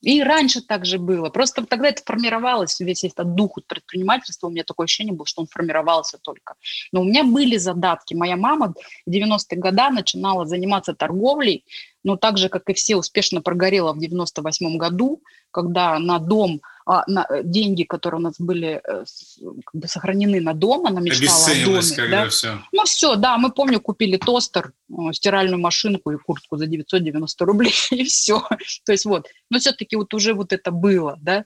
и 0.05 0.23
раньше 0.23 0.61
так 0.61 0.85
же 0.85 0.99
было. 0.99 1.31
Просто 1.31 1.65
тогда 1.65 1.89
это 1.89 2.03
формировалось, 2.05 2.79
весь 2.81 3.05
этот 3.05 3.35
дух 3.35 3.59
предпринимательства, 3.67 4.47
у 4.47 4.51
меня 4.51 4.65
такое 4.65 4.85
ощущение 4.85 5.15
было, 5.15 5.27
что 5.27 5.43
он 5.43 5.49
формировался 5.49 6.19
только. 6.19 6.55
Но 6.93 7.01
у 7.01 7.05
меня 7.05 7.25
были 7.25 7.57
задатки. 7.57 8.15
Моя 8.15 8.37
мама 8.37 8.75
в 9.07 9.11
90-е 9.11 9.59
годы 9.59 9.91
начинала 9.91 10.47
заниматься 10.47 10.95
торговлей, 10.95 11.65
но 12.05 12.17
так 12.17 12.39
же, 12.39 12.49
как 12.49 12.69
и 12.69 12.75
все, 12.75 12.97
успешно 12.97 13.41
прогорела 13.41 13.93
в 13.93 13.99
98 13.99 14.77
году, 14.77 15.23
когда 15.51 15.99
на 15.99 16.19
дом, 16.19 16.61
а, 16.87 17.03
на 17.07 17.27
э, 17.29 17.43
деньги, 17.43 17.85
которые 17.85 18.21
у 18.21 18.23
нас 18.23 18.35
были 18.39 18.81
э, 18.85 19.05
как 19.65 19.75
бы 19.75 19.89
сохранены 19.89 20.41
на 20.41 20.53
дом, 20.53 20.87
она 20.87 21.01
мечтала 21.01 21.47
о 21.47 21.65
доме. 21.65 22.11
Да? 22.11 22.29
Все. 22.29 22.63
Ну 22.73 22.85
все, 22.85 23.17
да, 23.17 23.39
мы 23.39 23.51
помню, 23.51 23.81
купили 23.81 24.19
тостер, 24.19 24.73
э, 24.91 25.13
стиральную 25.13 25.61
машинку 25.61 26.11
и 26.11 26.19
куртку 26.19 26.59
за 26.59 26.67
990 26.67 27.45
рублей, 27.45 27.75
и 27.91 28.05
все. 28.05 28.47
То 28.85 28.93
есть 28.93 29.07
вот, 29.07 29.27
но 29.51 29.59
все-таки 29.59 29.97
вот 29.97 30.13
уже 30.13 30.35
вот 30.35 30.53
это 30.53 30.71
было, 30.71 31.17
да. 31.21 31.45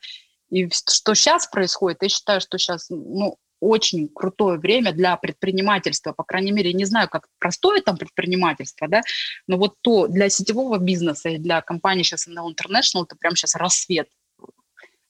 И 0.50 0.68
что 0.70 1.14
сейчас 1.14 1.46
происходит, 1.46 2.02
я 2.02 2.08
считаю, 2.08 2.40
что 2.40 2.58
сейчас, 2.58 2.86
ну, 2.88 3.36
очень 3.60 4.08
крутое 4.08 4.58
время 4.58 4.92
для 4.92 5.16
предпринимательства, 5.16 6.12
по 6.12 6.24
крайней 6.24 6.52
мере, 6.52 6.72
не 6.72 6.84
знаю, 6.84 7.08
как 7.08 7.28
простое 7.38 7.80
там 7.82 7.96
предпринимательство, 7.96 8.88
да, 8.88 9.02
но 9.46 9.56
вот 9.56 9.76
то 9.80 10.06
для 10.06 10.28
сетевого 10.28 10.78
бизнеса 10.78 11.30
и 11.30 11.38
для 11.38 11.60
компании 11.60 12.02
сейчас 12.02 12.28
NL 12.28 12.52
International 12.54 13.04
это 13.04 13.16
прям 13.16 13.36
сейчас 13.36 13.54
рассвет. 13.54 14.08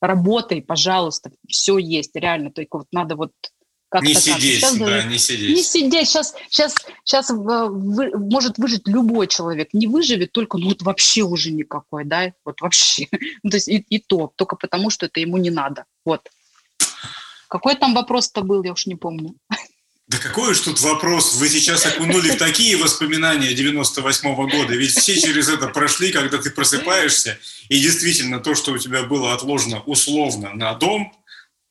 Работай, 0.00 0.62
пожалуйста, 0.62 1.32
все 1.48 1.78
есть, 1.78 2.14
реально, 2.14 2.52
только 2.52 2.78
вот 2.78 2.86
надо 2.92 3.16
вот 3.16 3.32
как 3.88 4.02
не 4.02 4.14
сидеть, 4.14 4.60
сейчас, 4.60 4.76
да, 4.76 5.02
не 5.04 5.16
сидеть. 5.16 5.56
Не 5.56 5.62
сидеть. 5.62 6.08
Сейчас, 6.08 6.34
сейчас, 6.50 6.74
сейчас 7.04 7.30
вы, 7.30 8.10
может 8.18 8.58
выжить 8.58 8.86
любой 8.86 9.28
человек. 9.28 9.70
Не 9.72 9.86
выживет 9.86 10.32
только, 10.32 10.58
ну 10.58 10.68
вот 10.68 10.82
вообще 10.82 11.22
уже 11.22 11.50
никакой, 11.52 12.04
да, 12.04 12.34
вот 12.44 12.60
вообще. 12.60 13.08
ну, 13.42 13.50
то 13.50 13.56
есть 13.56 13.68
и, 13.68 13.78
и 13.78 13.98
то, 13.98 14.30
только 14.36 14.56
потому, 14.56 14.90
что 14.90 15.06
это 15.06 15.20
ему 15.20 15.38
не 15.38 15.50
надо. 15.50 15.86
Вот. 16.04 16.28
Какой 17.48 17.74
там 17.74 17.94
вопрос-то 17.94 18.42
был, 18.42 18.62
я 18.62 18.72
уж 18.72 18.86
не 18.86 18.94
помню. 18.94 19.34
Да 20.06 20.16
какой 20.16 20.52
уж 20.52 20.60
тут 20.60 20.80
вопрос? 20.80 21.36
Вы 21.36 21.50
сейчас 21.50 21.84
окунули 21.84 22.30
в 22.30 22.38
такие 22.38 22.78
воспоминания 22.78 23.52
98-го 23.52 24.46
года. 24.46 24.74
Ведь 24.74 24.92
все 24.92 25.20
через 25.20 25.50
это 25.50 25.68
прошли, 25.68 26.12
когда 26.12 26.38
ты 26.38 26.50
просыпаешься, 26.50 27.38
и 27.68 27.78
действительно 27.78 28.40
то, 28.40 28.54
что 28.54 28.72
у 28.72 28.78
тебя 28.78 29.02
было 29.02 29.34
отложено 29.34 29.82
условно 29.82 30.54
на 30.54 30.72
дом, 30.74 31.12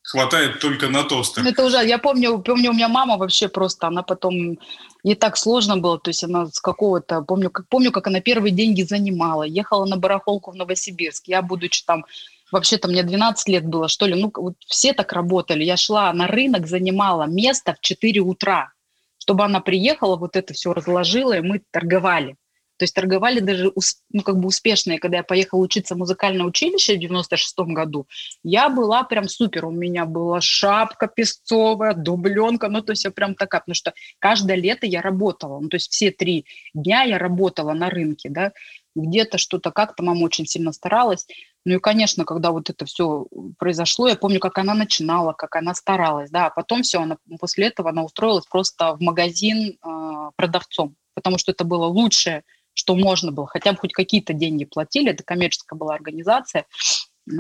хватает 0.04 0.60
только 0.60 0.88
на 0.88 1.04
тостер. 1.04 1.46
Это 1.46 1.66
уже, 1.66 1.78
я 1.86 1.98
помню, 1.98 2.38
помню, 2.40 2.70
у 2.70 2.74
меня 2.74 2.88
мама 2.88 3.18
вообще 3.18 3.50
просто, 3.50 3.88
она 3.88 4.04
потом, 4.04 4.58
ей 5.04 5.16
так 5.16 5.36
сложно 5.36 5.78
было, 5.78 6.00
то 6.00 6.12
есть 6.12 6.24
она 6.24 6.46
с 6.46 6.62
какого-то, 6.62 7.22
помню, 7.22 7.50
как, 7.50 7.68
помню, 7.68 7.92
как 7.92 8.08
она 8.08 8.22
первые 8.22 8.54
деньги 8.54 8.84
занимала, 8.84 9.44
ехала 9.44 9.86
на 9.86 9.98
барахолку 9.98 10.52
в 10.52 10.56
Новосибирск, 10.56 11.28
я, 11.28 11.42
будучи 11.42 11.84
там 11.86 12.06
вообще-то 12.52 12.88
мне 12.88 13.04
12 13.04 13.48
лет 13.50 13.66
было, 13.66 13.88
что 13.88 14.06
ли, 14.06 14.16
ну, 14.20 14.32
вот 14.36 14.56
все 14.66 14.94
так 14.94 15.14
работали. 15.14 15.64
Я 15.64 15.78
шла 15.78 16.12
на 16.14 16.28
рынок, 16.28 16.68
занимала 16.68 17.24
место 17.24 17.74
в 17.74 17.80
4 17.82 18.22
утра, 18.22 18.72
чтобы 19.18 19.44
она 19.44 19.60
приехала, 19.60 20.16
вот 20.16 20.36
это 20.36 20.54
все 20.54 20.74
разложила, 20.74 21.38
и 21.38 21.42
мы 21.42 21.62
торговали. 21.72 22.36
То 22.78 22.84
есть 22.84 22.94
торговали 22.94 23.40
даже 23.40 23.72
ну, 24.12 24.22
как 24.22 24.38
бы 24.38 24.48
успешно. 24.48 24.94
И 24.94 24.98
когда 24.98 25.18
я 25.18 25.24
поехала 25.24 25.62
учиться 25.62 25.96
в 25.96 25.98
музыкальное 25.98 26.46
училище 26.46 26.96
в 26.96 27.00
96 27.00 27.58
году, 27.60 28.08
я 28.44 28.70
была 28.70 29.04
прям 29.04 29.28
супер. 29.28 29.66
У 29.66 29.72
меня 29.72 30.06
была 30.06 30.42
шапка 30.42 31.08
песцовая, 31.08 31.94
дубленка, 31.96 32.70
ну 32.70 32.82
то 32.82 32.92
есть 32.92 33.04
я 33.04 33.12
прям 33.12 33.34
такая, 33.34 33.62
потому 33.62 33.76
что 33.76 33.94
каждое 34.20 34.58
лето 34.58 34.86
я 34.86 35.02
работала. 35.02 35.60
Ну 35.60 35.70
то 35.70 35.76
есть 35.78 35.92
все 35.92 36.12
три 36.12 36.46
дня 36.74 37.02
я 37.04 37.18
работала 37.18 37.74
на 37.74 37.90
рынке, 37.90 38.30
да, 38.30 38.52
где-то 38.96 39.38
что-то 39.38 39.72
как-то 39.72 40.04
мама 40.04 40.24
очень 40.24 40.46
сильно 40.46 40.72
старалась. 40.72 41.28
Ну 41.66 41.76
и, 41.76 41.80
конечно, 41.80 42.24
когда 42.24 42.52
вот 42.52 42.70
это 42.70 42.86
все 42.86 43.28
произошло, 43.58 44.08
я 44.08 44.16
помню, 44.16 44.40
как 44.40 44.58
она 44.58 44.74
начинала, 44.74 45.34
как 45.34 45.56
она 45.56 45.74
старалась, 45.74 46.30
да, 46.30 46.48
а 46.48 46.50
потом 46.50 46.84
все, 46.84 47.02
она, 47.02 47.18
после 47.40 47.68
этого 47.68 47.90
она 47.90 48.04
устроилась 48.04 48.46
просто 48.46 48.96
в 48.96 49.02
магазин 49.02 49.78
э, 49.84 50.32
продавцом, 50.38 50.96
потому 51.14 51.38
что 51.38 51.52
это 51.52 51.66
было 51.66 51.86
лучшее, 51.86 52.44
что 52.74 52.96
можно 52.96 53.32
было, 53.32 53.48
хотя 53.48 53.74
бы 53.74 53.80
хоть 53.80 53.92
какие-то 53.92 54.34
деньги 54.34 54.64
платили, 54.64 55.12
это 55.12 55.24
коммерческая 55.24 55.78
была 55.78 55.96
организация, 55.96 56.66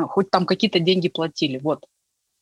хоть 0.09 0.29
там 0.29 0.45
какие-то 0.45 0.79
деньги 0.79 1.07
платили, 1.07 1.57
вот, 1.59 1.85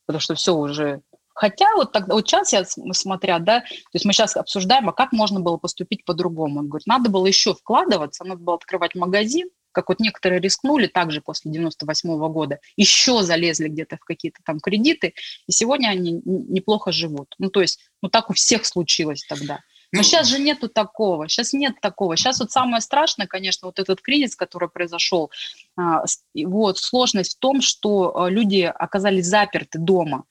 потому 0.08 0.22
что 0.22 0.34
все 0.34 0.56
уже 0.56 1.02
Хотя 1.36 1.76
вот, 1.76 1.92
тогда, 1.92 2.16
вот 2.16 2.26
сейчас 2.26 2.54
я 2.54 2.64
смотря, 2.64 3.40
да, 3.40 3.60
то 3.60 3.68
есть 3.92 4.06
мы 4.06 4.14
сейчас 4.14 4.38
обсуждаем, 4.38 4.88
а 4.88 4.94
как 4.94 5.12
можно 5.12 5.42
было 5.42 5.58
поступить 5.58 6.06
по-другому. 6.06 6.62
Он 6.62 6.70
говорит, 6.70 6.88
надо 6.88 7.10
было 7.10 7.28
еще 7.28 7.54
вкладываться, 7.54 8.24
надо 8.24 8.40
было 8.40 8.56
открывать 8.56 8.96
магазин, 8.96 9.50
как 9.76 9.90
вот 9.90 10.00
некоторые 10.00 10.40
рискнули 10.40 10.88
также 10.88 11.22
после 11.22 11.52
98 11.52 12.10
-го 12.10 12.30
года, 12.30 12.60
еще 12.78 13.22
залезли 13.22 13.68
где-то 13.68 13.98
в 13.98 14.06
какие-то 14.06 14.40
там 14.44 14.60
кредиты, 14.60 15.14
и 15.48 15.52
сегодня 15.52 15.90
они 15.90 16.22
неплохо 16.26 16.92
живут. 16.92 17.36
Ну, 17.38 17.50
то 17.50 17.62
есть, 17.62 17.80
ну, 18.02 18.10
так 18.10 18.30
у 18.30 18.34
всех 18.34 18.66
случилось 18.66 19.26
тогда. 19.28 19.60
Но 19.92 20.02
сейчас 20.02 20.30
ну, 20.30 20.38
же 20.38 20.44
нету 20.44 20.68
такого, 20.70 21.28
сейчас 21.30 21.54
нет 21.54 21.76
такого. 21.82 22.18
Сейчас 22.18 22.40
вот 22.40 22.52
самое 22.52 22.82
страшное, 22.82 23.28
конечно, 23.28 23.68
вот 23.68 23.80
этот 23.80 24.02
кризис, 24.02 24.36
который 24.36 24.70
произошел, 24.70 25.30
а, 25.78 26.04
вот 26.34 26.78
сложность 26.78 27.36
в 27.36 27.40
том, 27.40 27.62
что 27.62 28.18
а, 28.18 28.30
люди 28.30 28.62
оказались 28.62 29.28
заперты 29.28 29.78
дома, 29.78 30.24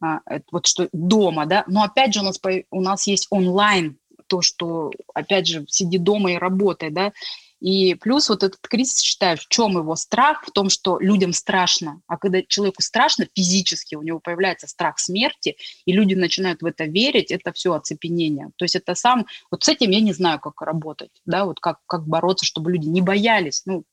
а, 0.00 0.20
вот 0.50 0.66
что 0.66 0.88
дома, 0.92 1.46
да, 1.46 1.64
но 1.66 1.82
опять 1.82 2.14
же 2.14 2.20
у 2.20 2.24
нас, 2.24 2.40
у 2.70 2.80
нас 2.80 3.06
есть 3.06 3.26
онлайн, 3.30 3.98
то, 4.26 4.40
что, 4.40 4.90
опять 5.14 5.46
же, 5.46 5.66
сиди 5.68 5.98
дома 5.98 6.32
и 6.32 6.38
работай, 6.38 6.90
да, 6.90 7.12
и 7.62 7.94
плюс 7.94 8.28
вот 8.28 8.42
этот 8.42 8.60
кризис, 8.60 8.98
считаю, 9.00 9.36
в 9.36 9.46
чем 9.46 9.78
его 9.78 9.94
страх? 9.94 10.44
В 10.44 10.50
том, 10.50 10.68
что 10.68 10.98
людям 10.98 11.32
страшно. 11.32 12.00
А 12.08 12.18
когда 12.18 12.42
человеку 12.42 12.82
страшно 12.82 13.28
физически, 13.36 13.94
у 13.94 14.02
него 14.02 14.18
появляется 14.18 14.66
страх 14.66 14.98
смерти, 14.98 15.56
и 15.84 15.92
люди 15.92 16.14
начинают 16.14 16.60
в 16.60 16.66
это 16.66 16.84
верить, 16.84 17.30
это 17.30 17.52
все 17.52 17.72
оцепенение. 17.74 18.50
То 18.56 18.64
есть 18.64 18.74
это 18.74 18.96
сам... 18.96 19.26
Вот 19.50 19.62
с 19.62 19.68
этим 19.68 19.90
я 19.90 20.00
не 20.00 20.12
знаю, 20.12 20.40
как 20.40 20.60
работать, 20.60 21.12
да, 21.24 21.44
вот 21.44 21.60
как, 21.60 21.78
как 21.86 22.04
бороться, 22.04 22.44
чтобы 22.44 22.72
люди 22.72 22.88
не 22.88 23.00
боялись. 23.00 23.62
Ну, 23.64 23.84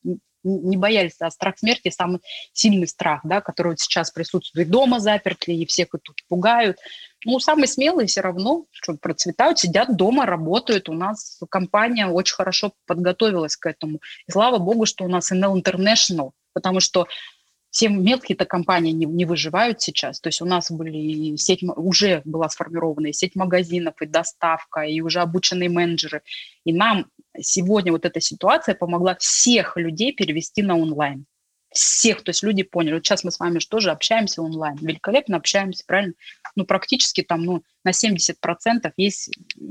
не 0.44 0.78
боялись, 0.78 1.16
а 1.20 1.30
страх 1.32 1.58
смерти 1.58 1.90
самый 1.90 2.20
сильный 2.54 2.88
страх, 2.88 3.22
да, 3.24 3.42
который 3.42 3.70
вот 3.70 3.80
сейчас 3.80 4.12
присутствует. 4.12 4.70
Дома 4.70 5.00
заперты, 5.00 5.54
и 5.54 5.66
всех 5.66 5.90
тут 5.92 6.22
пугают. 6.28 6.78
Ну, 7.26 7.40
самые 7.40 7.68
смелые 7.68 8.08
все 8.08 8.22
равно, 8.22 8.66
что 8.72 8.96
процветают, 8.96 9.60
сидят 9.60 9.96
дома, 9.96 10.26
работают. 10.26 10.88
У 10.90 10.94
нас 10.94 11.40
компания 11.50 12.08
очень 12.08 12.36
хорошо 12.36 12.72
подготовилась 12.86 13.58
к 13.58 13.66
этому. 13.66 14.00
И 14.28 14.32
слава 14.32 14.58
богу, 14.58 14.86
что 14.86 15.04
у 15.04 15.10
нас 15.10 15.32
NL 15.32 15.62
International, 15.62 16.32
потому 16.54 16.80
что 16.80 17.08
все 17.72 17.90
мелкие-то 17.90 18.46
компании 18.46 18.92
не, 18.92 19.06
не 19.06 19.26
выживают 19.26 19.82
сейчас. 19.82 20.20
То 20.20 20.30
есть 20.30 20.42
у 20.42 20.46
нас 20.46 20.72
были 20.72 21.36
сеть, 21.36 21.64
уже 21.64 22.22
была 22.26 22.50
сформирована 22.50 23.08
и 23.08 23.14
сеть 23.14 23.36
магазинов, 23.36 23.96
и 24.02 24.06
доставка, 24.06 24.82
и 24.82 25.02
уже 25.02 25.20
обученные 25.20 25.70
менеджеры. 25.70 26.22
И 26.66 26.74
нам 26.74 27.08
сегодня 27.40 27.92
вот 27.92 28.06
эта 28.06 28.20
ситуация 28.22 28.76
помогла 28.76 29.16
всех 29.16 29.78
людей 29.78 30.14
перевести 30.14 30.62
на 30.62 30.78
онлайн. 30.78 31.26
Всех, 31.72 32.24
то 32.24 32.32
есть 32.32 32.42
люди 32.42 32.64
поняли. 32.64 32.96
Вот 32.96 33.06
сейчас 33.06 33.24
мы 33.24 33.32
с 33.32 33.40
вами 33.40 33.60
же 33.60 33.68
тоже 33.68 33.92
общаемся 33.92 34.42
онлайн. 34.42 34.76
Великолепно 34.78 35.38
общаемся, 35.38 35.84
правильно? 35.86 36.14
Ну, 36.56 36.66
практически 36.66 37.22
там 37.22 37.44
ну, 37.44 37.64
на 37.84 37.92
70% 37.92 38.92
есть 38.98 39.30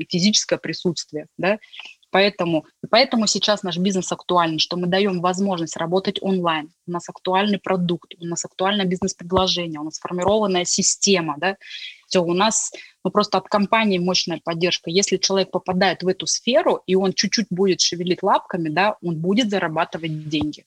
физическое 0.09 0.59
присутствие, 0.59 1.27
да? 1.37 1.59
Поэтому, 2.11 2.65
поэтому 2.91 3.27
сейчас 3.27 3.63
наш 3.63 3.77
бизнес 3.77 4.11
актуален, 4.13 4.59
что 4.59 4.77
мы 4.77 4.87
даем 4.87 5.21
возможность 5.21 5.77
работать 5.77 6.19
онлайн. 6.23 6.71
У 6.87 6.91
нас 6.91 7.09
актуальный 7.09 7.59
продукт, 7.59 8.15
у 8.19 8.25
нас 8.25 8.45
актуальное 8.45 8.87
бизнес-предложение, 8.87 9.81
у 9.81 9.85
нас 9.85 9.97
сформированная 9.97 10.65
система. 10.65 11.37
Да? 11.39 11.57
Все, 12.07 12.23
у 12.23 12.33
нас 12.33 12.73
ну, 13.05 13.11
просто 13.11 13.39
от 13.39 13.49
компании 13.49 13.99
мощная 13.99 14.41
поддержка. 14.43 14.91
Если 14.91 15.19
человек 15.19 15.51
попадает 15.51 16.03
в 16.03 16.09
эту 16.09 16.27
сферу, 16.27 16.83
и 16.87 16.95
он 16.95 17.13
чуть-чуть 17.13 17.49
будет 17.51 17.81
шевелить 17.81 18.23
лапками, 18.23 18.71
да, 18.71 18.97
он 19.03 19.17
будет 19.17 19.51
зарабатывать 19.51 20.29
деньги. 20.29 20.65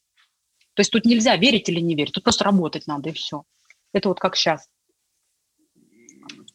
То 0.73 0.81
есть 0.81 0.91
тут 0.91 1.05
нельзя 1.05 1.35
верить 1.35 1.67
или 1.69 1.79
не 1.79 1.95
верить, 1.95 2.13
тут 2.13 2.23
просто 2.23 2.43
работать 2.43 2.87
надо, 2.87 3.09
и 3.09 3.13
все. 3.13 3.43
Это 3.93 4.09
вот 4.09 4.19
как 4.19 4.35
сейчас 4.35 4.67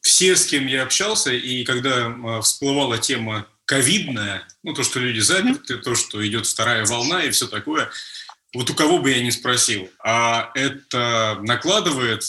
все, 0.07 0.37
с 0.37 0.47
кем 0.47 0.67
я 0.67 0.85
общался, 0.85 1.33
и 1.33 1.65
когда 1.65 2.07
а, 2.07 2.41
всплывала 2.41 2.97
тема 2.97 3.49
ковидная, 3.67 4.47
ну, 4.63 4.73
то, 4.73 4.83
что 4.83 5.01
люди 5.01 5.21
заперты, 5.21 5.77
то, 5.77 5.95
что 5.95 6.27
идет 6.27 6.47
вторая 6.47 6.87
волна 6.87 7.25
и 7.25 7.31
все 7.31 7.47
такое, 7.47 7.91
вот 8.55 8.71
у 8.71 8.75
кого 8.75 8.99
бы 8.99 9.11
я 9.11 9.23
ни 9.23 9.31
спросил, 9.31 9.91
а 10.03 10.51
это 10.55 11.39
накладывает, 11.43 12.23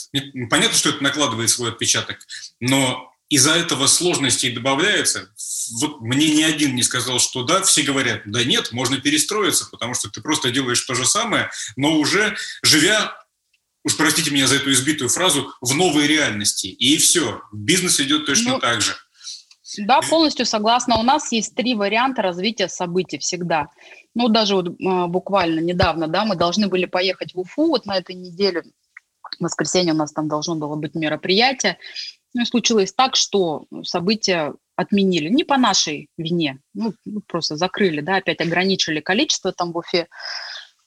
понятно, 0.49 0.77
что 0.77 0.89
это 0.89 1.01
накладывает 1.01 1.49
свой 1.49 1.69
отпечаток, 1.69 2.17
но 2.59 3.13
из-за 3.29 3.53
этого 3.53 3.87
сложностей 3.87 4.51
добавляется. 4.51 5.29
Вот 5.79 6.01
мне 6.01 6.29
ни 6.29 6.43
один 6.43 6.75
не 6.75 6.83
сказал, 6.83 7.19
что 7.19 7.43
да, 7.43 7.61
все 7.61 7.83
говорят, 7.83 8.21
да 8.25 8.43
нет, 8.43 8.71
можно 8.71 8.99
перестроиться, 8.99 9.67
потому 9.69 9.93
что 9.93 10.09
ты 10.09 10.21
просто 10.21 10.49
делаешь 10.49 10.81
то 10.81 10.95
же 10.95 11.05
самое, 11.05 11.49
но 11.75 11.97
уже 11.97 12.35
живя 12.63 13.15
уж 13.87 13.95
простите 13.95 14.31
меня 14.31 14.47
за 14.47 14.55
эту 14.57 14.71
избитую 14.73 15.09
фразу, 15.09 15.53
в 15.61 15.73
новой 15.73 16.07
реальности. 16.07 16.67
И 16.67 16.97
все, 16.97 17.41
бизнес 17.53 18.01
идет 18.01 18.25
точно 18.25 18.53
ну, 18.53 18.59
так 18.59 18.81
же. 18.81 18.97
Да, 19.77 20.01
полностью 20.01 20.45
согласна. 20.45 20.97
У 20.97 21.03
нас 21.03 21.31
есть 21.31 21.55
три 21.55 21.75
варианта 21.75 22.21
развития 22.21 22.67
событий 22.67 23.17
всегда. 23.17 23.67
Ну, 24.15 24.29
даже 24.29 24.55
вот 24.55 24.69
а, 24.85 25.07
буквально 25.07 25.59
недавно, 25.59 26.07
да, 26.07 26.25
мы 26.25 26.35
должны 26.35 26.67
были 26.67 26.85
поехать 26.85 27.33
в 27.33 27.39
Уфу 27.39 27.67
вот 27.67 27.85
на 27.85 27.97
этой 27.97 28.15
неделе. 28.15 28.63
В 29.39 29.43
воскресенье 29.43 29.93
у 29.93 29.97
нас 29.97 30.11
там 30.11 30.27
должно 30.27 30.55
было 30.55 30.75
быть 30.75 30.95
мероприятие. 30.95 31.77
Ну, 32.33 32.45
случилось 32.45 32.93
так, 32.93 33.15
что 33.15 33.65
события 33.83 34.53
отменили. 34.75 35.29
Не 35.29 35.43
по 35.43 35.57
нашей 35.57 36.09
вине. 36.17 36.59
Ну, 36.73 36.93
просто 37.27 37.55
закрыли, 37.55 38.01
да, 38.01 38.17
опять 38.17 38.41
ограничили 38.41 38.99
количество 38.99 39.51
там 39.51 39.71
в 39.71 39.77
Уфе. 39.77 40.07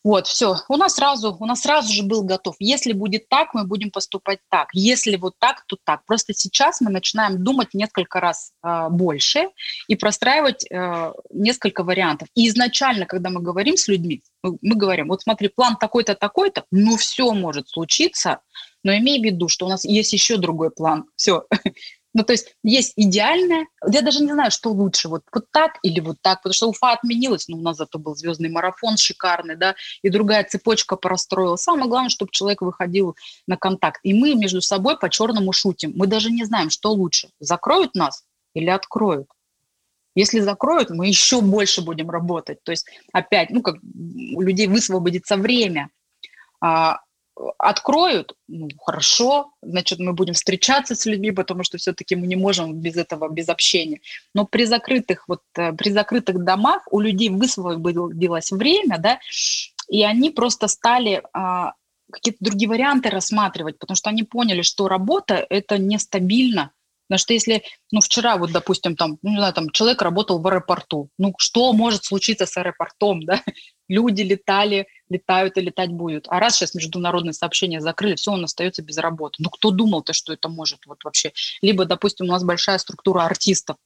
Вот, 0.02 0.26
все. 0.26 0.56
У 0.68 0.76
нас 0.76 0.94
сразу, 0.94 1.36
у 1.38 1.44
нас 1.44 1.60
сразу 1.60 1.92
же 1.92 2.02
был 2.02 2.22
готов. 2.22 2.56
Если 2.58 2.92
будет 2.92 3.28
так, 3.28 3.52
мы 3.52 3.64
будем 3.64 3.90
поступать 3.90 4.38
так. 4.48 4.68
Если 4.72 5.16
вот 5.16 5.34
так, 5.38 5.62
то 5.66 5.76
так. 5.84 6.06
Просто 6.06 6.32
сейчас 6.32 6.80
мы 6.80 6.90
начинаем 6.90 7.44
думать 7.44 7.74
несколько 7.74 8.18
раз 8.18 8.52
э, 8.64 8.88
больше 8.88 9.48
и 9.88 9.96
простраивать 9.96 10.64
э, 10.70 11.12
несколько 11.30 11.84
вариантов. 11.84 12.28
И 12.34 12.48
изначально, 12.48 13.04
когда 13.04 13.28
мы 13.28 13.42
говорим 13.42 13.76
с 13.76 13.88
людьми, 13.88 14.22
мы, 14.42 14.74
говорим, 14.74 15.08
вот 15.08 15.20
смотри, 15.20 15.48
план 15.48 15.76
такой-то, 15.76 16.14
такой-то, 16.14 16.64
ну 16.70 16.96
все 16.96 17.32
может 17.32 17.68
случиться, 17.68 18.40
но 18.82 18.96
имей 18.96 19.20
в 19.20 19.24
виду, 19.24 19.48
что 19.48 19.66
у 19.66 19.68
нас 19.68 19.84
есть 19.84 20.14
еще 20.14 20.38
другой 20.38 20.70
план. 20.70 21.04
Все, 21.16 21.44
Ну, 22.12 22.24
то 22.24 22.32
есть 22.32 22.56
есть 22.64 22.92
идеальное, 22.96 23.68
я 23.88 24.02
даже 24.02 24.20
не 24.20 24.32
знаю, 24.32 24.50
что 24.50 24.70
лучше, 24.70 25.08
вот, 25.08 25.22
вот 25.32 25.46
так 25.52 25.78
или 25.82 26.00
вот 26.00 26.16
так, 26.20 26.42
потому 26.42 26.54
что 26.54 26.68
Уфа 26.68 26.92
отменилась, 26.92 27.46
но 27.46 27.56
у 27.56 27.60
нас 27.60 27.76
зато 27.76 27.98
был 28.00 28.16
звездный 28.16 28.48
марафон 28.48 28.96
шикарный, 28.96 29.56
да, 29.56 29.76
и 30.02 30.08
другая 30.08 30.44
цепочка 30.44 30.96
простроилась. 30.96 31.62
Самое 31.62 31.88
главное, 31.88 32.10
чтобы 32.10 32.32
человек 32.32 32.62
выходил 32.62 33.16
на 33.46 33.56
контакт. 33.56 34.00
И 34.02 34.12
мы 34.12 34.34
между 34.34 34.60
собой 34.60 34.98
по-черному 34.98 35.52
шутим. 35.52 35.92
Мы 35.94 36.08
даже 36.08 36.30
не 36.30 36.44
знаем, 36.44 36.70
что 36.70 36.90
лучше, 36.92 37.30
закроют 37.38 37.94
нас 37.94 38.24
или 38.54 38.70
откроют. 38.70 39.28
Если 40.16 40.40
закроют, 40.40 40.90
мы 40.90 41.06
еще 41.06 41.40
больше 41.40 41.82
будем 41.82 42.10
работать. 42.10 42.58
То 42.64 42.72
есть 42.72 42.86
опять, 43.12 43.50
ну, 43.50 43.62
как 43.62 43.76
у 44.34 44.40
людей 44.40 44.66
высвободится 44.66 45.36
время. 45.36 45.90
А, 46.60 46.98
откроют, 47.58 48.34
ну, 48.48 48.68
хорошо, 48.78 49.52
значит, 49.62 49.98
мы 49.98 50.12
будем 50.12 50.34
встречаться 50.34 50.94
с 50.94 51.06
людьми, 51.06 51.30
потому 51.30 51.64
что 51.64 51.78
все-таки 51.78 52.16
мы 52.16 52.26
не 52.26 52.36
можем 52.36 52.74
без 52.74 52.96
этого, 52.96 53.28
без 53.28 53.48
общения. 53.48 54.00
Но 54.34 54.46
при 54.46 54.64
закрытых, 54.64 55.24
вот, 55.28 55.42
э, 55.56 55.72
при 55.72 55.90
закрытых 55.90 56.44
домах 56.44 56.82
у 56.90 57.00
людей 57.00 57.30
высвободилось 57.30 58.50
время, 58.52 58.98
да, 58.98 59.20
и 59.88 60.04
они 60.04 60.30
просто 60.30 60.68
стали 60.68 61.22
а, 61.32 61.72
какие-то 62.12 62.44
другие 62.44 62.68
варианты 62.68 63.10
рассматривать, 63.10 63.78
потому 63.78 63.96
что 63.96 64.10
они 64.10 64.22
поняли, 64.22 64.62
что 64.62 64.88
работа– 64.88 65.46
это 65.50 65.78
нестабильно, 65.78 66.72
Потому 67.10 67.18
что 67.18 67.32
если, 67.32 67.64
ну, 67.90 68.00
вчера 68.00 68.36
вот, 68.36 68.52
допустим, 68.52 68.94
там, 68.94 69.18
ну, 69.22 69.30
не 69.30 69.36
знаю, 69.38 69.52
там, 69.52 69.70
человек 69.70 70.00
работал 70.00 70.40
в 70.40 70.46
аэропорту, 70.46 71.10
ну, 71.18 71.34
что 71.38 71.72
может 71.72 72.04
случиться 72.04 72.46
с 72.46 72.56
аэропортом, 72.56 73.24
да? 73.26 73.42
Люди 73.90 74.22
летали, 74.22 74.86
летают 75.08 75.58
и 75.58 75.60
летать 75.60 75.90
будут. 75.90 76.26
А 76.28 76.38
раз 76.38 76.54
сейчас 76.54 76.74
международные 76.74 77.32
сообщения 77.32 77.80
закрыли, 77.80 78.14
все, 78.14 78.30
он 78.30 78.44
остается 78.44 78.82
без 78.82 78.96
работы. 78.98 79.38
Ну, 79.40 79.50
кто 79.50 79.72
думал-то, 79.72 80.12
что 80.12 80.32
это 80.32 80.48
может 80.48 80.86
вот 80.86 81.02
вообще? 81.02 81.32
Либо, 81.60 81.86
допустим, 81.86 82.26
у 82.26 82.28
нас 82.28 82.44
большая 82.44 82.78
структура 82.78 83.24
артистов. 83.24 83.78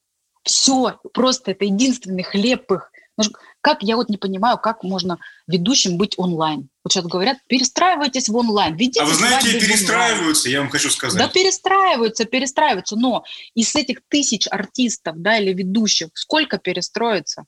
Все, 0.42 1.00
просто 1.14 1.52
это 1.52 1.64
единственный 1.64 2.22
хлеб 2.22 2.70
их. 2.70 2.92
Ну, 3.16 3.24
как, 3.62 3.82
я 3.82 3.96
вот 3.96 4.10
не 4.10 4.18
понимаю, 4.18 4.58
как 4.58 4.82
можно 4.82 5.18
ведущим 5.46 5.96
быть 5.96 6.18
онлайн. 6.18 6.68
Вот 6.82 6.92
сейчас 6.92 7.06
говорят, 7.06 7.38
перестраивайтесь 7.46 8.28
в 8.28 8.36
онлайн. 8.36 8.76
Ведите 8.76 9.00
а 9.00 9.06
вы 9.06 9.14
знаете, 9.14 9.58
перестраиваются, 9.58 10.50
я 10.50 10.60
вам 10.60 10.68
хочу 10.68 10.90
сказать. 10.90 11.18
Да, 11.18 11.28
перестраиваются, 11.28 12.26
перестраиваются. 12.26 12.96
Но 12.96 13.24
из 13.54 13.74
этих 13.74 14.00
тысяч 14.08 14.46
артистов, 14.50 15.14
да, 15.16 15.38
или 15.38 15.54
ведущих, 15.54 16.08
сколько 16.12 16.58
перестроится? 16.58 17.44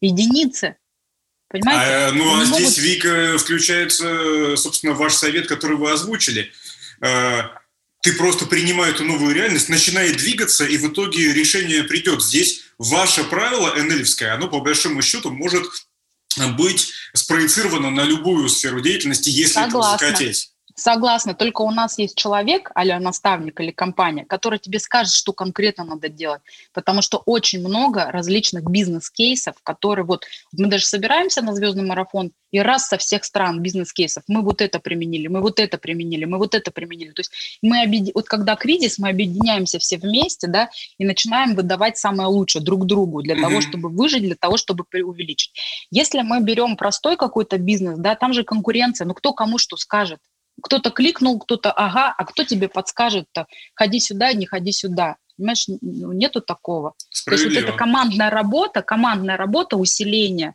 Единицы. 0.00 0.78
Понимаете? 1.54 1.82
А, 1.84 2.10
ну, 2.10 2.40
а 2.40 2.44
здесь, 2.44 2.62
могут... 2.62 2.78
Вика, 2.78 3.38
включается, 3.38 4.56
собственно, 4.56 4.92
ваш 4.92 5.14
совет, 5.14 5.46
который 5.46 5.76
вы 5.76 5.92
озвучили. 5.92 6.52
А, 7.00 7.52
ты 8.02 8.12
просто 8.14 8.46
принимай 8.46 8.90
эту 8.90 9.04
новую 9.04 9.32
реальность, 9.32 9.68
начинает 9.68 10.16
двигаться, 10.16 10.64
и 10.64 10.76
в 10.78 10.88
итоге 10.88 11.32
решение 11.32 11.84
придет. 11.84 12.24
Здесь 12.24 12.62
ваше 12.76 13.22
правило 13.22 13.72
НЛевское, 13.72 14.34
оно 14.34 14.48
по 14.48 14.58
большому 14.58 15.00
счету 15.00 15.30
может 15.30 15.64
быть 16.58 16.92
спроецировано 17.12 17.90
на 17.90 18.02
любую 18.02 18.48
сферу 18.48 18.80
деятельности, 18.80 19.28
если 19.28 19.54
Согласна. 19.54 20.06
это 20.06 20.06
захотеть. 20.06 20.53
Согласна, 20.76 21.34
только 21.34 21.62
у 21.62 21.70
нас 21.70 21.98
есть 21.98 22.16
человек, 22.16 22.72
а 22.74 22.84
наставник 22.98 23.60
или 23.60 23.70
компания, 23.70 24.24
который 24.24 24.58
тебе 24.58 24.80
скажет, 24.80 25.14
что 25.14 25.32
конкретно 25.32 25.84
надо 25.84 26.08
делать. 26.08 26.42
Потому 26.72 27.00
что 27.00 27.18
очень 27.26 27.60
много 27.60 28.10
различных 28.10 28.64
бизнес-кейсов, 28.64 29.54
которые 29.62 30.04
вот 30.04 30.24
мы 30.50 30.66
даже 30.66 30.84
собираемся 30.84 31.42
на 31.42 31.54
звездный 31.54 31.84
марафон, 31.84 32.32
и 32.50 32.58
раз 32.58 32.88
со 32.88 32.98
всех 32.98 33.24
стран 33.24 33.60
бизнес-кейсов 33.60 34.24
мы 34.26 34.42
вот 34.42 34.60
это 34.60 34.80
применили, 34.80 35.28
мы 35.28 35.40
вот 35.40 35.60
это 35.60 35.78
применили, 35.78 36.24
мы 36.24 36.38
вот 36.38 36.56
это 36.56 36.72
применили. 36.72 37.10
То 37.10 37.20
есть 37.20 37.32
мы 37.62 37.82
объеди... 37.82 38.10
вот 38.12 38.26
когда 38.26 38.56
кризис, 38.56 38.98
мы 38.98 39.10
объединяемся 39.10 39.78
все 39.78 39.96
вместе, 39.96 40.48
да, 40.48 40.70
и 40.98 41.04
начинаем 41.04 41.54
выдавать 41.54 41.98
самое 41.98 42.28
лучшее 42.28 42.62
друг 42.62 42.86
другу 42.86 43.22
для 43.22 43.36
mm-hmm. 43.36 43.40
того, 43.42 43.60
чтобы 43.60 43.88
выжить, 43.90 44.22
для 44.22 44.36
того, 44.36 44.56
чтобы 44.56 44.84
увеличить. 44.92 45.52
Если 45.92 46.22
мы 46.22 46.40
берем 46.40 46.76
простой 46.76 47.16
какой-то 47.16 47.58
бизнес, 47.58 47.96
да, 47.98 48.16
там 48.16 48.32
же 48.32 48.42
конкуренция, 48.42 49.06
ну 49.06 49.14
кто 49.14 49.32
кому 49.32 49.58
что 49.58 49.76
скажет? 49.76 50.18
Кто-то 50.62 50.90
кликнул, 50.90 51.38
кто-то 51.38 51.72
ага, 51.72 52.14
а 52.16 52.24
кто 52.24 52.44
тебе 52.44 52.68
подскажет-то, 52.68 53.46
ходи 53.74 54.00
сюда, 54.00 54.32
не 54.32 54.46
ходи 54.46 54.72
сюда. 54.72 55.16
Понимаешь, 55.36 55.66
ну, 55.80 56.12
нету 56.12 56.40
такого. 56.40 56.94
То 57.24 57.32
есть 57.32 57.44
вот 57.44 57.54
эта 57.54 57.72
командная 57.72 58.30
работа, 58.30 58.82
командная 58.82 59.36
работа, 59.36 59.76
усиление, 59.76 60.52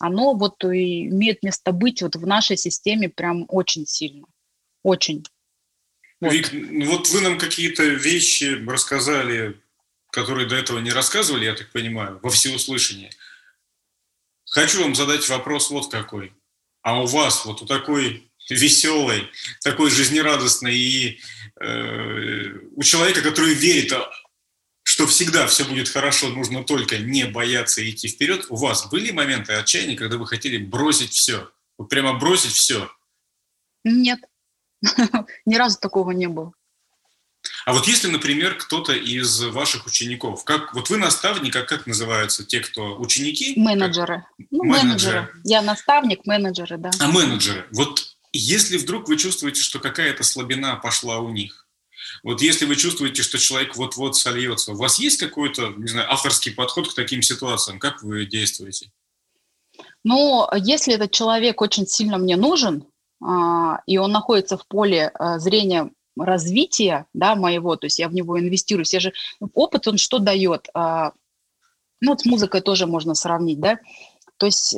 оно 0.00 0.34
вот 0.34 0.64
и 0.64 1.08
имеет 1.08 1.42
место 1.42 1.72
быть 1.72 2.02
вот 2.02 2.16
в 2.16 2.26
нашей 2.26 2.56
системе 2.56 3.08
прям 3.08 3.44
очень 3.48 3.86
сильно. 3.86 4.26
Очень. 4.82 5.24
Вот. 6.20 6.32
Вик, 6.32 6.52
вот 6.86 7.08
вы 7.08 7.20
нам 7.22 7.38
какие-то 7.38 7.82
вещи 7.82 8.64
рассказали, 8.66 9.60
которые 10.12 10.48
до 10.48 10.54
этого 10.54 10.78
не 10.78 10.90
рассказывали, 10.90 11.46
я 11.46 11.54
так 11.54 11.72
понимаю, 11.72 12.20
во 12.22 12.30
всеуслышание. 12.30 13.10
Хочу 14.44 14.82
вам 14.82 14.94
задать 14.94 15.28
вопрос 15.28 15.70
вот 15.70 15.90
какой. 15.90 16.32
А 16.82 17.02
у 17.02 17.06
вас, 17.06 17.44
вот 17.44 17.62
у 17.62 17.66
такой 17.66 18.29
веселой, 18.54 19.30
такой 19.62 19.90
жизнерадостной 19.90 20.74
и 20.74 21.20
э, 21.60 22.52
у 22.76 22.82
человека, 22.82 23.22
который 23.22 23.54
верит, 23.54 23.92
что 24.82 25.06
всегда 25.06 25.46
все 25.46 25.64
будет 25.64 25.88
хорошо, 25.88 26.28
нужно 26.28 26.64
только 26.64 26.98
не 26.98 27.24
бояться 27.24 27.88
идти 27.88 28.08
вперед. 28.08 28.46
У 28.48 28.56
вас 28.56 28.88
были 28.88 29.10
моменты 29.12 29.52
отчаяния, 29.52 29.96
когда 29.96 30.16
вы 30.16 30.26
хотели 30.26 30.58
бросить 30.58 31.12
все? 31.12 31.50
Вот 31.78 31.88
прямо 31.88 32.14
бросить 32.14 32.52
все? 32.52 32.90
Нет, 33.84 34.20
ни 35.46 35.56
разу 35.56 35.78
такого 35.78 36.10
не 36.10 36.28
было. 36.28 36.52
А 37.64 37.72
вот 37.72 37.86
если, 37.86 38.08
например, 38.08 38.56
кто-то 38.56 38.92
из 38.92 39.42
ваших 39.42 39.86
учеников, 39.86 40.44
как 40.44 40.74
вот 40.74 40.90
вы 40.90 40.98
наставник, 40.98 41.56
а 41.56 41.62
как 41.62 41.86
называются 41.86 42.44
те, 42.44 42.60
кто 42.60 42.98
ученики? 42.98 43.54
Менеджеры. 43.56 44.24
Ну, 44.50 44.64
менеджеры. 44.64 45.20
менеджеры. 45.20 45.40
Я 45.44 45.62
наставник, 45.62 46.26
менеджеры, 46.26 46.78
да. 46.78 46.90
А 46.98 47.08
менеджеры. 47.08 47.66
Вот 47.72 48.16
если 48.32 48.78
вдруг 48.78 49.08
вы 49.08 49.16
чувствуете, 49.16 49.60
что 49.60 49.78
какая-то 49.78 50.22
слабина 50.22 50.76
пошла 50.76 51.18
у 51.18 51.30
них, 51.30 51.66
вот 52.22 52.42
если 52.42 52.64
вы 52.64 52.76
чувствуете, 52.76 53.22
что 53.22 53.38
человек 53.38 53.76
вот-вот 53.76 54.16
сольется, 54.16 54.72
у 54.72 54.76
вас 54.76 54.98
есть 54.98 55.18
какой-то, 55.18 55.68
не 55.76 55.88
знаю, 55.88 56.10
авторский 56.12 56.52
подход 56.52 56.88
к 56.90 56.94
таким 56.94 57.22
ситуациям? 57.22 57.78
Как 57.78 58.02
вы 58.02 58.26
действуете? 58.26 58.90
Ну, 60.04 60.46
если 60.56 60.94
этот 60.94 61.10
человек 61.12 61.60
очень 61.60 61.86
сильно 61.86 62.18
мне 62.18 62.36
нужен, 62.36 62.84
а, 63.22 63.82
и 63.86 63.98
он 63.98 64.12
находится 64.12 64.56
в 64.56 64.66
поле 64.66 65.10
а, 65.14 65.38
зрения 65.38 65.90
развития 66.18 67.06
да, 67.14 67.34
моего, 67.34 67.76
то 67.76 67.86
есть 67.86 67.98
я 67.98 68.08
в 68.08 68.14
него 68.14 68.38
инвестирую, 68.38 68.84
я 68.90 69.00
же 69.00 69.12
опыт, 69.54 69.86
он 69.88 69.98
что 69.98 70.18
дает? 70.18 70.68
А, 70.74 71.12
ну, 72.00 72.12
вот 72.12 72.22
с 72.22 72.24
музыкой 72.24 72.62
тоже 72.62 72.86
можно 72.86 73.14
сравнить, 73.14 73.60
да, 73.60 73.78
то 74.38 74.46
есть 74.46 74.74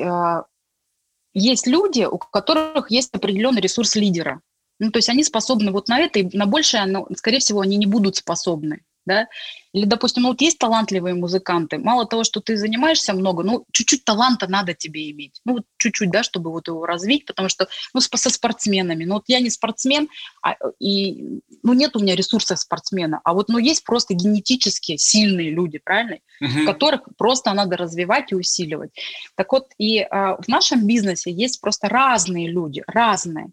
есть 1.35 1.67
люди, 1.67 2.05
у 2.05 2.19
которых 2.19 2.91
есть 2.91 3.15
определенный 3.15 3.61
ресурс 3.61 3.97
лидера. 3.97 4.41
Ну, 4.79 4.91
то 4.91 4.99
есть 4.99 5.09
они 5.09 5.25
способны 5.25 5.71
вот 5.71 5.89
на 5.89 6.01
это, 6.01 6.19
и 6.19 6.37
на 6.37 6.47
большее, 6.47 6.87
но, 6.87 7.07
скорее 7.17 7.39
всего, 7.39 7.61
они 7.61 7.77
не 7.77 7.87
будут 7.87 8.17
способны 8.17 8.83
да, 9.07 9.29
или, 9.73 9.85
допустим, 9.85 10.23
ну 10.23 10.31
вот 10.31 10.41
есть 10.41 10.59
талантливые 10.59 11.15
музыканты, 11.15 11.79
мало 11.79 12.07
того, 12.07 12.25
что 12.25 12.41
ты 12.41 12.57
занимаешься 12.57 13.15
много, 13.15 13.43
ну, 13.43 13.65
чуть-чуть 13.73 14.05
таланта 14.05 14.47
надо 14.49 14.75
тебе 14.75 15.11
иметь, 15.11 15.41
ну, 15.45 15.55
вот 15.55 15.65
чуть-чуть, 15.79 16.11
да, 16.11 16.23
чтобы 16.23 16.51
вот 16.51 16.69
его 16.69 16.87
развить, 16.87 17.27
потому 17.27 17.49
что, 17.49 17.69
ну, 17.95 18.01
со 18.01 18.31
спортсменами, 18.31 19.05
ну, 19.05 19.15
вот 19.15 19.25
я 19.27 19.41
не 19.41 19.51
спортсмен, 19.51 20.09
а, 20.43 20.57
и, 20.79 21.41
ну, 21.63 21.73
нет 21.73 21.97
у 21.97 22.01
меня 22.01 22.15
ресурсов 22.15 22.59
спортсмена, 22.61 23.21
а 23.25 23.35
вот, 23.35 23.49
ну, 23.49 23.59
есть 23.59 23.85
просто 23.85 24.15
генетически 24.15 24.97
сильные 24.97 25.51
люди, 25.51 25.79
правильно, 25.79 26.19
угу. 26.41 26.67
которых 26.67 27.03
просто 27.17 27.53
надо 27.53 27.77
развивать 27.77 28.33
и 28.33 28.35
усиливать. 28.35 28.91
Так 29.37 29.53
вот, 29.53 29.69
и 29.79 30.01
а, 30.01 30.37
в 30.37 30.49
нашем 30.49 30.87
бизнесе 30.87 31.33
есть 31.33 31.61
просто 31.61 31.89
разные 31.89 32.49
люди, 32.49 32.83
разные, 32.87 33.53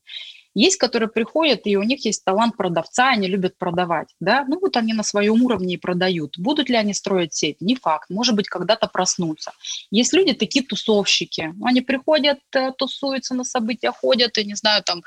есть, 0.56 0.78
которые 0.78 1.10
приходят, 1.10 1.62
и 1.66 1.78
у 1.78 1.84
них 1.84 2.06
есть 2.06 2.24
талант 2.24 2.58
продавца, 2.58 3.10
они 3.10 3.28
любят 3.28 3.58
продавать, 3.58 4.10
да, 4.20 4.46
ну 4.48 4.60
вот 4.60 4.78
они 4.78 4.94
на 4.94 5.04
своем 5.04 5.44
уровне 5.44 5.76
и 5.76 5.78
продают. 5.78 6.38
Будут 6.38 6.70
ли 6.70 6.76
они 6.76 6.94
строить 6.94 7.34
сеть? 7.34 7.62
Не 7.62 7.76
факт, 7.76 8.10
может 8.10 8.36
быть, 8.36 8.50
когда-то 8.50 8.88
проснутся. 8.88 9.52
Есть 9.92 10.14
люди, 10.14 10.34
такие 10.34 10.66
тусовщики, 10.66 11.54
они 11.64 11.82
приходят, 11.82 12.40
э, 12.54 12.72
тусуются 12.72 13.36
на 13.36 13.44
события, 13.44 13.92
ходят, 13.92 14.38
и, 14.38 14.46
не 14.46 14.56
знаю, 14.56 14.84
там, 14.84 15.04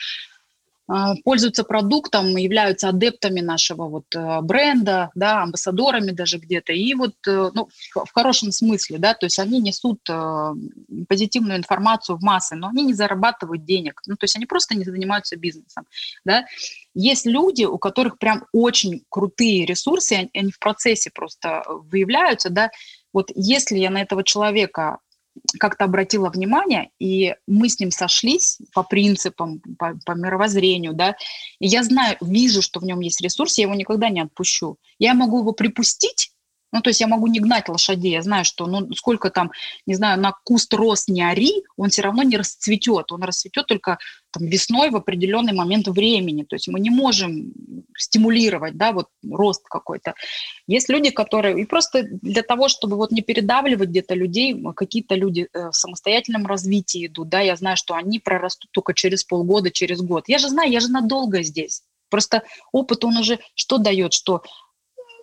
пользуются 1.25 1.65
продуктом, 1.65 2.37
являются 2.37 2.89
адептами 2.89 3.41
нашего 3.41 3.89
вот 3.89 4.15
э, 4.15 4.41
бренда, 4.43 5.11
да, 5.15 5.43
амбассадорами 5.43 6.11
даже 6.11 6.39
где-то, 6.39 6.73
и 6.73 6.95
вот 6.95 7.15
э, 7.27 7.51
ну, 7.55 7.69
в 7.95 8.13
хорошем 8.13 8.51
смысле, 8.53 8.99
да, 8.99 9.15
то 9.15 9.27
есть 9.27 9.39
они 9.39 9.61
несут 9.61 10.01
э, 10.09 10.55
позитивную 11.09 11.59
информацию 11.59 12.19
в 12.19 12.23
массы, 12.23 12.57
но 12.57 12.69
они 12.69 12.85
не 12.85 12.95
зарабатывают 12.95 13.65
денег, 13.65 14.03
ну, 14.07 14.17
то 14.17 14.25
есть 14.25 14.37
они 14.37 14.47
просто 14.47 14.75
не 14.75 14.85
занимаются 14.85 15.37
бизнесом, 15.37 15.87
да. 16.25 16.45
Есть 16.95 17.27
люди, 17.27 17.65
у 17.65 17.79
которых 17.79 18.19
прям 18.19 18.45
очень 18.53 19.05
крутые 19.09 19.65
ресурсы, 19.65 20.29
они 20.35 20.51
в 20.51 20.59
процессе 20.59 21.11
просто 21.15 21.63
выявляются, 21.91 22.51
да, 22.51 22.71
вот 23.13 23.31
если 23.35 23.79
я 23.79 23.91
на 23.91 24.03
этого 24.03 24.25
человека 24.25 24.99
как-то 25.59 25.85
обратила 25.85 26.31
внимание, 26.31 26.91
и 26.99 27.35
мы 27.47 27.69
с 27.69 27.79
ним 27.81 27.91
сошлись 27.91 28.59
по 28.75 28.83
принципам, 28.83 29.61
по, 29.79 29.99
по 30.05 30.13
мировоззрению, 30.13 30.95
да, 30.95 31.17
и 31.59 31.67
я 31.67 31.83
знаю, 31.83 32.17
вижу, 32.21 32.63
что 32.63 32.81
в 32.81 32.85
нем 32.85 33.01
есть 33.01 33.21
ресурс, 33.21 33.59
я 33.59 33.65
его 33.65 33.75
никогда 33.75 34.09
не 34.09 34.21
отпущу. 34.21 34.77
Я 34.99 35.15
могу 35.15 35.41
его 35.41 35.53
припустить, 35.53 36.33
ну, 36.73 36.81
то 36.81 36.91
есть 36.91 37.01
я 37.01 37.07
могу 37.07 37.27
не 37.27 37.39
гнать 37.39 37.69
лошадей, 37.69 38.13
я 38.13 38.23
знаю, 38.23 38.45
что, 38.45 38.67
ну, 38.67 38.93
сколько 38.95 39.31
там, 39.31 39.53
не 39.87 39.95
знаю, 39.95 40.21
на 40.21 40.33
куст 40.45 40.73
рост 40.73 41.09
не 41.09 41.23
ори, 41.23 41.65
он 41.77 41.91
все 41.91 42.03
равно 42.03 42.23
не 42.23 42.37
расцветет, 42.37 43.13
он 43.13 43.23
расцветет 43.23 43.67
только 43.67 43.99
там, 44.31 44.47
весной 44.47 44.91
в 44.91 44.97
определенный 44.97 45.53
момент 45.53 45.87
времени, 45.89 46.45
то 46.45 46.57
есть 46.57 46.69
мы 46.69 46.81
не 46.81 46.91
можем 46.91 47.53
стимулировать, 47.97 48.77
да, 48.77 48.93
вот 48.93 49.09
рост 49.31 49.63
какой-то. 49.69 50.15
Есть 50.67 50.89
люди, 50.89 51.11
которые, 51.11 51.61
и 51.61 51.67
просто 51.67 52.05
для 52.05 52.43
того, 52.43 52.69
чтобы 52.69 52.97
вот 52.97 53.11
не 53.11 53.21
передавливать 53.21 53.91
где-то 53.91 54.15
людей, 54.15 54.61
какие-то 54.75 55.15
люди 55.15 55.49
э, 55.53 55.69
в 55.69 55.75
самостоятельном 55.75 56.47
развитии 56.47 57.07
идут, 57.07 57.29
да, 57.29 57.41
я 57.41 57.57
знаю, 57.57 57.77
что 57.77 57.95
они 57.95 58.19
прорастут 58.19 58.71
только 58.73 58.95
через 58.95 59.25
полгода, 59.25 59.71
через 59.71 60.01
год. 60.01 60.25
Я 60.29 60.39
же 60.39 60.49
знаю, 60.49 60.71
я 60.71 60.81
же 60.81 60.89
надолго 60.89 61.43
здесь. 61.43 61.83
Просто 62.13 62.43
опыт, 62.73 63.05
он 63.05 63.17
уже 63.17 63.39
что 63.55 63.79
дает, 63.79 64.13
что 64.13 64.43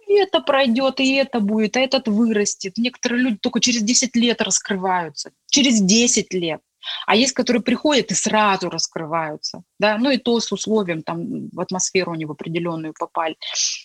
и 0.10 0.14
это 0.14 0.42
пройдет, 0.42 1.00
и 1.00 1.14
это 1.14 1.40
будет, 1.40 1.78
а 1.78 1.80
этот 1.80 2.08
вырастет. 2.08 2.78
Некоторые 2.78 3.22
люди 3.22 3.38
только 3.38 3.60
через 3.60 3.84
10 3.84 4.16
лет 4.16 4.42
раскрываются, 4.42 5.32
через 5.52 5.80
10 5.80 6.34
лет. 6.34 6.62
А 7.06 7.16
есть, 7.16 7.34
которые 7.34 7.62
приходят 7.62 8.10
и 8.10 8.16
сразу 8.16 8.70
раскрываются, 8.70 9.62
да, 9.80 9.98
ну 9.98 10.10
и 10.10 10.18
то 10.18 10.40
с 10.40 10.52
условием, 10.52 11.04
там, 11.04 11.50
в 11.50 11.60
атмосферу 11.60 12.14
они 12.14 12.26
в 12.26 12.32
определенную 12.32 12.94
попали. 12.98 13.36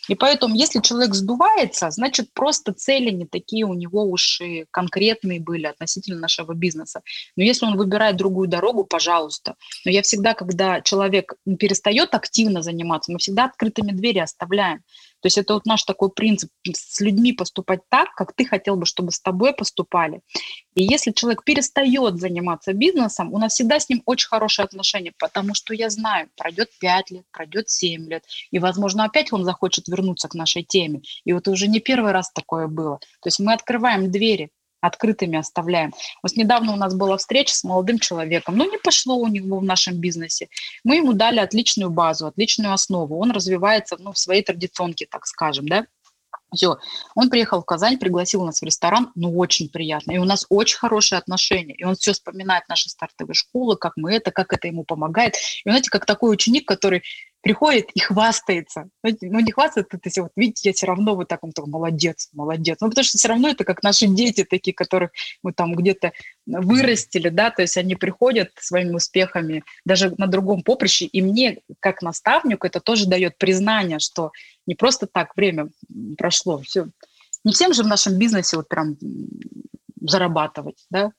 И 0.08 0.14
поэтому, 0.14 0.54
если 0.54 0.80
человек 0.80 1.14
сдувается, 1.14 1.90
значит, 1.90 2.32
просто 2.32 2.72
цели 2.72 3.10
не 3.10 3.26
такие 3.26 3.66
у 3.66 3.74
него 3.74 4.04
уж 4.04 4.40
и 4.40 4.64
конкретные 4.70 5.40
были 5.40 5.66
относительно 5.66 6.20
нашего 6.20 6.54
бизнеса. 6.54 7.02
Но 7.36 7.42
если 7.42 7.66
он 7.66 7.76
выбирает 7.76 8.16
другую 8.16 8.48
дорогу, 8.48 8.84
пожалуйста. 8.84 9.56
Но 9.84 9.90
я 9.90 10.02
всегда, 10.02 10.34
когда 10.34 10.80
человек 10.80 11.34
перестает 11.58 12.14
активно 12.14 12.62
заниматься, 12.62 13.12
мы 13.12 13.18
всегда 13.18 13.46
открытыми 13.46 13.90
двери 13.90 14.20
оставляем. 14.20 14.82
То 15.24 15.28
есть 15.28 15.38
это 15.38 15.54
вот 15.54 15.64
наш 15.64 15.84
такой 15.84 16.10
принцип 16.10 16.50
с 16.70 17.00
людьми 17.00 17.32
поступать 17.32 17.80
так, 17.88 18.14
как 18.14 18.34
ты 18.34 18.44
хотел 18.44 18.76
бы, 18.76 18.84
чтобы 18.84 19.10
с 19.10 19.18
тобой 19.18 19.54
поступали. 19.54 20.20
И 20.74 20.84
если 20.84 21.12
человек 21.12 21.44
перестает 21.44 22.20
заниматься 22.20 22.74
бизнесом, 22.74 23.32
у 23.32 23.38
нас 23.38 23.54
всегда 23.54 23.80
с 23.80 23.88
ним 23.88 24.02
очень 24.04 24.28
хорошие 24.28 24.64
отношения, 24.64 25.14
потому 25.18 25.54
что 25.54 25.72
я 25.72 25.88
знаю, 25.88 26.28
пройдет 26.36 26.68
5 26.78 27.10
лет, 27.10 27.24
пройдет 27.32 27.70
7 27.70 28.06
лет, 28.06 28.22
и, 28.50 28.58
возможно, 28.58 29.04
опять 29.04 29.32
он 29.32 29.44
захочет 29.44 29.88
вернуться 29.88 30.28
к 30.28 30.34
нашей 30.34 30.62
теме. 30.62 31.00
И 31.24 31.32
вот 31.32 31.48
уже 31.48 31.68
не 31.68 31.80
первый 31.80 32.12
раз 32.12 32.30
такое 32.30 32.66
было. 32.66 32.98
То 32.98 33.28
есть 33.28 33.40
мы 33.40 33.54
открываем 33.54 34.10
двери, 34.10 34.50
открытыми 34.86 35.38
оставляем. 35.38 35.92
Вот 36.22 36.36
недавно 36.36 36.72
у 36.72 36.76
нас 36.76 36.94
была 36.94 37.16
встреча 37.16 37.54
с 37.54 37.64
молодым 37.64 37.98
человеком, 37.98 38.56
но 38.56 38.64
не 38.64 38.78
пошло 38.78 39.16
у 39.16 39.26
него 39.28 39.58
в 39.58 39.64
нашем 39.64 39.96
бизнесе. 39.96 40.48
Мы 40.84 40.96
ему 40.96 41.14
дали 41.14 41.38
отличную 41.38 41.90
базу, 41.90 42.26
отличную 42.26 42.72
основу. 42.72 43.18
Он 43.18 43.30
развивается 43.30 43.96
ну, 43.98 44.12
в 44.12 44.18
своей 44.18 44.42
традиционке, 44.42 45.06
так 45.10 45.26
скажем, 45.26 45.66
да. 45.68 45.86
Все, 46.54 46.76
он 47.16 47.30
приехал 47.30 47.62
в 47.62 47.64
Казань, 47.64 47.98
пригласил 47.98 48.44
нас 48.44 48.60
в 48.60 48.64
ресторан, 48.64 49.10
ну, 49.16 49.36
очень 49.36 49.68
приятно. 49.68 50.12
И 50.12 50.18
у 50.18 50.24
нас 50.24 50.46
очень 50.50 50.78
хорошие 50.78 51.18
отношения. 51.18 51.74
И 51.74 51.84
он 51.84 51.96
все 51.96 52.12
вспоминает 52.12 52.68
наши 52.68 52.88
стартовые 52.90 53.34
школы, 53.34 53.76
как 53.76 53.94
мы 53.96 54.12
это, 54.12 54.30
как 54.30 54.52
это 54.52 54.68
ему 54.68 54.84
помогает. 54.84 55.34
И, 55.34 55.68
знаете, 55.68 55.90
как 55.90 56.06
такой 56.06 56.32
ученик, 56.32 56.68
который 56.68 57.02
приходит 57.44 57.90
и 57.92 58.00
хвастается. 58.00 58.88
Ну, 59.02 59.40
не 59.40 59.52
хвастается, 59.52 59.98
все, 60.02 60.22
вот 60.22 60.32
видите, 60.34 60.70
я 60.70 60.72
все 60.72 60.86
равно 60.86 61.14
вот 61.14 61.28
так, 61.28 61.44
он 61.44 61.52
такой, 61.52 61.70
молодец, 61.70 62.30
молодец. 62.32 62.78
Ну, 62.80 62.88
потому 62.88 63.04
что 63.04 63.18
все 63.18 63.28
равно 63.28 63.50
это 63.50 63.64
как 63.64 63.82
наши 63.82 64.06
дети 64.06 64.44
такие, 64.44 64.74
которых 64.74 65.10
мы 65.42 65.52
там 65.52 65.74
где-то 65.74 66.12
вырастили, 66.46 67.28
да, 67.28 67.50
то 67.50 67.60
есть 67.60 67.76
они 67.76 67.96
приходят 67.96 68.50
своими 68.58 68.94
успехами 68.94 69.62
даже 69.84 70.14
на 70.16 70.26
другом 70.26 70.62
поприще, 70.62 71.04
и 71.04 71.20
мне, 71.20 71.58
как 71.80 72.00
наставнику, 72.00 72.66
это 72.66 72.80
тоже 72.80 73.06
дает 73.06 73.36
признание, 73.36 73.98
что 73.98 74.32
не 74.66 74.74
просто 74.74 75.06
так 75.06 75.36
время 75.36 75.68
прошло, 76.16 76.62
все. 76.62 76.86
Не 77.44 77.52
всем 77.52 77.74
же 77.74 77.82
в 77.82 77.86
нашем 77.86 78.18
бизнесе 78.18 78.56
вот 78.56 78.68
прям 78.68 78.96
зарабатывать, 80.00 80.86
да, 80.90 81.12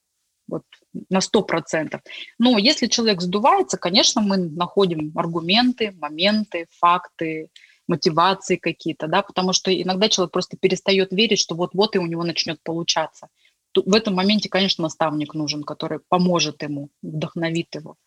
вот 0.48 0.64
на 1.10 1.20
100%. 1.20 2.00
Но 2.40 2.58
если 2.58 2.88
человек 2.88 3.22
сдувается, 3.22 3.78
конечно, 3.78 4.22
мы 4.22 4.38
находим 4.38 5.12
аргументы, 5.16 5.92
моменты, 6.00 6.68
факты, 6.80 7.50
мотивации 7.88 8.56
какие-то, 8.56 9.08
да, 9.08 9.22
потому 9.22 9.54
что 9.54 9.72
иногда 9.74 10.10
человек 10.10 10.32
просто 10.32 10.58
перестает 10.58 11.12
верить, 11.12 11.40
что 11.40 11.56
вот-вот 11.56 11.96
и 11.96 12.00
у 12.00 12.06
него 12.06 12.24
начнет 12.24 12.62
получаться. 12.64 13.28
В 13.76 13.94
этом 13.94 14.16
моменте, 14.16 14.50
конечно, 14.50 14.84
наставник 14.84 15.34
нужен, 15.34 15.64
который 15.64 16.00
поможет 16.08 16.64
ему, 16.64 16.90
вдохновит 17.02 17.76
его. 17.76 17.98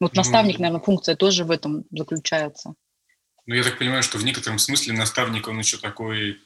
Вот 0.00 0.12
ну, 0.12 0.18
наставник, 0.18 0.58
наверное, 0.58 0.84
функция 0.84 1.16
тоже 1.16 1.44
в 1.44 1.50
этом 1.50 1.84
заключается. 1.90 2.74
Ну, 3.46 3.54
я 3.54 3.62
так 3.62 3.78
понимаю, 3.78 4.02
что 4.02 4.18
в 4.18 4.24
некотором 4.24 4.58
смысле 4.58 4.92
наставник, 4.92 5.48
он 5.48 5.58
еще 5.58 5.78
такой 5.78 6.38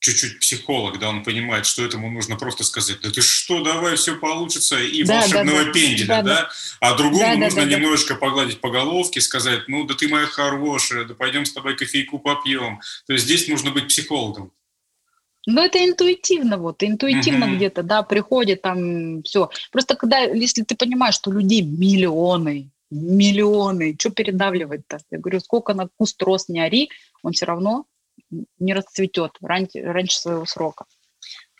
чуть-чуть 0.00 0.40
психолог, 0.40 0.98
да, 0.98 1.08
он 1.08 1.24
понимает, 1.24 1.66
что 1.66 1.84
этому 1.84 2.10
нужно 2.10 2.36
просто 2.36 2.64
сказать, 2.64 2.98
да 3.02 3.10
ты 3.10 3.22
что, 3.22 3.62
давай, 3.62 3.96
все 3.96 4.16
получится, 4.16 4.78
и 4.78 5.02
да, 5.02 5.20
волшебного 5.20 5.64
да, 5.64 5.72
пенделя, 5.72 6.06
да, 6.06 6.22
да, 6.22 6.34
да, 6.34 6.50
а 6.80 6.94
другому 6.94 7.20
да, 7.20 7.36
нужно 7.36 7.64
да, 7.64 7.70
немножечко 7.70 8.14
да. 8.14 8.20
погладить 8.20 8.60
по 8.60 8.70
головке, 8.70 9.20
сказать, 9.20 9.68
ну, 9.68 9.84
да 9.84 9.94
ты 9.94 10.08
моя 10.08 10.26
хорошая, 10.26 11.04
да 11.04 11.14
пойдем 11.14 11.44
с 11.44 11.52
тобой 11.52 11.76
кофейку 11.76 12.18
попьем. 12.18 12.80
То 13.06 13.14
есть 13.14 13.24
здесь 13.24 13.48
нужно 13.48 13.70
быть 13.70 13.88
психологом. 13.88 14.52
Ну, 15.48 15.62
это 15.62 15.78
интуитивно, 15.84 16.58
вот, 16.58 16.82
интуитивно 16.82 17.44
uh-huh. 17.44 17.56
где-то, 17.56 17.82
да, 17.84 18.02
приходит 18.02 18.62
там 18.62 19.22
все. 19.22 19.48
Просто 19.70 19.94
когда, 19.94 20.18
если 20.18 20.62
ты 20.62 20.74
понимаешь, 20.74 21.14
что 21.14 21.30
людей 21.30 21.62
миллионы, 21.62 22.70
миллионы, 22.90 23.96
что 23.98 24.10
передавливать-то? 24.10 24.98
Я 25.10 25.18
говорю, 25.18 25.38
сколько 25.38 25.72
на 25.72 25.88
куст 25.96 26.20
рост 26.22 26.48
не 26.48 26.60
ори, 26.60 26.90
он 27.22 27.32
все 27.32 27.46
равно 27.46 27.86
не 28.58 28.74
расцветет 28.74 29.32
раньше, 29.40 29.82
раньше 29.82 30.18
своего 30.18 30.46
срока. 30.46 30.84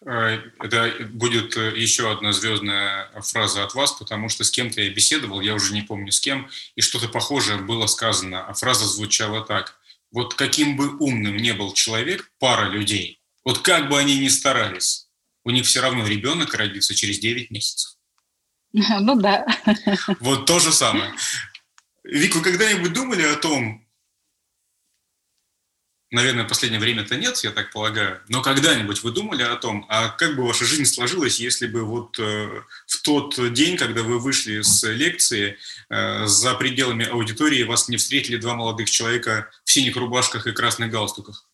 Э, 0.04 0.40
это 0.60 0.92
будет 1.10 1.56
э, 1.56 1.76
еще 1.76 2.10
одна 2.12 2.32
звездная 2.32 3.10
фраза 3.22 3.64
от 3.64 3.74
вас, 3.74 3.92
потому 3.92 4.28
что 4.28 4.44
с 4.44 4.50
кем-то 4.50 4.80
я 4.80 4.90
беседовал, 4.90 5.40
я 5.40 5.54
уже 5.54 5.72
не 5.72 5.82
помню 5.82 6.12
с 6.12 6.20
кем, 6.20 6.48
и 6.74 6.80
что-то 6.80 7.08
похожее 7.08 7.58
было 7.58 7.86
сказано, 7.86 8.44
а 8.44 8.52
фраза 8.52 8.86
звучала 8.86 9.44
так. 9.44 9.78
Вот 10.12 10.34
каким 10.34 10.76
бы 10.76 10.96
умным 10.98 11.36
не 11.36 11.52
был 11.52 11.72
человек, 11.72 12.32
пара 12.38 12.68
людей, 12.68 13.20
вот 13.44 13.58
как 13.58 13.88
бы 13.88 13.98
они 13.98 14.18
ни 14.18 14.28
старались, 14.28 15.08
у 15.44 15.50
них 15.50 15.64
все 15.64 15.80
равно 15.80 16.06
ребенок 16.06 16.54
родится 16.54 16.94
через 16.94 17.18
9 17.18 17.50
месяцев. 17.50 17.96
Ну 18.72 19.14
да. 19.14 19.46
Вот 20.20 20.46
то 20.46 20.58
же 20.58 20.72
самое. 20.72 21.14
Вик, 22.04 22.34
вы 22.34 22.42
когда-нибудь 22.42 22.92
думали 22.92 23.22
о 23.22 23.36
том, 23.36 23.85
наверное, 26.10 26.44
в 26.44 26.48
последнее 26.48 26.80
время-то 26.80 27.16
нет, 27.16 27.36
я 27.38 27.50
так 27.50 27.72
полагаю, 27.72 28.20
но 28.28 28.42
когда-нибудь 28.42 29.02
вы 29.02 29.10
думали 29.10 29.42
о 29.42 29.56
том, 29.56 29.86
а 29.88 30.08
как 30.08 30.36
бы 30.36 30.46
ваша 30.46 30.64
жизнь 30.64 30.84
сложилась, 30.84 31.40
если 31.40 31.66
бы 31.66 31.82
вот 31.84 32.18
э, 32.18 32.62
в 32.86 33.02
тот 33.02 33.52
день, 33.52 33.76
когда 33.76 34.02
вы 34.02 34.18
вышли 34.18 34.62
с 34.62 34.86
лекции, 34.88 35.56
э, 35.88 36.26
за 36.26 36.54
пределами 36.54 37.06
аудитории 37.06 37.64
вас 37.64 37.88
не 37.88 37.96
встретили 37.96 38.36
два 38.36 38.54
молодых 38.54 38.88
человека 38.90 39.50
в 39.64 39.72
синих 39.72 39.96
рубашках 39.96 40.46
и 40.46 40.52
красных 40.52 40.90
галстуках? 40.90 41.48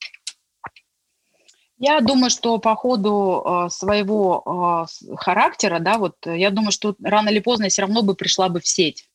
Я 1.78 2.00
думаю, 2.00 2.30
что 2.30 2.59
по 2.59 2.76
ходу 2.76 3.42
э, 3.44 3.70
своего 3.70 4.86
характера, 5.16 5.78
да, 5.80 5.98
вот 5.98 6.14
я 6.26 6.50
думаю, 6.50 6.72
что 6.72 6.94
рано 7.03 7.30
или 7.30 7.40
поздно 7.40 7.64
я 7.64 7.70
все 7.70 7.82
равно 7.82 8.03
бы 8.03 8.14
пришла 8.14 8.48
бы 8.48 8.61
в 8.61 8.68
сеть. 8.68 9.09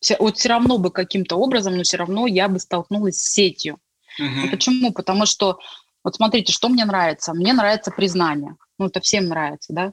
Все, 0.00 0.16
вот 0.18 0.36
все 0.36 0.50
равно 0.50 0.78
бы 0.78 0.90
каким-то 0.90 1.36
образом, 1.36 1.76
но 1.76 1.84
все 1.84 1.96
равно 1.96 2.26
я 2.26 2.48
бы 2.48 2.58
столкнулась 2.58 3.18
с 3.18 3.32
сетью. 3.32 3.78
Угу. 4.18 4.50
Почему? 4.50 4.92
Потому 4.92 5.26
что, 5.26 5.58
вот 6.04 6.14
смотрите, 6.14 6.52
что 6.52 6.68
мне 6.68 6.84
нравится? 6.84 7.32
Мне 7.34 7.52
нравится 7.52 7.90
признание. 7.90 8.56
Ну, 8.78 8.86
это 8.86 9.00
всем 9.00 9.26
нравится, 9.26 9.72
да? 9.72 9.92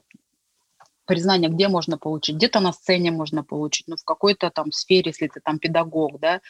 Признание 1.05 1.49
где 1.49 1.67
можно 1.67 1.97
получить? 1.97 2.35
Где-то 2.35 2.59
на 2.59 2.71
сцене 2.71 3.11
можно 3.11 3.43
получить, 3.43 3.87
ну, 3.87 3.95
в 3.95 4.03
какой-то 4.03 4.49
там 4.51 4.71
сфере, 4.71 5.11
если 5.11 5.27
ты 5.27 5.39
там 5.43 5.59
педагог, 5.59 6.19
да? 6.19 6.41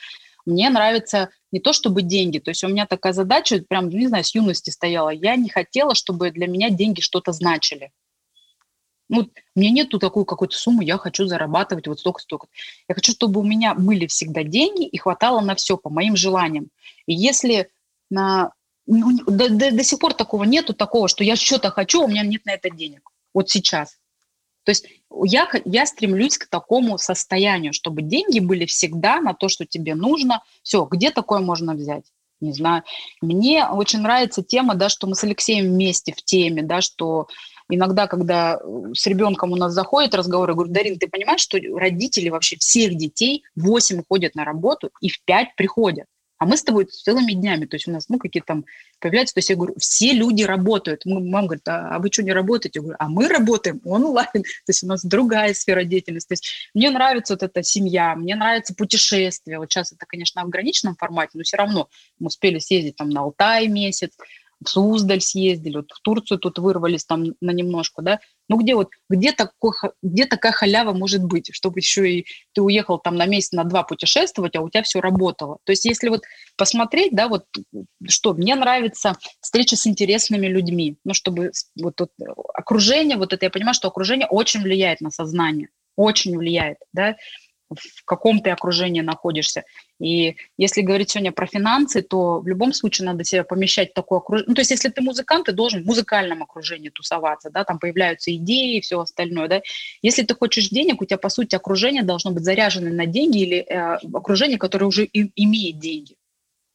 Мне 0.46 0.70
нравится 0.70 1.30
не 1.52 1.60
то 1.60 1.74
чтобы 1.74 2.02
деньги, 2.02 2.40
то 2.40 2.52
есть 2.52 2.64
у 2.64 2.68
меня 2.68 2.86
такая 2.86 3.14
задача, 3.14 3.62
прям, 3.68 3.90
не 3.90 4.08
знаю, 4.08 4.24
с 4.24 4.34
юности 4.34 4.70
стояла. 4.70 5.10
Я 5.10 5.36
не 5.36 5.50
хотела, 5.50 5.96
чтобы 5.96 6.32
для 6.32 6.48
меня 6.48 6.70
деньги 6.70 7.02
что-то 7.02 7.32
значили. 7.34 7.92
Ну, 9.10 9.28
у 9.56 9.60
меня 9.60 9.72
нету 9.72 9.98
такой 9.98 10.24
какой-то 10.24 10.56
суммы, 10.56 10.86
я 10.86 10.98
хочу 10.98 11.26
зарабатывать 11.26 11.88
вот 11.88 12.00
столько-столько. 12.00 12.48
Я 12.88 12.96
хочу, 12.96 13.12
чтобы 13.12 13.42
у 13.42 13.44
меня 13.44 13.74
были 13.74 14.06
всегда 14.06 14.44
деньги 14.44 14.86
и 14.86 14.98
хватало 14.98 15.42
на 15.42 15.56
все 15.56 15.78
по 15.78 15.90
моим 15.90 16.16
желаниям. 16.16 16.70
И 17.08 17.14
если 17.16 17.70
на, 18.12 18.54
ну, 18.86 19.18
до, 19.26 19.50
до, 19.50 19.72
до 19.72 19.84
сих 19.84 19.98
пор 19.98 20.14
такого 20.14 20.44
нету, 20.44 20.74
такого, 20.74 21.08
что 21.08 21.24
я 21.24 21.36
что-то 21.36 21.72
хочу, 21.72 22.02
а 22.02 22.06
у 22.06 22.08
меня 22.08 22.24
нет 22.24 22.46
на 22.46 22.52
это 22.52 22.70
денег. 22.70 23.12
Вот 23.34 23.50
сейчас. 23.50 23.98
То 24.64 24.72
есть 24.72 24.88
я, 25.26 25.50
я 25.66 25.86
стремлюсь 25.88 26.38
к 26.38 26.48
такому 26.48 27.00
состоянию, 27.00 27.74
чтобы 27.74 28.04
деньги 28.04 28.40
были 28.40 28.66
всегда 28.66 29.20
на 29.22 29.34
то, 29.34 29.50
что 29.50 29.66
тебе 29.66 29.96
нужно. 29.96 30.44
Все, 30.62 30.86
где 30.86 31.10
такое 31.10 31.40
можно 31.40 31.74
взять? 31.74 32.06
Не 32.42 32.54
знаю. 32.54 32.84
Мне 33.22 33.66
очень 33.66 34.00
нравится 34.00 34.44
тема, 34.44 34.76
да, 34.76 34.88
что 34.88 35.08
мы 35.08 35.16
с 35.16 35.24
Алексеем 35.24 35.66
вместе 35.66 36.14
в 36.14 36.22
теме, 36.24 36.62
да, 36.62 36.82
что 36.82 37.28
иногда, 37.70 38.08
когда 38.08 38.60
с 38.94 39.06
ребенком 39.08 39.52
у 39.52 39.56
нас 39.56 39.74
заходит 39.74 40.16
разговор, 40.16 40.50
я 40.50 40.56
говорю, 40.56 40.72
Дарин, 40.72 41.00
ты 41.00 41.08
понимаешь, 41.08 41.42
что 41.42 41.58
родители 41.76 42.30
вообще 42.30 42.58
всех 42.58 42.96
детей 42.96 43.44
в 43.56 43.68
8 43.68 44.04
ходят 44.10 44.36
на 44.36 44.44
работу 44.44 44.90
и 45.02 45.10
в 45.10 45.24
5 45.24 45.56
приходят? 45.56 46.06
А 46.40 46.46
мы 46.46 46.56
с 46.56 46.64
тобой 46.64 46.86
целыми 46.86 47.34
днями, 47.34 47.66
то 47.66 47.76
есть 47.76 47.90
у 47.90 47.92
нас, 47.92 48.08
ну, 48.08 48.18
какие 48.18 48.42
там 48.42 48.64
появляются, 49.02 49.34
то 49.34 49.40
есть 49.40 49.50
я 49.50 49.58
говорю, 49.58 49.76
все 49.78 50.14
люди 50.14 50.44
работают. 50.44 51.06
Мама 51.06 51.48
говорит, 51.48 51.68
а, 51.68 51.96
а 51.96 52.00
вы 52.00 52.10
что, 52.10 52.24
не 52.24 52.32
работаете? 52.32 52.80
Я 52.80 52.82
говорю, 52.82 52.96
а 52.98 53.10
мы 53.10 53.28
работаем 53.28 53.82
онлайн, 53.84 54.30
то 54.34 54.70
есть 54.70 54.82
у 54.84 54.88
нас 54.88 55.04
другая 55.04 55.54
сфера 55.54 55.84
деятельности. 55.84 56.30
То 56.30 56.34
есть 56.34 56.70
мне 56.74 56.92
нравится 56.92 57.34
вот 57.34 57.44
эта 57.44 57.62
семья, 57.62 58.16
мне 58.16 58.38
нравится 58.38 58.74
путешествие. 58.74 59.60
Вот 59.60 59.70
сейчас 59.70 59.92
это, 59.92 60.06
конечно, 60.08 60.42
в 60.42 60.46
ограниченном 60.46 60.96
формате, 60.96 61.32
но 61.34 61.44
все 61.44 61.58
равно 61.58 61.90
мы 62.20 62.28
успели 62.28 62.60
съездить 62.60 62.96
там 62.96 63.10
на 63.10 63.20
Алтай 63.20 63.68
месяц, 63.68 64.12
в 64.64 64.70
Суздаль 64.70 65.22
съездили, 65.22 65.78
вот 65.78 65.92
в 65.92 66.02
Турцию 66.02 66.40
тут 66.40 66.60
вырвались 66.60 67.06
там 67.06 67.24
на 67.42 67.52
немножко, 67.52 68.02
да, 68.02 68.20
ну 68.48 68.58
где 68.58 68.76
вот, 68.76 68.90
где, 69.10 69.32
такой, 69.32 69.72
где 70.02 70.26
такая 70.26 70.52
халява 70.52 70.94
может 70.94 71.24
быть, 71.24 71.50
чтобы 71.54 71.80
еще 71.80 72.10
и 72.10 72.26
ты 72.54 72.62
уехал 72.62 73.00
там 73.00 73.16
на 73.16 73.26
месяц, 73.26 73.52
на 73.54 73.64
два 73.64 73.84
путешествовать, 73.84 74.56
а 74.56 74.62
у 74.62 74.70
тебя 74.70 74.84
все 74.84 75.00
работало. 75.00 75.60
То 75.64 75.72
есть 75.72 75.86
если 75.86 76.10
вот 76.10 76.24
посмотреть, 76.58 77.16
да, 77.16 77.28
вот 77.28 77.46
что, 78.08 78.34
мне 78.34 78.56
нравится 78.56 79.14
встреча 79.40 79.76
с 79.76 79.88
интересными 79.88 80.48
людьми, 80.48 80.98
ну 81.06 81.14
чтобы 81.14 81.52
вот, 81.80 82.00
вот 82.00 82.12
окружение, 82.54 83.18
вот 83.18 83.34
это 83.34 83.46
я 83.46 83.50
понимаю, 83.50 83.74
что 83.74 83.88
окружение 83.88 84.28
очень 84.28 84.62
влияет 84.62 85.00
на 85.02 85.12
сознание, 85.12 85.70
очень 85.96 86.38
влияет, 86.38 86.78
да, 86.94 87.16
в 87.70 88.06
каком 88.06 88.40
ты 88.42 88.50
окружении 88.50 89.02
находишься. 89.02 89.64
И 90.00 90.36
если 90.58 90.82
говорить 90.82 91.12
сегодня 91.12 91.32
про 91.32 91.46
финансы, 91.46 92.02
то 92.02 92.40
в 92.40 92.48
любом 92.48 92.74
случае 92.74 93.06
надо 93.06 93.24
себя 93.24 93.44
помещать 93.44 93.92
в 93.92 93.94
такое 93.94 94.20
окружение. 94.20 94.50
Ну, 94.50 94.56
то 94.56 94.62
есть 94.62 94.72
если 94.72 94.90
ты 94.90 95.02
музыкант, 95.02 95.46
ты 95.46 95.52
должен 95.52 95.84
в 95.84 95.86
музыкальном 95.86 96.42
окружении 96.44 96.90
тусоваться, 96.90 97.50
да, 97.52 97.64
там 97.64 97.80
появляются 97.80 98.34
идеи 98.36 98.78
и 98.78 98.82
все 98.82 99.00
остальное, 99.00 99.48
да. 99.48 99.62
Если 100.02 100.24
ты 100.24 100.36
хочешь 100.36 100.70
денег, 100.70 101.02
у 101.02 101.06
тебя, 101.06 101.18
по 101.18 101.30
сути, 101.30 101.56
окружение 101.56 102.04
должно 102.04 102.32
быть 102.32 102.44
заряжено 102.44 102.90
на 102.90 103.06
деньги 103.06 103.40
или 103.40 103.58
э, 103.58 103.98
окружение, 104.14 104.58
которое 104.58 104.86
уже 104.86 105.06
и, 105.06 105.32
имеет 105.36 105.80
деньги. 105.80 106.16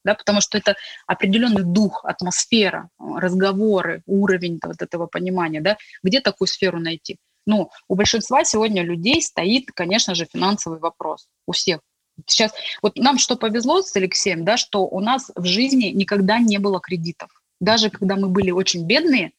Да, 0.05 0.15
потому 0.15 0.43
что 0.43 0.59
это 0.59 0.77
определенный 1.07 1.63
дух, 1.65 2.05
атмосфера, 2.05 2.91
разговоры, 2.99 4.03
уровень 4.07 4.61
вот 4.63 4.83
этого 4.83 5.07
понимания, 5.07 5.63
да, 5.63 5.79
где 6.03 6.21
такую 6.21 6.47
сферу 6.47 6.79
найти. 6.79 7.17
Ну, 7.47 7.71
у 7.89 7.95
большинства 7.95 8.45
сегодня 8.45 8.83
людей 8.83 9.21
стоит, 9.23 9.71
конечно 9.73 10.15
же, 10.15 10.27
финансовый 10.31 10.79
вопрос. 10.79 11.29
У 11.47 11.53
всех. 11.53 11.81
Сейчас, 12.27 12.53
вот 12.81 12.97
нам 12.97 13.19
что 13.19 13.37
повезло 13.37 13.83
с 13.83 13.95
Алексеем, 13.97 14.45
да, 14.45 14.57
что 14.57 14.87
у 14.87 15.01
нас 15.01 15.31
в 15.35 15.45
жизни 15.45 15.87
никогда 15.87 16.39
не 16.39 16.59
было 16.59 16.81
кредитов. 16.81 17.29
Даже 17.61 17.91
когда 17.91 18.17
мы 18.17 18.29
были 18.29 18.51
очень 18.51 18.87
бедные, 18.87 19.33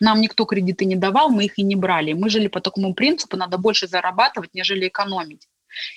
нам 0.00 0.20
никто 0.20 0.44
кредиты 0.44 0.84
не 0.84 0.96
давал, 0.96 1.30
мы 1.30 1.44
их 1.44 1.58
и 1.58 1.62
не 1.62 1.76
брали. 1.76 2.12
Мы 2.12 2.28
жили 2.30 2.48
по 2.48 2.60
такому 2.60 2.94
принципу, 2.94 3.36
надо 3.36 3.58
больше 3.58 3.86
зарабатывать, 3.86 4.54
нежели 4.54 4.88
экономить. 4.88 5.46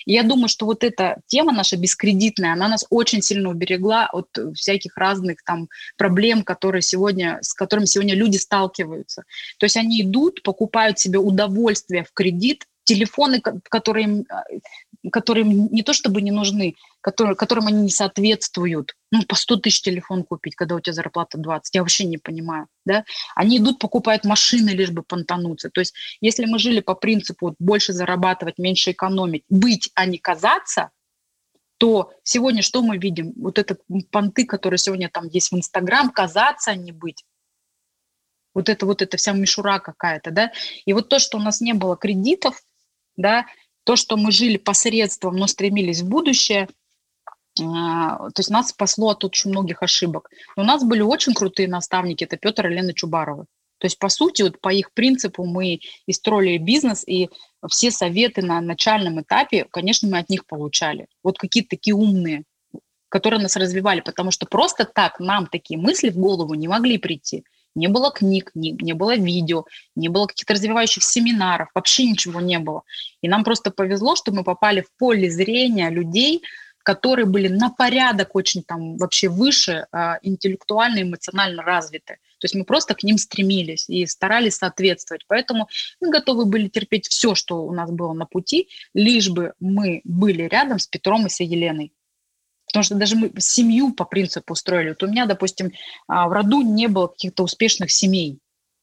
И 0.05 0.13
я 0.13 0.23
думаю, 0.23 0.47
что 0.47 0.65
вот 0.65 0.83
эта 0.83 1.17
тема 1.27 1.51
наша 1.51 1.77
бескредитная, 1.77 2.53
она 2.53 2.67
нас 2.67 2.85
очень 2.89 3.21
сильно 3.21 3.49
уберегла 3.49 4.09
от 4.11 4.27
всяких 4.55 4.97
разных 4.97 5.43
там 5.43 5.69
проблем, 5.97 6.43
которые 6.43 6.81
сегодня, 6.81 7.39
с 7.41 7.53
которыми 7.53 7.85
сегодня 7.85 8.15
люди 8.15 8.37
сталкиваются. 8.37 9.23
То 9.59 9.65
есть 9.65 9.77
они 9.77 10.01
идут, 10.01 10.43
покупают 10.43 10.99
себе 10.99 11.19
удовольствие 11.19 12.03
в 12.03 12.13
кредит, 12.13 12.65
телефоны, 12.87 13.41
которые, 13.41 14.23
которые 15.11 15.45
не 15.45 15.83
то 15.83 15.93
чтобы 15.93 16.21
не 16.21 16.31
нужны, 16.31 16.75
которые, 17.01 17.35
которым 17.35 17.67
они 17.67 17.83
не 17.83 17.89
соответствуют. 17.89 18.95
Ну, 19.11 19.23
по 19.23 19.35
100 19.35 19.57
тысяч 19.57 19.81
телефон 19.81 20.23
купить, 20.23 20.55
когда 20.55 20.75
у 20.75 20.79
тебя 20.79 20.93
зарплата 20.93 21.37
20, 21.37 21.75
я 21.75 21.81
вообще 21.81 22.05
не 22.05 22.17
понимаю. 22.17 22.67
Да? 22.85 23.03
Они 23.35 23.57
идут, 23.57 23.79
покупают 23.79 24.23
машины, 24.23 24.69
лишь 24.69 24.91
бы 24.91 25.03
понтануться. 25.03 25.69
То 25.69 25.81
есть 25.81 25.93
если 26.21 26.45
мы 26.45 26.59
жили 26.59 26.79
по 26.79 26.95
принципу 26.95 27.55
больше 27.59 27.91
зарабатывать, 27.93 28.57
меньше 28.57 28.91
экономить, 28.91 29.43
быть, 29.49 29.91
а 29.93 30.05
не 30.05 30.17
казаться, 30.17 30.89
то 31.77 32.11
сегодня 32.23 32.61
что 32.61 32.81
мы 32.81 32.97
видим? 32.97 33.33
Вот 33.35 33.59
этот 33.59 33.81
понты, 34.11 34.45
который 34.45 34.79
сегодня 34.79 35.09
там 35.09 35.27
есть 35.27 35.51
в 35.51 35.57
Инстаграм, 35.57 36.09
казаться, 36.09 36.71
а 36.71 36.75
не 36.75 36.91
быть 36.91 37.23
вот 38.57 38.69
это 38.69 38.87
вот 38.87 39.03
эта 39.03 39.17
вся 39.17 39.33
мишура 39.33 39.77
какая-то, 39.77 40.31
да. 40.31 40.51
И 40.85 40.93
вот 40.93 41.09
то, 41.09 41.19
что 41.19 41.37
у 41.37 41.39
нас 41.39 41.61
не 41.61 41.73
было 41.73 41.95
кредитов, 41.95 42.59
да, 43.17 43.45
то, 43.83 43.95
что 43.95 44.17
мы 44.17 44.31
жили 44.31 44.57
посредством, 44.57 45.35
но 45.35 45.47
стремились 45.47 46.01
в 46.01 46.09
будущее, 46.09 46.67
а, 47.59 48.17
то 48.17 48.39
есть 48.39 48.49
нас 48.49 48.69
спасло 48.69 49.09
от 49.09 49.23
очень 49.23 49.49
многих 49.49 49.81
ошибок. 49.81 50.29
У 50.55 50.63
нас 50.63 50.83
были 50.83 51.01
очень 51.01 51.33
крутые 51.33 51.67
наставники, 51.67 52.23
это 52.23 52.37
Петр 52.37 52.67
и 52.67 52.73
Лена 52.73 52.93
Чубаровы. 52.93 53.45
То 53.79 53.85
есть, 53.85 53.99
по 53.99 54.09
сути, 54.09 54.41
вот 54.41 54.59
по 54.59 54.69
их 54.73 54.91
принципу 54.93 55.45
мы 55.45 55.79
и 56.07 56.13
строили 56.13 56.57
бизнес, 56.57 57.03
и 57.07 57.29
все 57.69 57.91
советы 57.91 58.41
на 58.41 58.59
начальном 58.59 59.21
этапе, 59.21 59.65
конечно, 59.69 60.09
мы 60.09 60.17
от 60.17 60.29
них 60.29 60.45
получали. 60.47 61.07
Вот 61.23 61.37
какие-то 61.37 61.69
такие 61.69 61.93
умные, 61.93 62.43
которые 63.09 63.39
нас 63.39 63.55
развивали, 63.55 64.01
потому 64.01 64.31
что 64.31 64.47
просто 64.47 64.85
так 64.85 65.19
нам 65.19 65.45
такие 65.47 65.79
мысли 65.79 66.09
в 66.09 66.17
голову 66.17 66.55
не 66.55 66.67
могли 66.67 66.97
прийти 66.97 67.43
не 67.77 67.87
было 67.87 68.11
книг, 68.11 68.51
не, 68.55 68.71
не 68.71 68.93
было 68.93 69.15
видео, 69.15 69.65
не 69.95 70.09
было 70.09 70.27
каких-то 70.27 70.53
развивающих 70.53 71.03
семинаров, 71.03 71.69
вообще 71.73 72.05
ничего 72.05 72.41
не 72.41 72.59
было. 72.59 72.83
И 73.21 73.29
нам 73.29 73.43
просто 73.43 73.71
повезло, 73.71 74.15
что 74.15 74.31
мы 74.31 74.43
попали 74.43 74.81
в 74.81 74.91
поле 74.97 75.29
зрения 75.29 75.89
людей, 75.89 76.41
которые 76.83 77.25
были 77.25 77.49
на 77.49 77.69
порядок 77.69 78.33
очень 78.33 78.63
там 78.63 78.97
вообще 78.97 79.27
выше, 79.27 79.87
э, 79.91 80.13
интеллектуально, 80.21 81.01
эмоционально 81.01 81.61
развиты. 81.61 82.17
То 82.39 82.45
есть 82.45 82.55
мы 82.55 82.63
просто 82.63 82.95
к 82.95 83.03
ним 83.03 83.17
стремились 83.17 83.89
и 83.89 84.05
старались 84.05 84.55
соответствовать. 84.55 85.23
Поэтому 85.27 85.67
мы 85.99 86.09
готовы 86.09 86.45
были 86.45 86.69
терпеть 86.69 87.07
все, 87.07 87.35
что 87.35 87.63
у 87.63 87.73
нас 87.73 87.91
было 87.91 88.13
на 88.13 88.25
пути, 88.25 88.69
лишь 88.93 89.29
бы 89.29 89.53
мы 89.59 90.01
были 90.03 90.43
рядом 90.43 90.79
с 90.79 90.87
Петром 90.87 91.25
и 91.25 91.29
с 91.29 91.41
Еленой. 91.41 91.91
Потому 92.67 92.83
что 92.83 92.95
даже 92.95 93.15
мы 93.15 93.31
семью 93.39 93.93
по 93.93 94.05
принципу 94.05 94.53
устроили. 94.53 94.89
Вот 94.89 95.03
у 95.03 95.07
меня, 95.07 95.25
допустим, 95.25 95.71
а, 96.07 96.27
в 96.27 96.31
роду 96.31 96.61
не 96.61 96.87
было 96.87 97.07
каких-то 97.07 97.43
успешных 97.43 97.91
семей. 97.91 98.39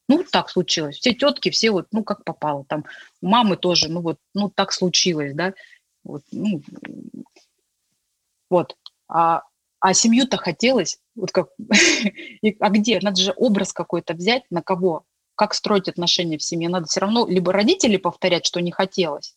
Ну, 0.08 0.24
так 0.30 0.50
случилось. 0.50 0.98
Все 0.98 1.14
тетки, 1.14 1.50
все 1.50 1.70
вот, 1.70 1.86
ну, 1.92 2.02
как 2.02 2.24
попало. 2.24 2.64
Там 2.68 2.84
у 3.22 3.28
мамы 3.28 3.56
тоже, 3.56 3.88
ну, 3.88 4.00
вот, 4.00 4.18
ну, 4.34 4.50
так 4.50 4.72
случилось, 4.72 5.34
да. 5.34 5.54
Вот, 6.02 6.22
ну, 6.30 6.62
вот. 8.50 8.76
А, 9.08 9.42
а 9.80 9.94
семью-то 9.94 10.36
хотелось, 10.38 10.98
вот 11.14 11.30
как, 11.30 11.48
а 12.60 12.70
где? 12.70 13.00
Надо 13.00 13.20
же 13.20 13.34
образ 13.36 13.72
какой-то 13.72 14.14
взять, 14.14 14.44
на 14.50 14.62
кого? 14.62 15.04
Как 15.34 15.52
строить 15.52 15.88
отношения 15.88 16.38
в 16.38 16.42
семье? 16.42 16.68
Надо 16.68 16.86
все 16.86 17.00
равно 17.00 17.26
либо 17.26 17.52
родители 17.52 17.96
повторять, 17.96 18.46
что 18.46 18.60
не 18.60 18.72
хотелось. 18.72 19.34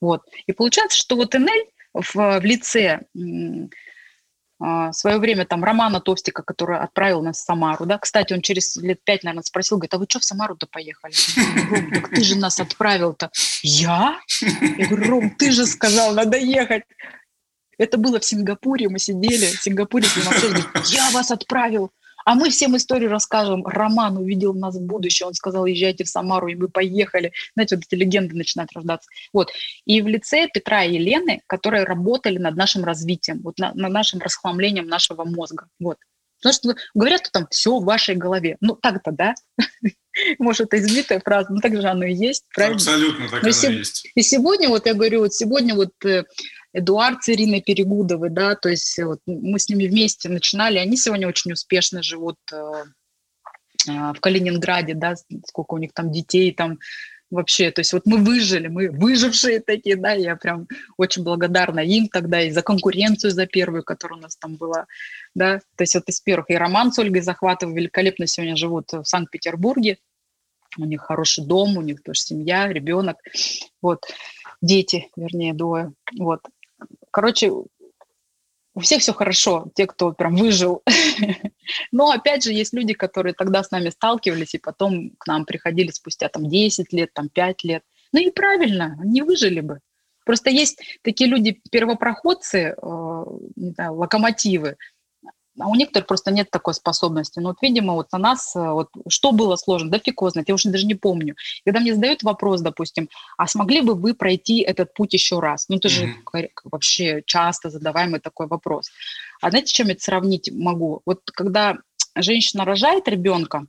Вот. 0.00 0.22
И 0.46 0.52
получается, 0.52 0.98
что 0.98 1.16
вот 1.16 1.34
Энель 1.34 1.68
в, 1.94 2.14
в 2.14 2.44
лице 2.44 3.00
а, 4.64 4.92
в 4.92 4.94
свое 4.94 5.18
время 5.18 5.44
там 5.44 5.64
Романа 5.64 6.00
Товстика, 6.00 6.42
который 6.44 6.78
отправил 6.78 7.20
нас 7.22 7.38
в 7.38 7.44
Самару, 7.44 7.84
да, 7.84 7.98
кстати, 7.98 8.32
он 8.32 8.42
через 8.42 8.76
лет 8.76 9.02
пять, 9.02 9.24
наверное, 9.24 9.42
спросил, 9.42 9.76
говорит, 9.76 9.94
а 9.94 9.98
вы 9.98 10.06
что 10.08 10.20
в 10.20 10.24
Самару-то 10.24 10.68
поехали? 10.70 11.14
Так 11.94 12.10
ты 12.10 12.22
же 12.22 12.36
нас 12.36 12.60
отправил-то. 12.60 13.30
Я? 13.62 14.20
Я 14.78 14.86
говорю, 14.86 15.10
Ром, 15.10 15.30
ты 15.30 15.50
же 15.50 15.66
сказал, 15.66 16.14
надо 16.14 16.36
ехать. 16.38 16.84
Это 17.76 17.98
было 17.98 18.20
в 18.20 18.24
Сингапуре, 18.24 18.88
мы 18.88 19.00
сидели 19.00 19.46
в 19.46 19.62
Сингапуре, 19.62 20.06
я 20.86 21.10
вас 21.10 21.32
отправил. 21.32 21.90
А 22.24 22.34
мы 22.34 22.50
всем 22.50 22.76
историю 22.76 23.10
расскажем. 23.10 23.66
Роман 23.66 24.16
увидел 24.16 24.54
нас 24.54 24.76
в 24.76 24.82
будущее, 24.82 25.26
он 25.26 25.34
сказал, 25.34 25.66
езжайте 25.66 26.04
в 26.04 26.08
Самару, 26.08 26.48
и 26.48 26.54
мы 26.54 26.68
поехали. 26.68 27.32
Знаете, 27.54 27.76
вот 27.76 27.84
эти 27.86 27.94
легенды 27.94 28.34
начинают 28.36 28.72
рождаться. 28.72 29.08
Вот. 29.32 29.50
И 29.84 30.00
в 30.02 30.08
лице 30.08 30.48
Петра 30.52 30.84
и 30.84 30.94
Елены, 30.94 31.42
которые 31.46 31.84
работали 31.84 32.38
над 32.38 32.56
нашим 32.56 32.84
развитием, 32.84 33.40
вот 33.42 33.58
на, 33.58 33.72
над 33.74 33.92
нашим 33.92 34.20
расхламлением 34.20 34.86
нашего 34.86 35.24
мозга. 35.24 35.66
Вот. 35.78 35.98
Потому 36.42 36.54
что 36.54 36.82
говорят, 36.94 37.20
что 37.20 37.30
там 37.30 37.46
все 37.50 37.78
в 37.78 37.84
вашей 37.84 38.16
голове. 38.16 38.56
Ну, 38.60 38.74
так-то, 38.74 39.12
да? 39.12 39.34
Может, 40.38 40.74
это 40.74 40.78
избитая 40.78 41.20
фраза, 41.20 41.52
но 41.52 41.60
так 41.60 41.80
же 41.80 41.86
оно 41.86 42.04
и 42.04 42.12
есть, 42.12 42.44
правильно? 42.52 42.76
Абсолютно 42.76 43.28
так 43.28 43.42
но 43.42 43.48
оно 43.48 43.68
и 43.68 43.78
есть. 43.78 44.10
И 44.14 44.22
сегодня, 44.22 44.68
вот 44.68 44.86
я 44.86 44.94
говорю, 44.94 45.20
вот 45.20 45.32
сегодня 45.32 45.76
вот 45.76 45.92
э, 46.04 46.24
Эдуард 46.72 47.22
с 47.22 47.28
Ириной 47.28 47.60
Перегудовой, 47.60 48.30
да, 48.30 48.54
то 48.54 48.68
есть 48.68 48.98
вот 49.02 49.20
мы 49.26 49.58
с 49.58 49.68
ними 49.68 49.86
вместе 49.86 50.28
начинали, 50.28 50.78
они 50.78 50.96
сегодня 50.96 51.28
очень 51.28 51.52
успешно 51.52 52.02
живут 52.02 52.38
э, 52.50 52.56
э, 53.88 54.12
в 54.14 54.20
Калининграде, 54.20 54.94
да, 54.94 55.14
сколько 55.46 55.74
у 55.74 55.78
них 55.78 55.92
там 55.92 56.10
детей, 56.10 56.52
там 56.52 56.78
вообще, 57.30 57.70
то 57.70 57.80
есть 57.80 57.92
вот 57.92 58.06
мы 58.06 58.18
выжили, 58.18 58.68
мы 58.68 58.90
выжившие 58.90 59.60
такие, 59.60 59.96
да, 59.96 60.12
я 60.12 60.36
прям 60.36 60.66
очень 60.96 61.24
благодарна 61.24 61.80
им 61.80 62.08
тогда 62.08 62.42
и 62.42 62.50
за 62.50 62.62
конкуренцию, 62.62 63.32
за 63.32 63.46
первую, 63.46 63.82
которая 63.82 64.18
у 64.18 64.22
нас 64.22 64.36
там 64.36 64.56
была, 64.56 64.86
да, 65.34 65.58
то 65.76 65.82
есть 65.82 65.94
вот 65.94 66.08
из 66.08 66.20
первых, 66.20 66.50
и 66.50 66.54
Роман 66.54 66.92
с 66.92 66.98
Ольгой 66.98 67.22
Захватовой 67.22 67.74
великолепно 67.74 68.26
сегодня 68.26 68.56
живут 68.56 68.92
в 68.92 69.04
Санкт-Петербурге, 69.04 69.98
у 70.78 70.84
них 70.84 71.02
хороший 71.02 71.44
дом, 71.44 71.76
у 71.76 71.82
них 71.82 72.02
тоже 72.02 72.20
семья, 72.20 72.68
ребенок, 72.68 73.18
вот, 73.82 74.04
дети, 74.62 75.10
вернее, 75.16 75.54
двое, 75.54 75.92
вот, 76.18 76.40
короче, 77.12 77.52
у 78.74 78.80
всех 78.80 79.02
все 79.02 79.12
хорошо, 79.12 79.70
те, 79.74 79.86
кто 79.86 80.12
прям 80.12 80.34
выжил. 80.34 80.82
Но 81.92 82.10
опять 82.10 82.42
же, 82.42 82.52
есть 82.52 82.72
люди, 82.72 82.94
которые 82.94 83.34
тогда 83.34 83.62
с 83.62 83.70
нами 83.70 83.90
сталкивались 83.90 84.54
и 84.54 84.58
потом 84.58 85.10
к 85.18 85.26
нам 85.26 85.44
приходили 85.44 85.90
спустя 85.90 86.28
там 86.28 86.48
10 86.48 86.92
лет, 86.92 87.12
там 87.12 87.28
5 87.28 87.64
лет. 87.64 87.84
Ну 88.12 88.20
и 88.20 88.30
правильно, 88.30 88.98
не 89.04 89.22
выжили 89.22 89.60
бы. 89.60 89.80
Просто 90.24 90.50
есть 90.50 90.80
такие 91.02 91.28
люди, 91.28 91.60
первопроходцы, 91.70 92.74
э, 92.76 93.24
не 93.56 93.72
знаю, 93.72 93.94
локомотивы, 93.94 94.76
а 95.58 95.68
у 95.68 95.74
некоторых 95.74 96.06
просто 96.06 96.30
нет 96.30 96.50
такой 96.50 96.74
способности. 96.74 97.38
Но 97.38 97.50
вот, 97.50 97.58
видимо, 97.60 97.94
вот 97.94 98.10
на 98.12 98.18
нас, 98.18 98.56
э, 98.56 98.70
вот, 98.70 98.88
что 99.08 99.32
было 99.32 99.56
сложно, 99.56 99.90
да 99.90 99.98
фиг 99.98 100.20
знает, 100.30 100.48
я 100.48 100.54
уже 100.54 100.70
даже 100.70 100.86
не 100.86 100.94
помню. 100.94 101.36
Когда 101.64 101.80
мне 101.80 101.94
задают 101.94 102.22
вопрос, 102.22 102.62
допустим, 102.62 103.08
а 103.36 103.46
смогли 103.46 103.82
бы 103.82 103.94
вы 103.94 104.14
пройти 104.14 104.60
этот 104.60 104.94
путь 104.94 105.12
еще 105.12 105.40
раз? 105.40 105.68
Ну, 105.68 105.76
это 105.76 105.88
mm-hmm. 105.88 105.90
же 106.32 106.50
вообще 106.64 107.22
часто 107.26 107.70
задаваемый 107.70 108.20
такой 108.20 108.46
вопрос. 108.46 108.90
А 109.40 109.50
знаете, 109.50 109.72
чем 109.72 109.88
это 109.88 110.02
сравнить 110.02 110.50
могу? 110.52 111.02
Вот 111.04 111.20
когда 111.32 111.76
женщина 112.14 112.64
рожает 112.64 113.08
ребенка, 113.08 113.66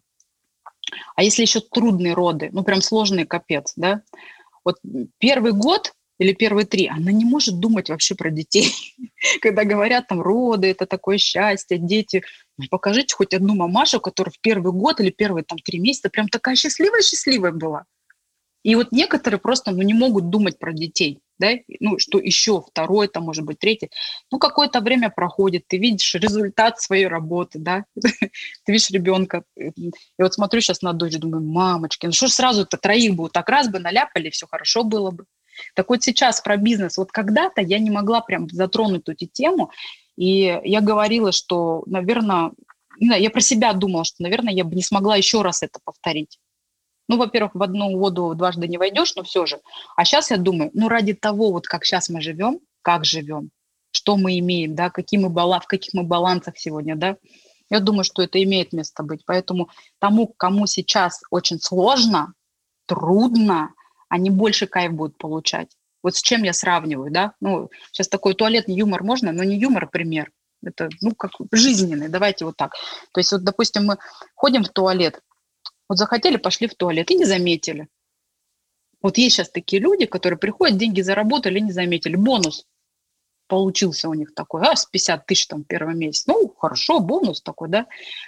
а 1.16 1.24
если 1.24 1.42
еще 1.42 1.60
трудные 1.60 2.14
роды, 2.14 2.50
ну, 2.52 2.64
прям 2.64 2.82
сложный 2.82 3.26
капец, 3.26 3.74
да, 3.76 4.02
вот 4.64 4.78
первый 5.18 5.52
год 5.52 5.94
или 6.24 6.32
первые 6.34 6.66
три, 6.66 6.88
она 6.88 7.12
не 7.12 7.26
может 7.26 7.60
думать 7.60 7.90
вообще 7.90 8.16
про 8.16 8.32
детей. 8.32 8.74
Когда 9.42 9.66
говорят 9.66 10.08
там 10.08 10.22
роды, 10.22 10.68
это 10.68 10.86
такое 10.86 11.18
счастье, 11.18 11.78
дети. 11.78 12.24
Ну, 12.58 12.66
покажите 12.70 13.14
хоть 13.14 13.34
одну 13.34 13.56
мамашу, 13.56 14.00
которая 14.00 14.32
в 14.32 14.40
первый 14.40 14.72
год 14.72 15.02
или 15.02 15.10
первые 15.10 15.44
там 15.44 15.58
три 15.60 15.80
месяца 15.80 16.10
прям 16.10 16.30
такая 16.30 16.56
счастливая-счастливая 16.56 17.52
была. 17.52 17.84
И 18.64 18.76
вот 18.76 18.94
некоторые 18.94 19.42
просто 19.42 19.72
ну, 19.72 19.82
не 19.82 19.94
могут 19.94 20.30
думать 20.30 20.58
про 20.58 20.72
детей, 20.72 21.20
да, 21.38 21.50
ну, 21.82 22.00
что 22.00 22.20
еще 22.20 22.62
второй, 22.62 23.10
там, 23.10 23.24
может 23.24 23.44
быть, 23.44 23.60
третий. 23.60 23.90
Ну, 24.32 24.40
какое-то 24.40 24.80
время 24.80 25.10
проходит, 25.10 25.68
ты 25.68 25.78
видишь 25.78 26.16
результат 26.16 26.80
своей 26.80 27.08
работы, 27.08 27.60
да, 27.60 27.84
ты 27.96 28.72
видишь 28.72 28.90
ребенка. 28.92 29.44
И 29.58 29.92
вот 30.18 30.34
смотрю 30.34 30.62
сейчас 30.62 30.82
на 30.82 30.94
дочь, 30.94 31.18
думаю, 31.18 31.44
мамочки, 31.44 32.06
ну 32.06 32.14
что 32.14 32.28
ж 32.28 32.32
сразу-то 32.32 32.78
троих 32.78 33.16
бы 33.16 33.24
вот 33.24 33.34
так 33.34 33.50
раз 33.50 33.68
бы 33.68 33.80
наляпали, 33.80 34.30
все 34.30 34.48
хорошо 34.48 34.86
было 34.86 35.12
бы. 35.12 35.26
Так 35.76 35.90
вот 35.90 36.04
сейчас 36.04 36.42
про 36.42 36.58
бизнес. 36.58 36.98
Вот 36.98 37.12
когда-то 37.12 37.62
я 37.62 37.80
не 37.80 37.90
могла 37.90 38.22
прям 38.22 38.50
затронуть 38.50 39.08
эту 39.08 39.26
тему, 39.26 39.72
и 40.16 40.60
я 40.64 40.82
говорила, 40.82 41.32
что, 41.32 41.84
наверное, 41.86 42.52
я 43.00 43.30
про 43.30 43.42
себя 43.42 43.74
думала, 43.74 44.04
что, 44.04 44.22
наверное, 44.24 44.54
я 44.54 44.64
бы 44.64 44.76
не 44.76 44.84
смогла 44.84 45.16
еще 45.16 45.42
раз 45.42 45.64
это 45.64 45.80
повторить. 45.84 46.40
Ну, 47.10 47.18
во-первых, 47.18 47.56
в 47.56 47.64
одну 47.64 47.98
воду 47.98 48.34
дважды 48.36 48.68
не 48.68 48.78
войдешь, 48.78 49.16
но 49.16 49.24
все 49.24 49.46
же. 49.46 49.60
А 49.96 50.06
сейчас 50.06 50.32
я 50.32 50.38
думаю, 50.38 50.72
ну, 50.74 50.88
ради 50.88 51.14
того, 51.14 51.52
вот 51.52 51.68
как 51.68 51.86
сейчас 51.86 52.10
мы 52.10 52.22
живем, 52.22 52.60
как 52.82 53.06
живем, 53.06 53.50
что 53.92 54.16
мы 54.16 54.40
имеем, 54.40 54.76
да, 54.76 54.90
какие 54.90 55.20
мы 55.20 55.30
бала, 55.30 55.60
в 55.60 55.68
каких 55.68 55.94
мы 55.94 56.04
балансах 56.04 56.58
сегодня, 56.58 56.96
да, 56.96 57.18
я 57.70 57.80
думаю, 57.80 58.04
что 58.04 58.22
это 58.22 58.42
имеет 58.44 58.72
место 58.72 59.04
быть. 59.04 59.24
Поэтому 59.26 59.70
тому, 60.00 60.28
кому 60.28 60.68
сейчас 60.68 61.22
очень 61.32 61.60
сложно, 61.60 62.34
трудно, 62.86 63.74
они 64.14 64.30
больше 64.30 64.68
кайф 64.68 64.94
будут 64.94 65.18
получать. 65.18 65.76
Вот 66.04 66.16
с 66.16 66.22
чем 66.22 66.44
я 66.44 66.54
сравниваю, 66.54 67.12
да? 67.12 67.34
Ну, 67.42 67.72
сейчас 67.92 68.08
такой 68.08 68.36
туалетный 68.36 68.76
юмор 68.76 69.02
можно, 69.02 69.32
но 69.32 69.44
не 69.44 69.58
юмор, 69.58 69.90
пример. 69.90 70.32
Это, 70.64 70.88
ну, 71.02 71.16
как 71.16 71.32
жизненный, 71.52 72.10
давайте 72.10 72.46
вот 72.46 72.56
так. 72.56 72.74
То 73.12 73.20
есть 73.20 73.32
вот, 73.32 73.44
допустим, 73.44 73.86
мы 73.86 73.98
ходим 74.36 74.64
в 74.64 74.70
туалет, 74.70 75.20
вот 75.90 75.98
захотели, 75.98 76.38
пошли 76.38 76.68
в 76.68 76.76
туалет 76.76 77.10
и 77.10 77.16
не 77.16 77.26
заметили. 77.26 77.88
Вот 79.02 79.18
есть 79.18 79.36
сейчас 79.36 79.50
такие 79.50 79.82
люди, 79.82 80.06
которые 80.06 80.38
приходят, 80.38 80.78
деньги 80.78 81.02
заработали, 81.02 81.60
не 81.60 81.72
заметили. 81.72 82.16
Бонус 82.16 82.68
получился 83.48 84.10
у 84.10 84.14
них 84.14 84.36
такой, 84.36 84.62
а, 84.62 84.76
с 84.76 84.86
50 84.86 85.26
тысяч 85.26 85.48
там 85.48 85.64
первый 85.64 85.96
месяц. 85.96 86.28
Ну, 86.28 86.54
хорошо, 86.56 87.00
бонус 87.00 87.42
такой, 87.42 87.70
да. 87.70 87.88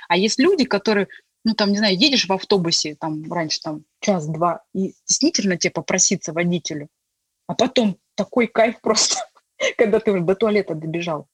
А 0.10 0.18
есть 0.18 0.40
люди, 0.40 0.66
которые, 0.66 1.10
ну, 1.46 1.54
там, 1.54 1.72
не 1.72 1.78
знаю, 1.78 1.96
едешь 1.96 2.28
в 2.28 2.34
автобусе, 2.34 2.96
там, 2.96 3.32
раньше 3.32 3.62
там 3.62 3.86
час-два, 4.02 4.64
и 4.74 4.94
стеснительно 5.06 5.58
тебе 5.58 5.72
попроситься 5.72 6.34
водителю, 6.34 6.90
а 7.48 7.54
потом 7.54 7.98
такой 8.16 8.48
кайф 8.48 8.80
просто, 8.82 9.18
когда 9.78 10.00
ты 10.00 10.12
уже 10.12 10.24
до 10.24 10.36
туалета 10.36 10.76
добежал. 10.76 11.28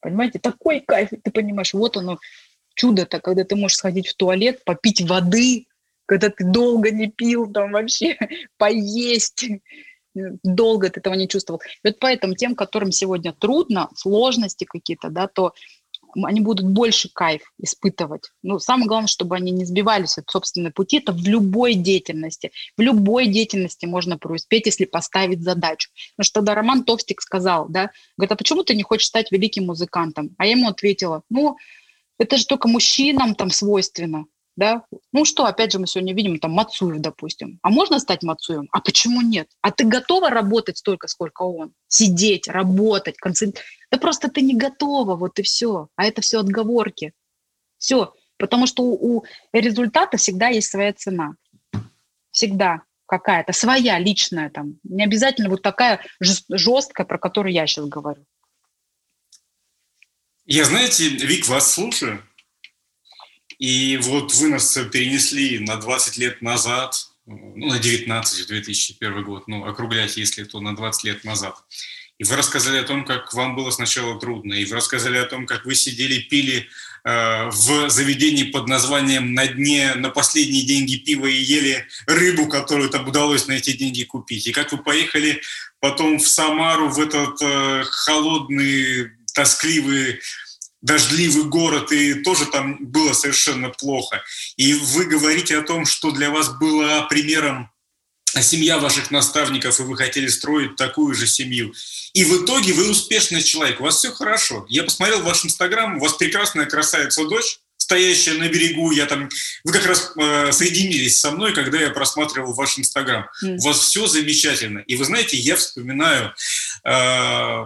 Понимаете, 0.00 0.38
такой 0.38 0.80
кайф, 0.80 1.10
ты 1.10 1.30
понимаешь, 1.30 1.74
вот 1.74 1.96
оно, 1.96 2.18
чудо-то, 2.74 3.20
когда 3.20 3.44
ты 3.44 3.56
можешь 3.56 3.76
сходить 3.76 4.08
в 4.08 4.14
туалет, 4.14 4.64
попить 4.64 5.02
воды, 5.02 5.66
когда 6.06 6.30
ты 6.30 6.44
долго 6.44 6.90
не 6.90 7.08
пил, 7.08 7.52
там 7.52 7.72
вообще 7.72 8.16
поесть, 8.58 9.44
долго 10.14 10.88
ты 10.88 11.00
этого 11.00 11.14
не 11.14 11.28
чувствовал. 11.28 11.60
И 11.82 11.88
вот 11.88 11.98
поэтому 11.98 12.34
тем, 12.34 12.54
которым 12.54 12.92
сегодня 12.92 13.32
трудно, 13.32 13.90
сложности 13.96 14.64
какие-то, 14.64 15.10
да, 15.10 15.26
то 15.26 15.52
они 16.14 16.40
будут 16.40 16.66
больше 16.66 17.08
кайф 17.12 17.42
испытывать. 17.58 18.30
Ну, 18.42 18.58
самое 18.58 18.86
главное, 18.86 19.08
чтобы 19.08 19.36
они 19.36 19.50
не 19.50 19.64
сбивались 19.64 20.18
от 20.18 20.30
собственной 20.30 20.70
пути. 20.70 20.98
Это 20.98 21.12
в 21.12 21.26
любой 21.26 21.74
деятельности. 21.74 22.52
В 22.76 22.80
любой 22.80 23.26
деятельности 23.26 23.86
можно 23.86 24.18
преуспеть, 24.18 24.66
если 24.66 24.84
поставить 24.84 25.42
задачу. 25.42 25.90
Потому 26.16 26.24
что 26.24 26.40
тогда 26.40 26.54
Роман 26.54 26.84
Товстик 26.84 27.20
сказал, 27.20 27.66
да, 27.68 27.90
говорит, 28.16 28.32
а 28.32 28.36
почему 28.36 28.62
ты 28.62 28.74
не 28.74 28.82
хочешь 28.82 29.08
стать 29.08 29.32
великим 29.32 29.66
музыкантом? 29.66 30.34
А 30.38 30.46
я 30.46 30.52
ему 30.52 30.68
ответила, 30.68 31.22
ну, 31.30 31.56
это 32.18 32.36
же 32.36 32.46
только 32.46 32.68
мужчинам 32.68 33.34
там 33.34 33.50
свойственно 33.50 34.26
да, 34.54 34.84
ну 35.12 35.24
что, 35.24 35.46
опять 35.46 35.72
же, 35.72 35.78
мы 35.78 35.86
сегодня 35.86 36.14
видим 36.14 36.38
там 36.38 36.52
Мацуев, 36.52 37.00
допустим. 37.00 37.58
А 37.62 37.70
можно 37.70 37.98
стать 37.98 38.22
Мацуевым? 38.22 38.68
А 38.72 38.80
почему 38.80 39.22
нет? 39.22 39.48
А 39.62 39.70
ты 39.70 39.84
готова 39.84 40.28
работать 40.28 40.76
столько, 40.76 41.08
сколько 41.08 41.42
он? 41.42 41.72
Сидеть, 41.88 42.48
работать, 42.48 43.16
концентрироваться? 43.16 43.72
Да 43.90 43.98
просто 43.98 44.28
ты 44.28 44.42
не 44.42 44.54
готова, 44.54 45.16
вот 45.16 45.38
и 45.38 45.42
все. 45.42 45.88
А 45.96 46.04
это 46.04 46.20
все 46.20 46.40
отговорки. 46.40 47.12
Все. 47.78 48.14
Потому 48.36 48.66
что 48.66 48.82
у, 48.82 49.18
у 49.18 49.24
результата 49.52 50.16
всегда 50.18 50.48
есть 50.48 50.70
своя 50.70 50.92
цена. 50.92 51.34
Всегда 52.30 52.82
какая-то 53.06 53.52
своя, 53.52 53.98
личная 53.98 54.50
там. 54.50 54.78
Не 54.84 55.04
обязательно 55.04 55.48
вот 55.48 55.62
такая 55.62 56.04
жесткая, 56.20 57.06
про 57.06 57.18
которую 57.18 57.52
я 57.52 57.66
сейчас 57.66 57.86
говорю. 57.86 58.24
Я, 60.44 60.64
знаете, 60.64 61.08
Вик, 61.08 61.46
вас 61.46 61.72
слушаю, 61.72 62.22
и 63.62 63.96
вот 63.98 64.34
вы 64.34 64.48
нас 64.48 64.76
перенесли 64.90 65.60
на 65.60 65.76
20 65.76 66.16
лет 66.16 66.42
назад, 66.42 66.96
ну, 67.26 67.68
на 67.68 67.78
19, 67.78 68.48
2001 68.48 69.22
год, 69.22 69.46
ну, 69.46 69.64
округлять, 69.64 70.16
если 70.16 70.42
то, 70.42 70.58
на 70.58 70.74
20 70.74 71.04
лет 71.04 71.22
назад. 71.22 71.54
И 72.18 72.24
вы 72.24 72.34
рассказали 72.34 72.78
о 72.78 72.82
том, 72.82 73.04
как 73.04 73.32
вам 73.32 73.54
было 73.54 73.70
сначала 73.70 74.18
трудно, 74.18 74.54
и 74.54 74.64
вы 74.64 74.74
рассказали 74.74 75.16
о 75.16 75.26
том, 75.26 75.46
как 75.46 75.64
вы 75.64 75.76
сидели, 75.76 76.18
пили 76.18 76.66
э, 77.04 77.50
в 77.50 77.88
заведении 77.88 78.50
под 78.50 78.66
названием 78.66 79.32
«На 79.32 79.46
дне 79.46 79.94
на 79.94 80.10
последние 80.10 80.66
деньги 80.66 80.96
пива» 80.96 81.26
и 81.26 81.40
ели 81.40 81.86
рыбу, 82.08 82.48
которую 82.48 82.90
там 82.90 83.06
удалось 83.06 83.46
на 83.46 83.52
эти 83.52 83.76
деньги 83.76 84.02
купить. 84.02 84.48
И 84.48 84.52
как 84.52 84.72
вы 84.72 84.78
поехали 84.78 85.40
потом 85.78 86.18
в 86.18 86.26
Самару, 86.26 86.88
в 86.88 86.98
этот 86.98 87.40
э, 87.40 87.84
холодный, 87.84 89.12
тоскливый 89.32 90.18
дождливый 90.82 91.44
город, 91.44 91.92
и 91.92 92.14
тоже 92.14 92.46
там 92.46 92.76
было 92.80 93.12
совершенно 93.12 93.70
плохо. 93.70 94.22
И 94.56 94.74
вы 94.74 95.06
говорите 95.06 95.56
о 95.56 95.62
том, 95.62 95.86
что 95.86 96.10
для 96.10 96.30
вас 96.30 96.50
было 96.50 97.06
примером 97.08 97.70
семья 98.40 98.78
ваших 98.78 99.10
наставников, 99.10 99.78
и 99.78 99.82
вы 99.82 99.96
хотели 99.96 100.26
строить 100.28 100.76
такую 100.76 101.14
же 101.14 101.26
семью. 101.26 101.72
И 102.14 102.24
в 102.24 102.44
итоге 102.44 102.72
вы 102.72 102.90
успешный 102.90 103.42
человек, 103.42 103.80
у 103.80 103.84
вас 103.84 103.98
все 103.98 104.10
хорошо. 104.12 104.66
Я 104.68 104.84
посмотрел 104.84 105.22
ваш 105.22 105.44
инстаграм, 105.44 105.96
у 105.96 106.00
вас 106.00 106.14
прекрасная 106.14 106.66
красавица 106.66 107.26
дочь, 107.26 107.58
стоящая 107.76 108.34
на 108.34 108.48
берегу, 108.48 108.90
я 108.92 109.06
там, 109.06 109.28
вы 109.64 109.72
как 109.72 109.84
раз 109.86 110.12
э, 110.16 110.52
соединились 110.52 111.20
со 111.20 111.30
мной, 111.30 111.52
когда 111.52 111.78
я 111.78 111.90
просматривал 111.90 112.54
ваш 112.54 112.78
инстаграм. 112.78 113.28
Mm. 113.44 113.56
У 113.58 113.62
вас 113.62 113.80
все 113.80 114.06
замечательно. 114.06 114.78
И 114.80 114.96
вы 114.96 115.04
знаете, 115.04 115.36
я 115.36 115.56
вспоминаю 115.56 116.32
э, 116.84 117.64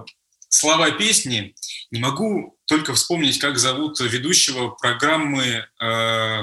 слова 0.48 0.90
песни, 0.92 1.54
не 1.90 2.00
могу 2.00 2.55
только 2.66 2.94
вспомнить, 2.94 3.38
как 3.38 3.58
зовут 3.58 4.00
ведущего 4.00 4.68
программы 4.68 5.66
э, 5.80 6.42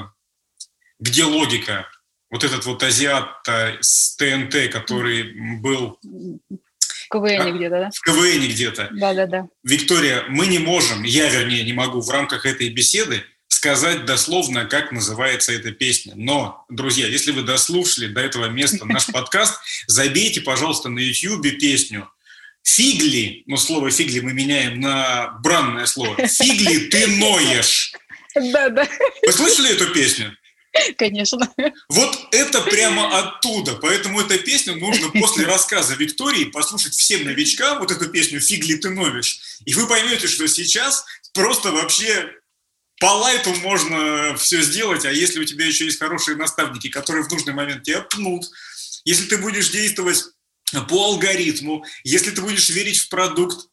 «Где 0.98 1.24
логика?». 1.24 1.86
Вот 2.30 2.42
этот 2.42 2.64
вот 2.64 2.82
азиат 2.82 3.46
с 3.46 4.16
ТНТ, 4.16 4.72
который 4.72 5.58
был... 5.60 5.98
В 6.00 7.08
КВН 7.10 7.56
где-то, 7.56 7.78
да? 7.78 7.90
В 7.94 8.00
КВН 8.00 8.48
где-то. 8.48 8.88
Да-да-да. 8.92 9.46
Виктория, 9.62 10.24
мы 10.28 10.48
не 10.48 10.58
можем, 10.58 11.04
я, 11.04 11.28
вернее, 11.28 11.62
не 11.62 11.72
могу 11.72 12.00
в 12.00 12.10
рамках 12.10 12.44
этой 12.44 12.70
беседы 12.70 13.22
сказать 13.46 14.04
дословно, 14.04 14.66
как 14.66 14.92
называется 14.92 15.52
эта 15.52 15.70
песня. 15.70 16.14
Но, 16.16 16.66
друзья, 16.68 17.06
если 17.06 17.30
вы 17.30 17.42
дослушали 17.42 18.08
до 18.08 18.20
этого 18.20 18.46
места 18.46 18.84
наш 18.84 19.06
подкаст, 19.12 19.60
забейте, 19.86 20.40
пожалуйста, 20.40 20.88
на 20.88 20.98
YouTube 20.98 21.58
песню 21.58 22.10
Фигли, 22.64 23.44
ну 23.46 23.56
слово 23.56 23.90
фигли 23.90 24.20
мы 24.20 24.32
меняем 24.32 24.80
на 24.80 25.38
бранное 25.42 25.86
слово. 25.86 26.26
Фигли, 26.26 26.88
ты 26.88 27.06
ноешь. 27.06 27.92
Да, 28.34 28.68
да. 28.70 28.88
Вы 29.22 29.32
слышали 29.32 29.70
эту 29.70 29.92
песню? 29.92 30.36
Конечно. 30.96 31.48
Вот 31.88 32.28
это 32.32 32.62
прямо 32.62 33.18
оттуда. 33.18 33.74
Поэтому 33.76 34.20
эта 34.20 34.38
песня 34.38 34.74
нужно 34.74 35.10
после 35.10 35.44
рассказа 35.44 35.94
Виктории 35.94 36.44
послушать 36.44 36.94
всем 36.94 37.24
новичкам 37.24 37.78
вот 37.78 37.92
эту 37.92 38.08
песню 38.08 38.40
«Фигли 38.40 38.76
ты 38.76 38.90
новишь». 38.90 39.40
И 39.66 39.74
вы 39.74 39.86
поймете, 39.86 40.26
что 40.26 40.48
сейчас 40.48 41.04
просто 41.32 41.70
вообще 41.70 42.28
по 42.98 43.06
лайту 43.06 43.54
можно 43.56 44.34
все 44.36 44.62
сделать, 44.62 45.04
а 45.04 45.12
если 45.12 45.38
у 45.38 45.44
тебя 45.44 45.66
еще 45.66 45.84
есть 45.84 45.98
хорошие 45.98 46.36
наставники, 46.36 46.88
которые 46.88 47.24
в 47.24 47.30
нужный 47.30 47.52
момент 47.52 47.82
тебя 47.84 48.00
пнут, 48.00 48.46
если 49.04 49.26
ты 49.26 49.38
будешь 49.38 49.68
действовать 49.68 50.24
по 50.88 51.04
алгоритму, 51.06 51.84
если 52.02 52.30
ты 52.30 52.40
будешь 52.40 52.68
верить 52.68 52.98
в 52.98 53.08
продукт, 53.08 53.68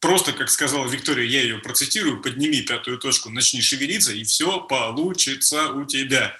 просто, 0.00 0.32
как 0.32 0.50
сказала 0.50 0.86
Виктория, 0.86 1.26
я 1.26 1.42
ее 1.42 1.58
процитирую, 1.58 2.20
подними 2.20 2.62
пятую 2.62 2.98
точку, 2.98 3.30
начни 3.30 3.60
шевелиться, 3.60 4.12
и 4.12 4.24
все 4.24 4.60
получится 4.60 5.72
у 5.72 5.84
тебя. 5.84 6.36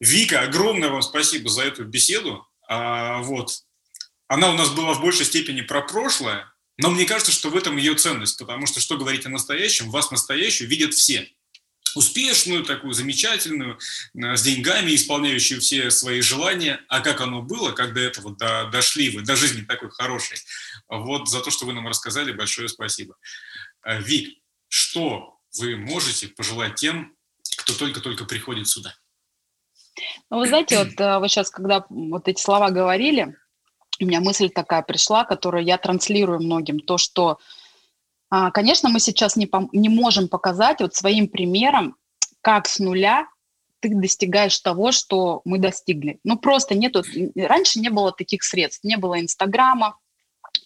Вика, 0.00 0.42
огромное 0.42 0.90
вам 0.90 1.02
спасибо 1.02 1.48
за 1.48 1.62
эту 1.62 1.84
беседу. 1.84 2.46
А, 2.68 3.22
вот. 3.22 3.62
Она 4.28 4.50
у 4.50 4.54
нас 4.54 4.70
была 4.70 4.94
в 4.94 5.00
большей 5.00 5.24
степени 5.24 5.60
про 5.60 5.82
прошлое, 5.82 6.52
но 6.78 6.90
мне 6.90 7.06
кажется, 7.06 7.32
что 7.32 7.48
в 7.48 7.56
этом 7.56 7.76
ее 7.76 7.94
ценность, 7.94 8.38
потому 8.38 8.66
что 8.66 8.80
что 8.80 8.98
говорить 8.98 9.24
о 9.24 9.30
настоящем, 9.30 9.90
вас 9.90 10.10
настоящую 10.10 10.68
видят 10.68 10.94
все 10.94 11.30
успешную, 11.96 12.64
такую 12.64 12.92
замечательную, 12.92 13.78
э, 14.14 14.36
с 14.36 14.42
деньгами, 14.42 14.94
исполняющую 14.94 15.60
все 15.60 15.90
свои 15.90 16.20
желания. 16.20 16.80
А 16.88 17.00
как 17.00 17.20
оно 17.20 17.42
было, 17.42 17.72
как 17.72 17.94
до 17.94 18.00
этого 18.00 18.36
до, 18.36 18.68
дошли 18.70 19.10
вы, 19.10 19.22
до 19.22 19.36
жизни 19.36 19.62
такой 19.62 19.90
хорошей. 19.90 20.38
Вот 20.88 21.28
за 21.28 21.40
то, 21.40 21.50
что 21.50 21.66
вы 21.66 21.72
нам 21.72 21.88
рассказали, 21.88 22.32
большое 22.32 22.68
спасибо. 22.68 23.16
Э, 23.84 24.00
Вик, 24.00 24.38
что 24.68 25.38
вы 25.58 25.76
можете 25.76 26.28
пожелать 26.28 26.74
тем, 26.74 27.16
кто 27.56 27.72
только-только 27.72 28.24
приходит 28.24 28.68
сюда? 28.68 28.94
Ну, 30.30 30.38
вы 30.38 30.46
знаете, 30.46 30.78
вот, 30.78 31.00
э, 31.00 31.18
вот 31.18 31.30
сейчас, 31.30 31.50
когда 31.50 31.84
вот 31.88 32.28
эти 32.28 32.40
слова 32.40 32.70
говорили, 32.70 33.34
у 34.00 34.04
меня 34.04 34.20
мысль 34.20 34.50
такая 34.50 34.82
пришла, 34.82 35.24
которую 35.24 35.64
я 35.64 35.78
транслирую 35.78 36.40
многим, 36.40 36.80
то, 36.80 36.98
что 36.98 37.38
конечно, 38.52 38.88
мы 38.88 39.00
сейчас 39.00 39.36
не, 39.36 39.48
не 39.72 39.88
можем 39.88 40.28
показать 40.28 40.80
вот 40.80 40.94
своим 40.94 41.28
примером, 41.28 41.96
как 42.40 42.66
с 42.66 42.78
нуля 42.78 43.26
ты 43.80 43.94
достигаешь 43.94 44.58
того, 44.58 44.92
что 44.92 45.42
мы 45.44 45.58
достигли. 45.58 46.18
Ну, 46.24 46.38
просто 46.38 46.74
нету, 46.74 47.02
раньше 47.36 47.78
не 47.80 47.90
было 47.90 48.12
таких 48.12 48.42
средств, 48.42 48.84
не 48.84 48.96
было 48.96 49.20
Инстаграма, 49.20 49.98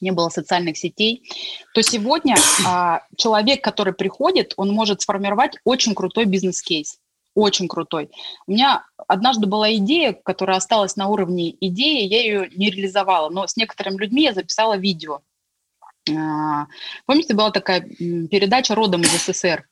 не 0.00 0.12
было 0.12 0.28
социальных 0.28 0.78
сетей, 0.78 1.28
то 1.74 1.82
сегодня 1.82 2.36
а, 2.66 3.02
человек, 3.16 3.62
который 3.62 3.92
приходит, 3.92 4.54
он 4.56 4.70
может 4.72 5.02
сформировать 5.02 5.56
очень 5.64 5.94
крутой 5.94 6.24
бизнес-кейс, 6.24 6.98
очень 7.34 7.68
крутой. 7.68 8.10
У 8.46 8.52
меня 8.52 8.84
однажды 9.08 9.46
была 9.46 9.74
идея, 9.74 10.12
которая 10.12 10.58
осталась 10.58 10.96
на 10.96 11.08
уровне 11.08 11.54
идеи, 11.60 12.06
я 12.06 12.20
ее 12.20 12.50
не 12.54 12.70
реализовала, 12.70 13.28
но 13.30 13.46
с 13.46 13.56
некоторыми 13.56 13.98
людьми 13.98 14.22
я 14.22 14.32
записала 14.32 14.76
видео. 14.76 15.20
А, 16.08 16.66
помните, 17.06 17.34
была 17.34 17.50
такая 17.50 17.80
передача 17.80 18.74
«Родом 18.74 19.02
из 19.02 19.10
СССР»? 19.10 19.68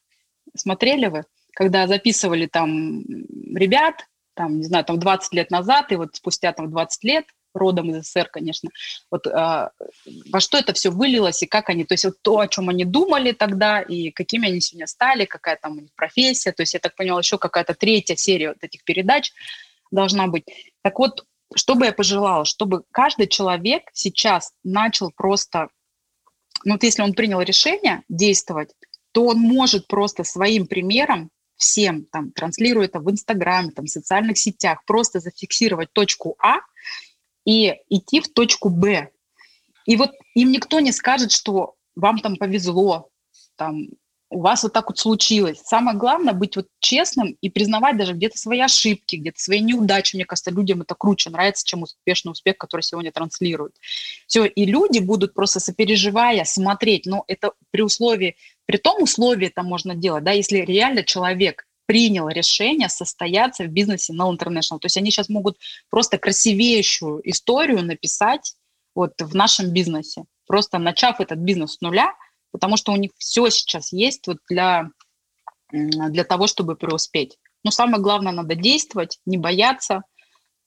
Смотрели 0.54 1.06
вы? 1.06 1.24
Когда 1.54 1.86
записывали 1.86 2.46
там 2.46 3.02
ребят, 3.54 4.06
там, 4.34 4.58
не 4.58 4.64
знаю, 4.64 4.84
там 4.84 4.98
20 4.98 5.34
лет 5.34 5.50
назад, 5.50 5.90
и 5.92 5.96
вот 5.96 6.14
спустя 6.14 6.52
там 6.52 6.70
20 6.70 7.04
лет 7.04 7.24
родом 7.54 7.90
из 7.90 8.04
СССР, 8.04 8.28
конечно. 8.30 8.70
Вот 9.10 9.26
э, 9.26 9.30
во 9.30 10.40
что 10.40 10.58
это 10.58 10.72
все 10.72 10.90
вылилось 10.90 11.42
и 11.42 11.46
как 11.46 11.70
они, 11.70 11.84
то 11.84 11.94
есть 11.94 12.04
вот 12.04 12.14
то, 12.22 12.38
о 12.38 12.48
чем 12.48 12.68
они 12.68 12.84
думали 12.84 13.32
тогда 13.32 13.80
и 13.80 14.10
какими 14.10 14.48
они 14.48 14.60
сегодня 14.60 14.86
стали, 14.86 15.24
какая 15.24 15.56
там 15.56 15.78
у 15.78 15.80
них 15.80 15.90
профессия. 15.94 16.52
То 16.52 16.62
есть 16.62 16.74
я 16.74 16.80
так 16.80 16.94
поняла, 16.94 17.20
еще 17.20 17.38
какая-то 17.38 17.74
третья 17.74 18.16
серия 18.16 18.48
вот 18.48 18.58
этих 18.62 18.84
передач 18.84 19.32
должна 19.90 20.26
быть. 20.26 20.44
Так 20.82 20.98
вот, 20.98 21.24
что 21.54 21.74
бы 21.74 21.86
я 21.86 21.92
пожелала, 21.92 22.44
чтобы 22.44 22.84
каждый 22.92 23.26
человек 23.26 23.82
сейчас 23.92 24.52
начал 24.62 25.10
просто, 25.10 25.68
ну 26.64 26.74
вот 26.74 26.82
если 26.82 27.02
он 27.02 27.14
принял 27.14 27.40
решение 27.40 28.02
действовать, 28.08 28.70
то 29.12 29.26
он 29.26 29.38
может 29.38 29.86
просто 29.86 30.24
своим 30.24 30.66
примером 30.66 31.30
всем, 31.56 32.04
там, 32.04 32.30
транслируя 32.30 32.86
это 32.86 33.00
в 33.00 33.10
Инстаграме, 33.10 33.72
там, 33.72 33.86
в 33.86 33.90
социальных 33.90 34.38
сетях, 34.38 34.84
просто 34.86 35.20
зафиксировать 35.20 35.92
точку 35.92 36.36
А 36.40 36.58
и 37.44 37.74
идти 37.88 38.20
в 38.20 38.28
точку 38.28 38.68
Б. 38.68 39.10
И 39.86 39.96
вот 39.96 40.12
им 40.34 40.52
никто 40.52 40.80
не 40.80 40.92
скажет, 40.92 41.32
что 41.32 41.74
вам 41.96 42.20
там 42.20 42.36
повезло, 42.36 43.08
там, 43.56 43.88
у 44.30 44.40
вас 44.40 44.62
вот 44.62 44.72
так 44.72 44.88
вот 44.88 44.98
случилось. 44.98 45.60
Самое 45.64 45.96
главное 45.96 46.34
быть 46.34 46.56
вот 46.56 46.66
честным 46.80 47.36
и 47.40 47.48
признавать 47.48 47.96
даже 47.96 48.12
где-то 48.12 48.36
свои 48.36 48.60
ошибки, 48.60 49.16
где-то 49.16 49.40
свои 49.40 49.60
неудачи. 49.60 50.16
Мне 50.16 50.26
кажется, 50.26 50.50
людям 50.50 50.82
это 50.82 50.94
круче 50.94 51.30
нравится, 51.30 51.66
чем 51.66 51.82
успешный 51.82 52.32
успех, 52.32 52.58
который 52.58 52.82
сегодня 52.82 53.10
транслируют. 53.10 53.74
Все, 54.26 54.44
и 54.44 54.66
люди 54.66 54.98
будут 54.98 55.34
просто 55.34 55.60
сопереживая 55.60 56.44
смотреть, 56.44 57.06
но 57.06 57.24
это 57.26 57.52
при 57.70 57.80
условии, 57.80 58.36
при 58.66 58.76
том 58.76 59.02
условии 59.02 59.48
это 59.48 59.62
можно 59.62 59.94
делать, 59.94 60.24
да, 60.24 60.32
если 60.32 60.58
реально 60.58 61.04
человек 61.04 61.66
принял 61.86 62.28
решение 62.28 62.90
состояться 62.90 63.64
в 63.64 63.68
бизнесе 63.68 64.12
No 64.12 64.30
International. 64.30 64.78
То 64.78 64.86
есть 64.86 64.98
они 64.98 65.10
сейчас 65.10 65.30
могут 65.30 65.56
просто 65.88 66.18
красивейшую 66.18 67.22
историю 67.30 67.82
написать 67.82 68.56
вот 68.94 69.12
в 69.18 69.34
нашем 69.34 69.72
бизнесе, 69.72 70.24
просто 70.46 70.76
начав 70.76 71.20
этот 71.20 71.38
бизнес 71.38 71.76
с 71.76 71.80
нуля– 71.80 72.12
потому 72.52 72.76
что 72.76 72.92
у 72.92 72.96
них 72.96 73.10
все 73.18 73.48
сейчас 73.50 73.92
есть 73.92 74.26
вот 74.26 74.38
для, 74.48 74.90
для 75.70 76.24
того, 76.24 76.46
чтобы 76.46 76.76
преуспеть. 76.76 77.38
Но 77.64 77.70
самое 77.70 78.02
главное, 78.02 78.32
надо 78.32 78.54
действовать, 78.54 79.18
не 79.26 79.36
бояться, 79.36 80.02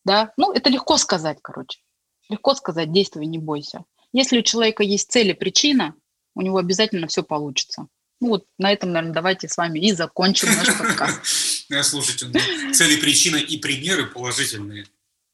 да. 0.03 0.33
Ну, 0.37 0.51
это 0.51 0.69
легко 0.69 0.97
сказать, 0.97 1.39
короче. 1.41 1.79
Легко 2.29 2.55
сказать, 2.55 2.91
действуй, 2.91 3.25
не 3.25 3.37
бойся. 3.37 3.83
Если 4.13 4.39
у 4.39 4.43
человека 4.43 4.83
есть 4.83 5.11
цель 5.11 5.29
и 5.29 5.33
причина, 5.33 5.95
у 6.35 6.41
него 6.41 6.57
обязательно 6.57 7.07
все 7.07 7.23
получится. 7.23 7.87
Ну 8.19 8.29
вот 8.29 8.45
на 8.57 8.71
этом, 8.71 8.91
наверное, 8.91 9.15
давайте 9.15 9.49
с 9.49 9.57
вами 9.57 9.79
и 9.79 9.91
закончим 9.93 10.49
наш 10.49 10.77
подкаст. 10.77 11.19
Слушайте, 11.83 12.27
ну, 12.27 12.73
цели, 12.73 12.97
причина 12.97 13.37
и 13.37 13.57
примеры 13.57 14.05
положительные. 14.05 14.85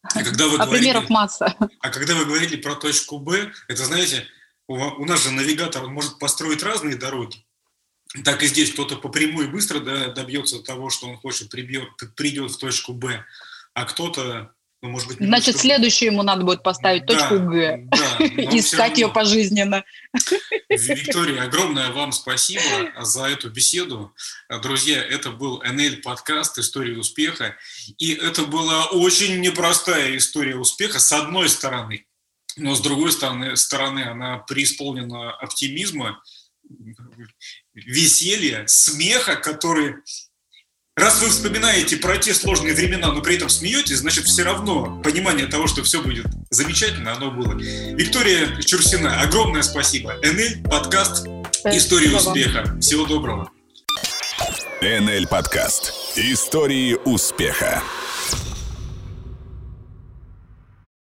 А, 0.04 0.24
когда 0.24 0.48
вы 0.48 0.56
а 0.56 0.66
говорили, 0.66 0.86
примеров 0.86 1.10
масса. 1.10 1.54
А 1.82 1.90
когда 1.90 2.16
вы 2.16 2.26
говорили 2.26 2.56
про 2.56 2.76
точку 2.76 3.20
Б, 3.20 3.52
это, 3.68 3.84
знаете, 3.84 4.26
у 4.68 5.06
нас 5.06 5.24
же 5.24 5.32
навигатор 5.32 5.84
он 5.84 5.94
может 5.94 6.20
построить 6.20 6.64
разные 6.64 6.96
дороги. 6.96 7.44
Так 8.24 8.42
и 8.44 8.48
здесь 8.48 8.72
кто-то 8.72 8.96
по 8.96 9.10
прямой 9.10 9.48
быстро 9.48 9.80
добьется 9.80 10.60
того, 10.60 10.90
что 10.90 11.08
он 11.08 11.18
хочет, 11.18 11.50
прибьет, 11.50 11.90
придет 12.16 12.52
в 12.52 12.58
точку 12.58 12.94
Б, 12.94 13.26
а 13.74 13.86
кто-то, 13.86 14.54
ну, 14.82 14.90
может 14.90 15.10
быть... 15.10 15.18
Значит, 15.18 15.56
что... 15.56 15.64
следующую 15.64 16.14
ему 16.14 16.24
надо 16.24 16.44
будет 16.44 16.64
поставить 16.64 17.06
да, 17.06 17.14
точку 17.14 17.40
Г. 17.50 17.86
Да, 17.88 18.18
Искать 18.58 18.98
ее 18.98 19.10
пожизненно. 19.10 19.84
Виктория, 20.70 21.44
огромное 21.44 21.92
вам 21.92 22.12
спасибо 22.14 22.64
за 23.02 23.26
эту 23.26 23.50
беседу. 23.50 24.16
Друзья, 24.64 25.04
это 25.04 25.32
был 25.32 25.62
НЛ 25.62 26.02
подкаст 26.02 26.58
«История 26.58 26.98
успеха». 26.98 27.58
И 27.98 28.14
это 28.14 28.44
была 28.44 28.86
очень 28.86 29.42
непростая 29.42 30.16
история 30.16 30.56
успеха, 30.56 31.00
с 31.00 31.12
одной 31.12 31.50
стороны 31.50 32.07
но 32.58 32.76
с 32.76 32.82
другой 32.82 33.12
стороны, 33.12 33.56
стороны 33.56 34.02
она 34.02 34.40
преисполнена 34.40 35.32
оптимизма, 35.32 36.22
веселья, 37.74 38.64
смеха, 38.68 39.36
который... 39.36 39.96
Раз 40.96 41.22
вы 41.22 41.30
вспоминаете 41.30 41.98
про 41.98 42.18
те 42.18 42.34
сложные 42.34 42.74
времена, 42.74 43.12
но 43.12 43.22
при 43.22 43.36
этом 43.36 43.50
смеетесь, 43.50 43.98
значит, 43.98 44.26
все 44.26 44.42
равно 44.42 45.00
понимание 45.04 45.46
того, 45.46 45.68
что 45.68 45.84
все 45.84 46.02
будет 46.02 46.26
замечательно, 46.50 47.14
оно 47.14 47.30
было. 47.30 47.54
Виктория 47.54 48.60
Чурсина, 48.62 49.22
огромное 49.22 49.62
спасибо. 49.62 50.16
НЛ, 50.24 50.64
подкаст 50.68 51.28
«История 51.66 52.16
успеха». 52.16 52.80
Всего 52.82 53.06
доброго. 53.06 53.52
НЛ 54.82 55.28
подкаст. 55.28 55.94
Истории 56.16 56.98
успеха. 57.06 57.84